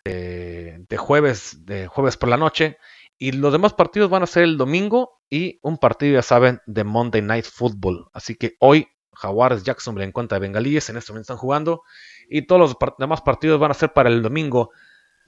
de, 0.04 0.96
jueves, 0.96 1.64
de 1.64 1.86
jueves 1.86 2.16
por 2.16 2.28
la 2.28 2.36
noche. 2.36 2.78
Y 3.18 3.32
los 3.32 3.52
demás 3.52 3.72
partidos 3.74 4.10
van 4.10 4.24
a 4.24 4.26
ser 4.26 4.42
el 4.42 4.56
domingo 4.56 5.20
y 5.30 5.60
un 5.62 5.78
partido, 5.78 6.14
ya 6.14 6.22
saben, 6.22 6.60
de 6.66 6.82
Monday 6.82 7.22
Night 7.22 7.44
Football. 7.44 8.08
Así 8.12 8.34
que 8.34 8.56
hoy 8.58 8.88
Jaguares 9.12 9.62
Jacksonville 9.62 10.04
en 10.04 10.12
contra 10.12 10.36
de 10.36 10.40
Bengalíes, 10.40 10.88
en 10.90 10.96
este 10.96 11.12
momento 11.12 11.32
están 11.32 11.36
jugando. 11.36 11.82
Y 12.28 12.46
todos 12.46 12.60
los 12.60 12.76
demás 12.98 13.20
partidos 13.20 13.60
van 13.60 13.70
a 13.70 13.74
ser 13.74 13.92
para 13.92 14.08
el 14.08 14.22
domingo 14.22 14.70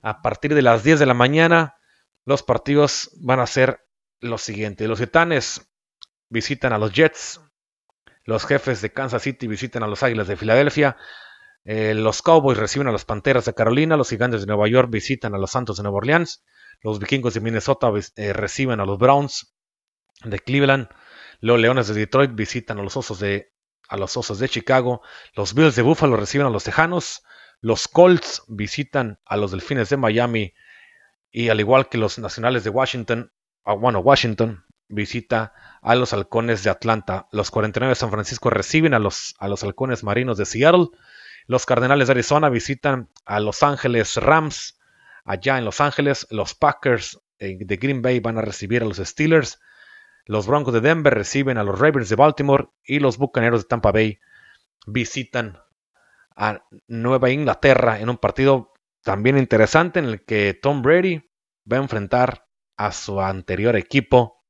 a 0.03 0.23
partir 0.23 0.55
de 0.55 0.63
las 0.63 0.83
10 0.83 0.99
de 0.99 1.07
la 1.07 1.15
mañana. 1.15 1.77
Los 2.25 2.43
partidos 2.43 3.11
van 3.21 3.41
a 3.41 3.47
ser 3.47 3.87
lo 4.21 4.39
siguiente. 4.39 4.89
Los 4.89 4.99
Titanes 4.99 5.71
visitan 6.29 6.73
a 6.73 6.79
los 6.79 6.93
Jets. 6.93 7.41
Los 8.25 8.47
jefes 8.47 8.81
de 8.81 8.93
Kansas 8.93 9.23
City 9.23 9.47
visitan 9.47 9.83
a 9.83 9.87
los 9.87 10.03
Águilas 10.03 10.29
de 10.29 10.37
Filadelfia. 10.37 10.97
Eh, 11.65 11.95
los 11.95 12.23
Cowboys 12.23 12.59
reciben 12.59 12.89
a 12.89 12.93
los 12.93 13.05
Panteras 13.05 13.45
de 13.45 13.55
Carolina. 13.55 13.97
Los 13.97 14.09
Gigantes 14.09 14.41
de 14.41 14.47
Nueva 14.47 14.69
York 14.69 14.91
visitan 14.91 15.35
a 15.35 15.39
los 15.39 15.51
Santos 15.51 15.77
de 15.77 15.83
Nueva 15.83 15.99
Orleans. 15.99 16.45
Los 16.81 16.99
Vikingos 16.99 17.35
de 17.35 17.41
Minnesota 17.41 17.91
eh, 18.17 18.33
reciben 18.33 18.81
a 18.81 18.87
los 18.87 18.99
Browns 18.99 19.55
de 20.25 20.39
Cleveland. 20.39 20.89
Los 21.41 21.59
Leones 21.61 21.89
de 21.89 21.95
Detroit 21.95 22.35
visitan 22.35 22.79
a 22.79 22.83
los 22.83 22.97
Osos 22.97 23.19
de, 23.19 23.53
a 23.89 23.97
los 23.97 24.17
Osos 24.17 24.39
de 24.39 24.49
Chicago. 24.49 25.03
Los 25.35 25.55
Bills 25.55 25.77
de 25.77 25.83
Buffalo 25.83 26.17
reciben 26.17 26.47
a 26.47 26.51
los 26.51 26.65
Tejanos. 26.65 27.23
Los 27.61 27.89
Colts 27.89 28.43
visitan 28.49 29.21
a 29.27 29.37
los 29.37 29.51
Delfines 29.51 29.89
de 29.91 29.97
Miami. 29.97 30.55
Y 31.37 31.49
al 31.49 31.59
igual 31.59 31.89
que 31.89 31.99
los 31.99 32.17
Nacionales 32.21 32.63
de 32.63 32.71
Washington, 32.71 33.33
ah, 33.65 33.75
bueno, 33.75 33.99
Washington 33.99 34.65
visita 34.87 35.53
a 35.83 35.97
los 35.97 36.13
Halcones 36.13 36.63
de 36.63 36.71
Atlanta. 36.71 37.27
Los 37.33 37.51
49 37.51 37.91
de 37.91 37.97
San 37.97 38.13
Francisco 38.13 38.51
reciben 38.51 38.95
a 38.95 39.01
los, 39.01 39.35
a 39.41 39.49
los 39.49 39.65
Halcones 39.65 40.05
Marinos 40.05 40.39
de 40.39 40.45
Seattle. 40.45 40.91
Los 41.49 41.67
Cardenales 41.67 42.07
de 42.07 42.13
Arizona 42.13 42.51
visitan 42.51 43.11
a 43.27 43.41
Los 43.41 43.65
Ángeles 43.65 44.15
Rams 44.15 44.79
allá 45.25 45.59
en 45.59 45.65
Los 45.65 45.81
Ángeles. 45.81 46.29
Los 46.31 46.55
Packers 46.55 47.21
eh, 47.41 47.59
de 47.59 47.77
Green 47.79 48.01
Bay 48.01 48.21
van 48.21 48.39
a 48.39 48.43
recibir 48.43 48.83
a 48.83 48.87
los 48.87 48.99
Steelers. 48.99 49.59
Los 50.27 50.47
Broncos 50.47 50.73
de 50.73 50.83
Denver 50.83 51.13
reciben 51.13 51.59
a 51.59 51.65
los 51.65 51.77
Ravens 51.77 52.11
de 52.11 52.15
Baltimore 52.15 52.69
y 52.85 53.01
los 53.01 53.19
Bucaneros 53.19 53.63
de 53.63 53.69
Tampa 53.69 53.91
Bay 53.91 54.21
visitan 54.87 55.59
a 56.37 56.63
Nueva 56.87 57.31
Inglaterra 57.31 57.99
en 57.99 58.09
un 58.09 58.19
partido 58.19 58.74
también 59.05 59.39
interesante 59.39 60.01
en 60.01 60.07
el 60.07 60.25
que 60.25 60.55
Tom 60.55 60.83
Brady 60.83 61.31
va 61.71 61.77
a 61.77 61.83
enfrentar 61.83 62.49
a 62.77 62.91
su 62.91 63.21
anterior 63.21 63.77
equipo, 63.77 64.43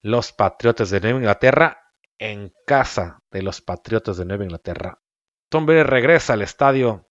los 0.00 0.32
Patriotas 0.32 0.90
de 0.90 1.00
Nueva 1.00 1.18
Inglaterra, 1.18 1.78
en 2.18 2.54
casa 2.64 3.22
de 3.30 3.42
los 3.42 3.60
Patriotas 3.60 4.16
de 4.16 4.24
Nueva 4.24 4.44
Inglaterra. 4.44 5.00
Tom 5.48 5.66
Brady 5.66 5.82
regresa 5.82 6.32
al 6.32 6.42
estadio 6.42 7.10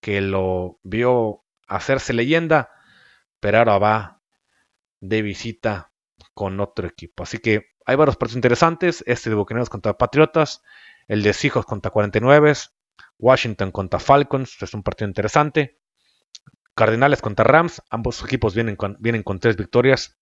que 0.00 0.22
lo 0.22 0.80
vio 0.82 1.44
hacerse 1.68 2.14
leyenda, 2.14 2.70
pero 3.38 3.58
ahora 3.58 3.78
va 3.78 4.22
de 5.00 5.20
visita 5.20 5.92
con 6.32 6.58
otro 6.60 6.88
equipo. 6.88 7.24
Así 7.24 7.38
que 7.38 7.66
hay 7.84 7.96
varios 7.96 8.16
partidos 8.16 8.36
interesantes. 8.36 9.04
Este 9.06 9.28
de 9.28 9.36
Bucaneros 9.36 9.68
contra 9.68 9.98
Patriotas, 9.98 10.62
el 11.08 11.22
de 11.22 11.34
Seahawks 11.34 11.66
contra 11.66 11.90
49, 11.90 12.54
Washington 13.18 13.70
contra 13.70 14.00
Falcons, 14.00 14.56
es 14.62 14.72
un 14.72 14.82
partido 14.82 15.08
interesante. 15.08 15.78
Cardinales 16.76 17.22
contra 17.22 17.44
Rams, 17.44 17.82
ambos 17.88 18.22
equipos 18.22 18.54
vienen 18.54 18.76
con, 18.76 18.98
vienen 19.00 19.22
con 19.22 19.40
tres 19.40 19.56
victorias. 19.56 20.18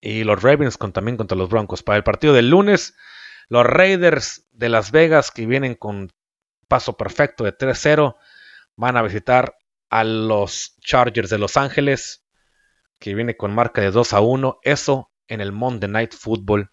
Y 0.00 0.22
los 0.22 0.40
Ravens 0.40 0.78
con, 0.78 0.92
también 0.92 1.16
contra 1.16 1.36
los 1.36 1.48
Broncos. 1.48 1.82
Para 1.82 1.96
el 1.96 2.04
partido 2.04 2.32
del 2.32 2.48
lunes, 2.48 2.96
los 3.48 3.66
Raiders 3.66 4.46
de 4.52 4.68
Las 4.68 4.92
Vegas 4.92 5.32
que 5.32 5.46
vienen 5.46 5.74
con 5.74 6.12
paso 6.68 6.96
perfecto 6.96 7.42
de 7.42 7.56
3-0. 7.56 8.16
Van 8.76 8.96
a 8.96 9.02
visitar 9.02 9.56
a 9.90 10.04
los 10.04 10.76
Chargers 10.80 11.28
de 11.28 11.38
Los 11.38 11.56
Ángeles, 11.56 12.24
que 13.00 13.14
viene 13.14 13.36
con 13.36 13.52
marca 13.52 13.80
de 13.82 13.90
2 13.90 14.12
a 14.12 14.20
1. 14.20 14.60
Eso 14.62 15.10
en 15.26 15.40
el 15.40 15.50
Monday 15.50 15.90
Night 15.90 16.14
Football 16.14 16.70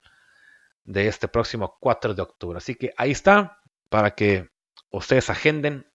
de 0.84 1.08
este 1.08 1.28
próximo 1.28 1.76
4 1.80 2.14
de 2.14 2.22
octubre. 2.22 2.58
Así 2.58 2.76
que 2.76 2.94
ahí 2.98 3.12
está, 3.12 3.60
para 3.90 4.14
que 4.14 4.48
ustedes 4.92 5.32
agenden 5.32 5.92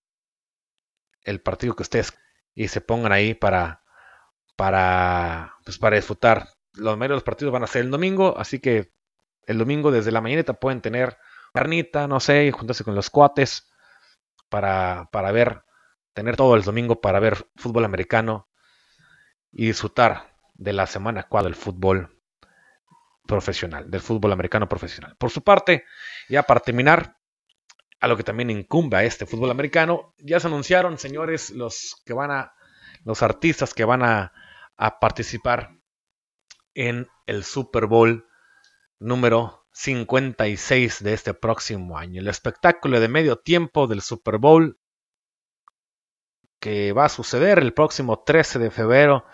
el 1.23 1.41
partido 1.41 1.77
que 1.77 1.85
ustedes 1.85 2.13
y 2.55 2.69
se 2.69 2.81
pongan 2.81 3.13
ahí 3.13 3.35
para, 3.35 3.83
para, 4.57 5.55
pues 5.65 5.79
para 5.79 5.97
disfrutar. 5.97 6.49
Los 6.75 6.97
medios 6.97 7.11
de 7.11 7.17
los 7.17 7.25
partidos 7.25 7.53
van 7.53 7.63
a 7.63 7.69
ser 7.69 7.83
el 7.83 7.91
domingo, 7.91 8.37
así 8.39 8.59
que 8.61 8.93
el 9.47 9.59
domingo 9.59 9.91
desde 9.91 10.13
la 10.13 10.21
mañanita 10.21 10.55
pueden 10.55 10.81
tener 10.81 11.17
carnita, 11.53 12.09
no 12.09 12.21
sé, 12.21 12.51
juntarse 12.53 12.85
con 12.85 12.95
los 12.95 13.11
cuates 13.11 13.71
para, 14.49 15.09
para 15.13 15.33
ver, 15.33 15.63
tener 16.13 16.37
todo 16.37 16.57
el 16.57 16.63
domingo 16.63 17.01
para 17.01 17.21
ver 17.21 17.47
fútbol 17.57 17.85
americano 17.85 18.49
y 19.53 19.67
disfrutar 19.67 20.35
de 20.55 20.73
la 20.73 20.87
semana 20.87 21.27
4 21.29 21.49
del 21.49 21.55
fútbol 21.55 22.21
profesional, 23.27 23.91
del 23.91 24.01
fútbol 24.01 24.33
americano 24.33 24.69
profesional. 24.69 25.17
Por 25.17 25.31
su 25.31 25.43
parte, 25.43 25.85
ya 26.29 26.43
para 26.43 26.61
terminar, 26.61 27.14
a 28.05 28.09
lo 28.09 28.19
que 28.19 28.23
también 28.23 28.51
incumbe 28.51 28.99
a 28.99 29.05
este 29.05 29.25
fútbol 29.25 29.51
americano, 29.51 30.15
ya 30.19 30.39
se 30.39 30.47
anunciaron, 30.47 30.99
señores, 30.99 31.49
los 31.51 32.03
que 32.05 32.13
van 32.13 32.31
a, 32.31 32.53
los 33.03 33.23
artistas 33.23 33.73
que 33.73 33.87
van 33.87 34.03
a, 34.03 34.33
a 34.77 35.01
participar 35.01 35.79
en 36.75 37.09
el 37.27 37.45
Super 37.45 37.87
Bowl 37.87 38.29
número 38.99 39.67
56 39.73 41.03
de 41.03 41.15
este 41.15 41.33
próximo 41.33 41.97
año. 41.97 42.21
El 42.21 42.29
espectáculo 42.29 43.01
de 43.01 43.09
medio 43.09 43.39
tiempo 43.39 43.87
del 43.87 44.03
Super 44.03 44.37
Bowl 44.37 44.79
que 46.61 46.93
va 46.93 47.07
a 47.07 47.09
suceder 47.09 47.59
el 47.59 47.73
próximo 47.73 48.23
13 48.23 48.59
de 48.59 48.71
febrero 48.71 49.25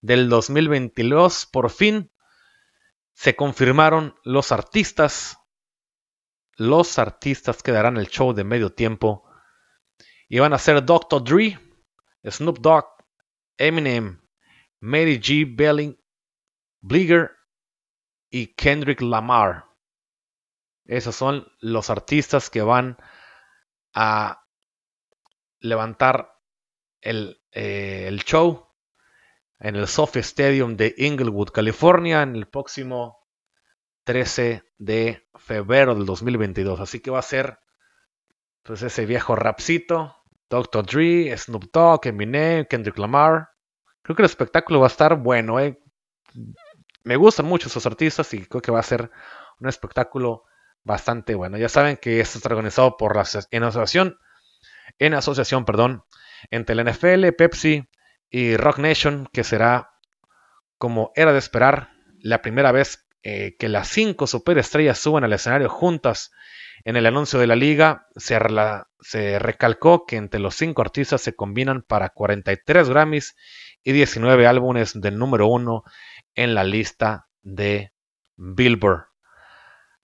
del 0.00 0.28
2022. 0.28 1.46
Por 1.46 1.70
fin 1.70 2.10
se 3.12 3.36
confirmaron 3.36 4.16
los 4.24 4.50
artistas. 4.50 5.38
Los 6.56 6.98
artistas 6.98 7.62
que 7.62 7.72
darán 7.72 7.96
el 7.96 8.08
show 8.08 8.32
de 8.32 8.44
medio 8.44 8.72
tiempo. 8.72 9.24
Y 10.28 10.38
van 10.38 10.52
a 10.52 10.58
ser 10.58 10.84
Dr. 10.84 11.22
Dre, 11.22 11.58
Snoop 12.24 12.58
Dogg, 12.58 12.86
Eminem, 13.58 14.20
Mary 14.80 15.18
G. 15.18 15.46
Belling, 15.56 15.98
Bleeger 16.80 17.30
y 18.30 18.54
Kendrick 18.54 19.00
Lamar. 19.00 19.66
Esos 20.84 21.16
son 21.16 21.46
los 21.60 21.90
artistas 21.90 22.50
que 22.50 22.62
van 22.62 22.96
a 23.94 24.44
levantar 25.60 26.32
el, 27.00 27.42
eh, 27.52 28.16
show 28.24 28.66
en 29.58 29.76
el 29.76 29.88
Sophie 29.88 30.20
Stadium 30.20 30.76
de 30.76 30.94
Inglewood, 30.98 31.48
California, 31.48 32.22
en 32.22 32.36
el 32.36 32.46
próximo 32.46 33.25
13 34.06 34.62
de 34.78 35.28
febrero 35.34 35.94
del 35.94 36.06
2022. 36.06 36.80
Así 36.80 37.00
que 37.00 37.10
va 37.10 37.18
a 37.18 37.22
ser 37.22 37.58
pues 38.62 38.82
ese 38.82 39.04
viejo 39.04 39.34
rapcito, 39.34 40.16
Dr. 40.48 40.86
Dre, 40.86 41.36
Snoop 41.36 41.64
Dogg, 41.72 42.06
Eminem, 42.06 42.64
Kendrick 42.66 42.98
Lamar. 42.98 43.50
Creo 44.02 44.16
que 44.16 44.22
el 44.22 44.26
espectáculo 44.26 44.80
va 44.80 44.86
a 44.86 44.94
estar 44.94 45.16
bueno. 45.16 45.58
Eh. 45.58 45.78
Me 47.02 47.16
gustan 47.16 47.46
mucho 47.46 47.68
esos 47.68 47.84
artistas 47.84 48.32
y 48.32 48.46
creo 48.46 48.62
que 48.62 48.70
va 48.70 48.78
a 48.78 48.84
ser 48.84 49.10
un 49.60 49.68
espectáculo 49.68 50.44
bastante 50.84 51.34
bueno. 51.34 51.58
Ya 51.58 51.68
saben 51.68 51.96
que 51.96 52.20
esto 52.20 52.38
está 52.38 52.48
organizado 52.48 52.96
por 52.96 53.16
la 53.16 53.24
en 53.50 53.64
asociación, 53.64 54.18
en 55.00 55.14
asociación, 55.14 55.64
perdón, 55.64 56.04
entre 56.50 56.76
la 56.76 56.84
NFL, 56.84 57.28
Pepsi 57.36 57.88
y 58.30 58.56
Rock 58.56 58.78
Nation, 58.78 59.28
que 59.32 59.42
será, 59.42 59.90
como 60.78 61.10
era 61.16 61.32
de 61.32 61.40
esperar, 61.40 61.90
la 62.20 62.40
primera 62.40 62.70
vez 62.70 63.05
eh, 63.28 63.56
que 63.58 63.68
las 63.68 63.88
cinco 63.88 64.28
superestrellas 64.28 65.00
suban 65.00 65.24
al 65.24 65.32
escenario 65.32 65.68
juntas. 65.68 66.30
En 66.84 66.94
el 66.94 67.06
anuncio 67.06 67.40
de 67.40 67.48
la 67.48 67.56
liga 67.56 68.06
se, 68.14 68.38
se 69.00 69.40
recalcó 69.40 70.06
que 70.06 70.14
entre 70.14 70.38
los 70.38 70.54
cinco 70.54 70.80
artistas 70.80 71.22
se 71.22 71.34
combinan 71.34 71.82
para 71.82 72.10
43 72.10 72.88
Grammys 72.88 73.34
y 73.82 73.90
19 73.90 74.46
álbumes 74.46 75.00
del 75.00 75.18
número 75.18 75.48
uno 75.48 75.82
en 76.36 76.54
la 76.54 76.62
lista 76.62 77.26
de 77.42 77.90
Billboard. 78.36 79.06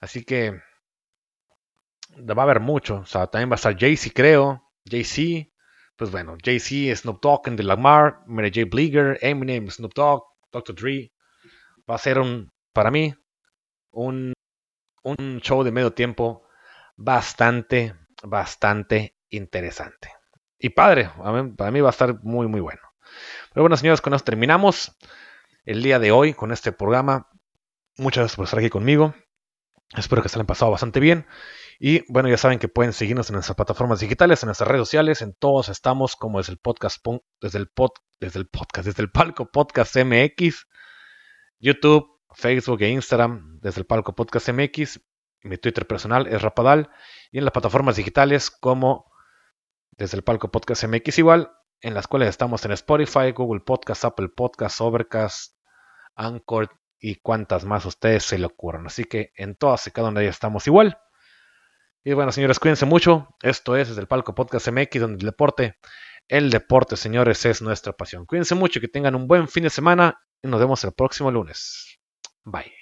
Así 0.01 0.25
que 0.25 0.61
va 2.19 2.43
a 2.43 2.43
haber 2.43 2.59
mucho. 2.59 3.05
También 3.31 3.51
va 3.51 3.55
a 3.55 3.63
estar 3.63 3.79
Jay-Z, 3.79 4.13
creo. 4.13 4.69
Jay-Z. 4.85 5.49
Pues 5.95 6.11
bueno, 6.11 6.37
Jay-Z, 6.43 6.97
Snoop 6.97 7.23
Dogg, 7.23 7.53
de 7.53 7.63
Lamar, 7.63 8.25
Mary 8.27 8.51
J. 8.53 8.67
Bleeger, 8.69 9.17
Eminem, 9.21 9.71
Snoop 9.71 9.95
Dogg, 9.95 10.25
Dr. 10.51 10.75
Dre. 10.75 11.13
Va 11.89 11.95
a 11.95 11.99
ser 11.99 12.19
un, 12.19 12.52
para 12.73 12.91
mí, 12.91 13.15
un, 13.91 14.33
un 15.03 15.41
show 15.41 15.63
de 15.63 15.73
medio 15.73 15.93
tiempo 15.93 16.47
bastante, 16.97 17.95
bastante 18.23 19.17
interesante. 19.31 20.13
Y 20.59 20.71
padre, 20.71 21.11
para 21.57 21.71
mí 21.71 21.81
va 21.81 21.89
a 21.89 21.91
estar 21.91 22.23
muy, 22.23 22.47
muy 22.47 22.61
bueno. 22.61 22.81
Pero 23.53 23.65
bueno, 23.65 23.77
señores, 23.77 24.01
con 24.01 24.15
esto 24.15 24.27
terminamos 24.27 24.97
el 25.65 25.83
día 25.83 25.99
de 25.99 26.13
hoy 26.13 26.35
con 26.35 26.53
este 26.53 26.73
programa. 26.73 27.29
Muchas 27.97 28.23
gracias 28.23 28.37
por 28.37 28.45
estar 28.45 28.59
aquí 28.61 28.71
conmigo. 28.71 29.15
Espero 29.97 30.23
que 30.23 30.29
se 30.29 30.39
hayan 30.39 30.47
pasado 30.47 30.71
bastante 30.71 31.01
bien. 31.01 31.27
Y 31.79 32.05
bueno, 32.11 32.29
ya 32.29 32.37
saben 32.37 32.59
que 32.59 32.69
pueden 32.69 32.93
seguirnos 32.93 33.29
en 33.29 33.35
nuestras 33.35 33.57
plataformas 33.57 34.01
digitales, 34.01 34.43
en 34.43 34.47
nuestras 34.47 34.69
redes 34.69 34.87
sociales, 34.87 35.21
en 35.21 35.35
todos 35.35 35.69
estamos 35.69 36.17
como 36.17 36.39
desde 36.39 36.53
el 36.53 36.59
podcast, 36.59 37.05
desde 37.41 37.59
el, 37.59 37.69
pod, 37.69 37.91
desde 38.21 38.39
el 38.39 38.47
podcast, 38.47 38.87
desde 38.87 39.03
el 39.03 39.11
palco 39.11 39.51
podcast 39.51 39.97
MX, 39.97 40.67
YouTube, 41.59 42.12
Facebook 42.35 42.83
e 42.83 42.89
Instagram, 42.89 43.59
desde 43.61 43.81
el 43.81 43.87
palco 43.87 44.15
podcast 44.15 44.49
MX, 44.49 45.01
mi 45.43 45.59
Twitter 45.59 45.87
personal 45.87 46.27
es 46.27 46.43
Rapadal, 46.43 46.91
y 47.31 47.39
en 47.39 47.45
las 47.45 47.53
plataformas 47.53 47.97
digitales 47.97 48.51
como 48.51 49.11
desde 49.93 50.17
el 50.17 50.25
palco 50.25 50.51
podcast 50.51 50.85
MX 50.85 51.19
igual, 51.19 51.53
en 51.81 51.95
las 51.95 52.07
cuales 52.07 52.29
estamos 52.29 52.65
en 52.65 52.73
Spotify, 52.73 53.33
Google 53.33 53.61
Podcast, 53.61 54.05
Apple 54.05 54.29
Podcast, 54.29 54.81
Overcast, 54.81 55.57
Anchor 56.15 56.71
y 56.99 57.17
cuantas 57.17 57.65
más 57.65 57.85
ustedes 57.85 58.25
se 58.25 58.39
le 58.39 58.47
ocurran. 58.47 58.87
Así 58.87 59.05
que 59.05 59.33
en 59.37 59.57
todas 59.57 59.87
y 59.87 59.91
cada 59.91 60.09
una 60.09 60.21
de 60.21 60.27
ellas 60.27 60.37
estamos 60.37 60.67
igual. 60.67 60.99
Y 62.05 62.13
bueno, 62.15 62.33
señores, 62.33 62.59
cuídense 62.59 62.87
mucho. 62.87 63.29
Esto 63.43 63.77
es 63.77 63.89
desde 63.89 64.01
el 64.01 64.09
Palco 64.09 64.35
Podcast 64.35 64.69
MX, 64.69 65.01
donde 65.01 65.21
el 65.21 65.27
deporte, 65.27 65.79
el 66.29 66.51
deporte, 66.51 66.97
señores, 66.97 67.45
es 67.45 67.63
nuestra 67.63 67.93
pasión. 67.93 68.27
Cuídense 68.27 68.55
mucho, 68.55 68.81
que 68.81 68.89
tengan 68.89 69.15
un 69.15 69.27
buen 69.27 69.49
fin 69.49 69.65
de 69.65 69.71
semana 69.71 70.21
y 70.43 70.49
nos 70.49 70.61
vemos 70.61 70.83
el 70.85 70.93
próximo 70.93 71.31
lunes. 71.31 72.02
Bye. 72.45 72.73